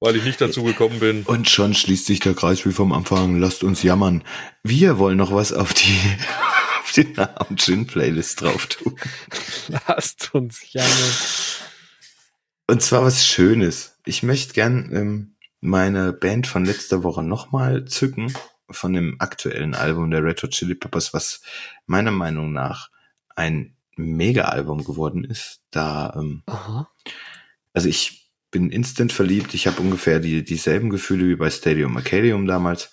weil 0.00 0.16
ich 0.16 0.24
nicht 0.24 0.40
dazu 0.40 0.62
gekommen 0.62 1.00
bin. 1.00 1.22
Und 1.24 1.48
schon 1.48 1.74
schließt 1.74 2.06
sich 2.06 2.20
der 2.20 2.34
Kreis 2.34 2.64
wie 2.64 2.72
vom 2.72 2.92
Anfang. 2.92 3.40
Lasst 3.40 3.64
uns 3.64 3.82
jammern. 3.82 4.22
Wir 4.62 4.98
wollen 4.98 5.18
noch 5.18 5.32
was 5.32 5.52
auf 5.52 5.74
die, 5.74 5.98
auf 6.82 6.92
die 6.92 7.12
Namen 7.12 7.56
Gin 7.56 7.86
Playlist 7.86 8.40
drauf 8.40 8.66
tun. 8.66 8.98
lasst 9.88 10.34
uns 10.34 10.72
jammern. 10.72 11.16
Und 12.68 12.82
zwar 12.82 13.02
was 13.02 13.26
Schönes. 13.26 13.98
Ich 14.04 14.22
möchte 14.22 14.54
gern 14.54 14.90
ähm, 14.92 15.35
meine 15.66 16.12
Band 16.12 16.46
von 16.46 16.64
letzter 16.64 17.02
Woche 17.02 17.22
nochmal 17.22 17.84
zücken 17.84 18.32
von 18.70 18.92
dem 18.92 19.16
aktuellen 19.18 19.74
Album 19.74 20.10
der 20.10 20.22
Red 20.22 20.42
Hot 20.42 20.50
Chili 20.50 20.74
Peppers, 20.74 21.12
was 21.12 21.42
meiner 21.86 22.10
Meinung 22.10 22.52
nach 22.52 22.90
ein 23.34 23.76
Mega-Album 23.96 24.84
geworden 24.84 25.24
ist. 25.24 25.62
Da, 25.70 26.14
ähm, 26.16 26.42
Aha. 26.46 26.88
also 27.72 27.88
ich 27.88 28.30
bin 28.50 28.70
instant 28.70 29.12
verliebt. 29.12 29.54
Ich 29.54 29.66
habe 29.66 29.82
ungefähr 29.82 30.20
die 30.20 30.44
dieselben 30.44 30.90
Gefühle 30.90 31.28
wie 31.28 31.36
bei 31.36 31.50
Stadium 31.50 31.96
Arcadium 31.96 32.46
damals. 32.46 32.90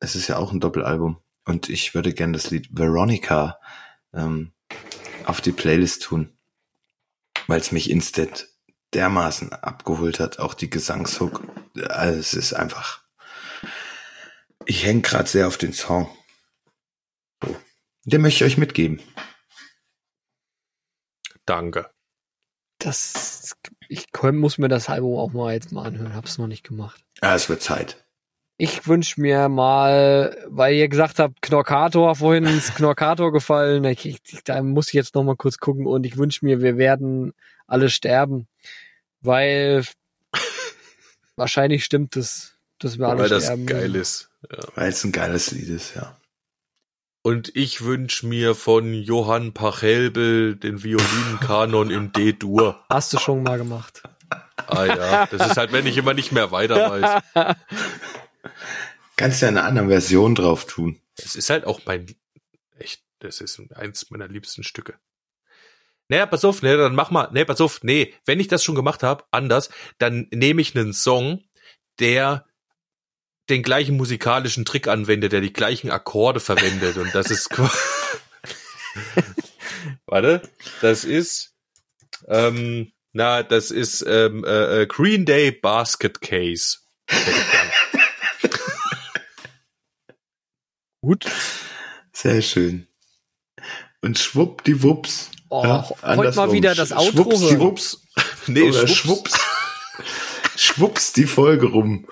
Es 0.00 0.14
ist 0.14 0.28
ja 0.28 0.36
auch 0.36 0.52
ein 0.52 0.60
Doppelalbum. 0.60 1.18
Und 1.44 1.68
ich 1.68 1.94
würde 1.94 2.12
gern 2.12 2.32
das 2.32 2.50
Lied 2.50 2.68
Veronica 2.70 3.58
ähm, 4.12 4.52
auf 5.24 5.40
die 5.40 5.52
Playlist 5.52 6.02
tun, 6.02 6.32
weil 7.46 7.60
es 7.60 7.72
mich 7.72 7.90
instant 7.90 8.48
dermaßen 8.94 9.52
abgeholt 9.52 10.20
hat. 10.20 10.38
Auch 10.38 10.54
die 10.54 10.70
Gesangshook. 10.70 11.42
Also 11.88 12.18
es 12.18 12.34
ist 12.34 12.52
einfach. 12.54 13.02
Ich 14.64 14.84
hänge 14.84 15.02
gerade 15.02 15.28
sehr 15.28 15.46
auf 15.46 15.56
den 15.56 15.72
Song. 15.72 16.08
So. 17.42 17.56
Den 18.04 18.22
möchte 18.22 18.44
ich 18.44 18.52
euch 18.52 18.58
mitgeben. 18.58 19.00
Danke. 21.44 21.90
Das, 22.78 23.56
ich 23.88 24.06
muss 24.22 24.58
mir 24.58 24.68
das 24.68 24.88
Album 24.88 25.18
auch 25.18 25.32
mal 25.32 25.54
jetzt 25.54 25.72
mal 25.72 25.86
anhören. 25.86 26.14
Hab's 26.14 26.38
noch 26.38 26.46
nicht 26.46 26.62
gemacht. 26.62 27.02
Ah, 27.20 27.34
es 27.34 27.48
wird 27.48 27.62
Zeit. 27.62 28.04
Ich 28.60 28.88
wünsch 28.88 29.16
mir 29.16 29.48
mal, 29.48 30.36
weil 30.48 30.74
ihr 30.74 30.88
gesagt 30.88 31.20
habt, 31.20 31.40
Knorkator, 31.42 32.16
vorhin 32.16 32.44
ist 32.44 32.74
Knorkator 32.74 33.32
gefallen, 33.32 33.84
ich, 33.84 34.04
ich, 34.04 34.42
da 34.44 34.60
muss 34.62 34.88
ich 34.88 34.94
jetzt 34.94 35.14
noch 35.14 35.22
mal 35.22 35.36
kurz 35.36 35.58
gucken 35.58 35.86
und 35.86 36.04
ich 36.04 36.16
wünsch 36.16 36.42
mir, 36.42 36.60
wir 36.60 36.76
werden 36.76 37.34
alle 37.68 37.90
sterben, 37.90 38.48
weil 39.20 39.84
wahrscheinlich 41.36 41.84
stimmt 41.84 42.16
es, 42.16 42.54
dass 42.78 42.98
wir 42.98 43.08
alle 43.08 43.20
Weil 43.20 43.28
das 43.28 43.44
sterben. 43.44 43.66
geil 43.66 43.94
ist. 43.94 44.30
Ja. 44.50 44.58
Weil 44.74 44.88
es 44.88 45.04
ein 45.04 45.12
geiles 45.12 45.52
Lied 45.52 45.68
ist, 45.68 45.94
ja. 45.94 46.16
Und 47.22 47.54
ich 47.54 47.82
wünsch 47.84 48.22
mir 48.22 48.54
von 48.54 48.94
Johann 48.94 49.52
Pachelbel 49.52 50.56
den 50.56 50.82
Violinenkanon 50.82 51.90
in 51.90 52.12
D-Dur. 52.12 52.84
Hast 52.88 53.12
du 53.12 53.18
schon 53.18 53.42
mal 53.42 53.58
gemacht. 53.58 54.02
Ah 54.66 54.84
ja, 54.84 55.26
das 55.26 55.50
ist 55.50 55.56
halt, 55.56 55.72
wenn 55.72 55.86
ich 55.86 55.96
immer 55.96 56.14
nicht 56.14 56.32
mehr 56.32 56.50
weiter 56.52 56.90
weiß. 56.90 57.56
Kannst 59.16 59.42
ja 59.42 59.48
eine 59.48 59.64
andere 59.64 59.88
Version 59.88 60.34
drauf 60.34 60.64
tun. 60.66 61.00
Es 61.16 61.34
ist 61.34 61.50
halt 61.50 61.64
auch 61.66 61.80
mein, 61.84 62.14
echt, 62.78 63.02
das 63.18 63.40
ist 63.40 63.60
eins 63.74 64.10
meiner 64.10 64.28
liebsten 64.28 64.62
Stücke. 64.62 64.94
Naja, 66.08 66.26
pass 66.26 66.44
auf, 66.44 66.62
ne, 66.62 66.76
dann 66.76 66.94
mach 66.94 67.10
mal, 67.10 67.30
ne, 67.32 67.44
pass 67.44 67.60
auf, 67.60 67.82
nee, 67.82 68.14
wenn 68.24 68.40
ich 68.40 68.48
das 68.48 68.64
schon 68.64 68.74
gemacht 68.74 69.02
habe, 69.02 69.24
anders, 69.30 69.70
dann 69.98 70.26
nehme 70.30 70.62
ich 70.62 70.74
einen 70.76 70.92
Song, 70.92 71.44
der 72.00 72.46
den 73.48 73.62
gleichen 73.62 73.96
musikalischen 73.96 74.64
Trick 74.64 74.88
anwendet, 74.88 75.32
der 75.32 75.40
die 75.40 75.52
gleichen 75.52 75.90
Akkorde 75.90 76.40
verwendet 76.40 76.96
und 76.96 77.14
das 77.14 77.30
ist 77.30 77.50
Warte, 80.06 80.42
das 80.80 81.04
ist 81.04 81.54
ähm, 82.26 82.92
na, 83.12 83.42
das 83.42 83.70
ist 83.70 84.04
ähm, 84.06 84.44
äh, 84.44 84.82
äh, 84.82 84.86
Green 84.86 85.24
Day 85.24 85.50
Basket 85.50 86.20
Case. 86.20 86.78
Gut. 91.00 91.26
Sehr 92.12 92.42
schön. 92.42 92.86
Und 94.02 94.18
schwuppdiwupps. 94.18 95.30
Oh, 95.50 95.62
Ja, 95.64 95.88
heute 96.02 96.36
mal 96.36 96.52
wieder 96.52 96.74
das 96.74 96.90
Sch- 96.92 96.96
Outro 96.98 97.24
hören. 97.30 97.38
Schwuppsdiwupps. 97.38 98.02
Nee, 98.48 98.62
Oder 98.70 98.86
Schwupps. 98.88 98.96
schwupps. 98.96 99.40
schwupps 100.56 101.12
die 101.12 101.24
Folge 101.26 101.66
rum. 101.66 102.06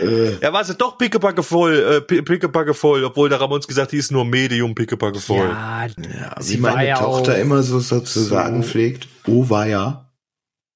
Äh, 0.00 0.38
Ja, 0.42 0.52
war 0.52 0.64
sie 0.64 0.74
doch 0.74 0.98
pickepacke 0.98 1.42
voll, 1.42 1.78
äh, 1.78 2.00
pi- 2.02 2.22
pickepacke 2.22 2.74
voll, 2.74 3.04
obwohl 3.04 3.28
der 3.28 3.40
Ramons 3.40 3.66
gesagt, 3.66 3.92
die 3.92 3.96
ist 3.98 4.10
nur 4.12 4.24
Medium 4.24 4.74
pickepacke 4.74 5.20
voll. 5.20 5.48
Ja, 5.48 5.86
ja, 5.86 6.34
wie 6.40 6.56
meine 6.58 6.86
ja 6.88 6.98
Tochter 6.98 7.38
immer 7.38 7.62
so 7.62 7.78
sozusagen 7.80 8.62
so- 8.62 8.68
pflegt. 8.68 9.08
Oh, 9.26 9.48
war 9.48 9.66
ja. 9.66 10.10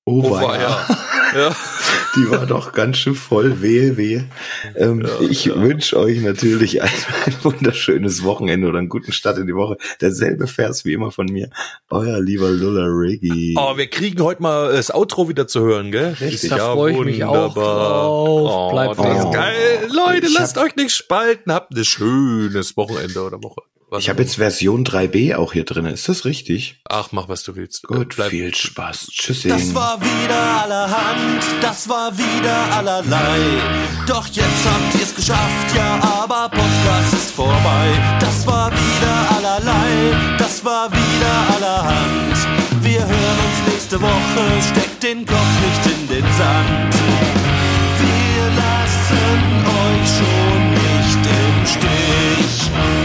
Oh, 0.06 0.22
Oh, 0.24 0.30
war 0.30 0.42
war 0.42 0.60
ja. 0.60 0.86
ja. 1.36 1.56
ja. 2.16 2.20
Die 2.22 2.30
war 2.30 2.46
doch 2.46 2.72
ganz 2.72 2.98
schön 2.98 3.14
voll. 3.14 3.62
Wehe, 3.62 3.96
wehe. 3.96 4.24
Ähm, 4.76 5.02
Ja, 5.06 5.20
ich 5.28 5.44
ja. 5.46 5.60
wünsche 5.60 5.98
euch 5.98 6.20
natürlich 6.20 6.82
ein, 6.82 6.90
ein 7.26 7.34
wunderschönes 7.42 8.24
Wochenende 8.24 8.68
oder 8.68 8.78
einen 8.78 8.88
guten 8.88 9.12
Start 9.12 9.38
in 9.38 9.46
die 9.46 9.54
Woche. 9.54 9.76
Derselbe 10.00 10.46
Vers 10.46 10.84
wie 10.84 10.92
immer 10.92 11.10
von 11.10 11.26
mir. 11.26 11.50
Euer 11.90 12.20
lieber 12.20 12.50
Lulla 12.50 12.84
Riggy. 12.86 13.54
Oh, 13.58 13.76
wir 13.76 13.86
kriegen 13.88 14.22
heute 14.22 14.42
mal 14.42 14.72
das 14.72 14.92
Outro 14.94 15.28
wieder 15.28 15.46
zu 15.46 15.60
hören, 15.60 15.90
gell? 15.92 16.16
Richtig. 16.20 16.50
Da 16.50 16.72
freu 16.72 16.90
ich 16.90 16.98
mich 17.00 17.24
auch 17.24 17.54
drauf. 17.54 18.72
Bleibt 18.72 18.98
das 18.98 19.16
ist 19.16 19.22
dran. 19.24 19.32
geil. 19.32 19.88
Leute, 19.92 20.26
Ich 20.26 20.34
lasst 20.34 20.58
euch 20.58 20.76
nicht 20.76 20.92
spalten. 20.94 21.52
Habt 21.52 21.76
ein 21.76 21.84
schönes 21.84 22.76
Wochenende 22.76 23.22
oder 23.22 23.42
Woche. 23.42 23.62
Was 23.90 24.04
Ich 24.04 24.08
habe 24.08 24.22
jetzt 24.22 24.36
Version 24.36 24.84
3b 24.84 25.34
auch 25.34 25.52
hier 25.52 25.64
drin. 25.64 25.84
Ist 25.86 26.08
das 26.08 26.24
richtig? 26.24 26.80
Ach, 26.88 27.08
mach, 27.10 27.28
was 27.28 27.42
du 27.42 27.56
willst. 27.56 27.82
Gut, 27.82 28.14
Bleib. 28.14 28.30
viel 28.30 28.54
Spaß. 28.54 29.08
Tschüssing. 29.10 29.50
Das 29.50 29.74
war 29.74 30.00
wieder 30.00 30.62
allerhand, 30.62 31.42
das 31.60 31.88
war 31.88 32.16
wieder 32.16 32.72
allerlei. 32.72 33.38
Doch 34.06 34.28
jetzt 34.28 34.64
habt 34.64 34.94
ihr's 34.94 35.12
geschafft, 35.12 35.74
ja, 35.74 35.98
aber 36.22 36.48
Podcast 36.50 37.14
ist 37.14 37.32
vorbei. 37.32 37.88
Das 38.20 38.46
war 38.46 38.70
wieder 38.70 39.36
allerlei, 39.36 40.36
das 40.38 40.64
war 40.64 40.88
wieder 40.92 41.54
allerhand. 41.56 42.36
Wir 42.82 43.00
hören 43.00 43.38
uns 43.48 43.72
nächste 43.72 44.00
Woche, 44.00 44.62
steckt 44.70 45.02
den 45.02 45.26
Kopf 45.26 45.52
nicht 45.66 45.98
in 45.98 46.08
den 46.08 46.32
Sand. 46.38 46.94
Wir 47.98 48.44
lassen 48.54 49.64
euch 49.82 50.08
schon 50.16 50.70
nicht 50.78 51.26
im 51.26 51.66
Stich. 51.66 52.99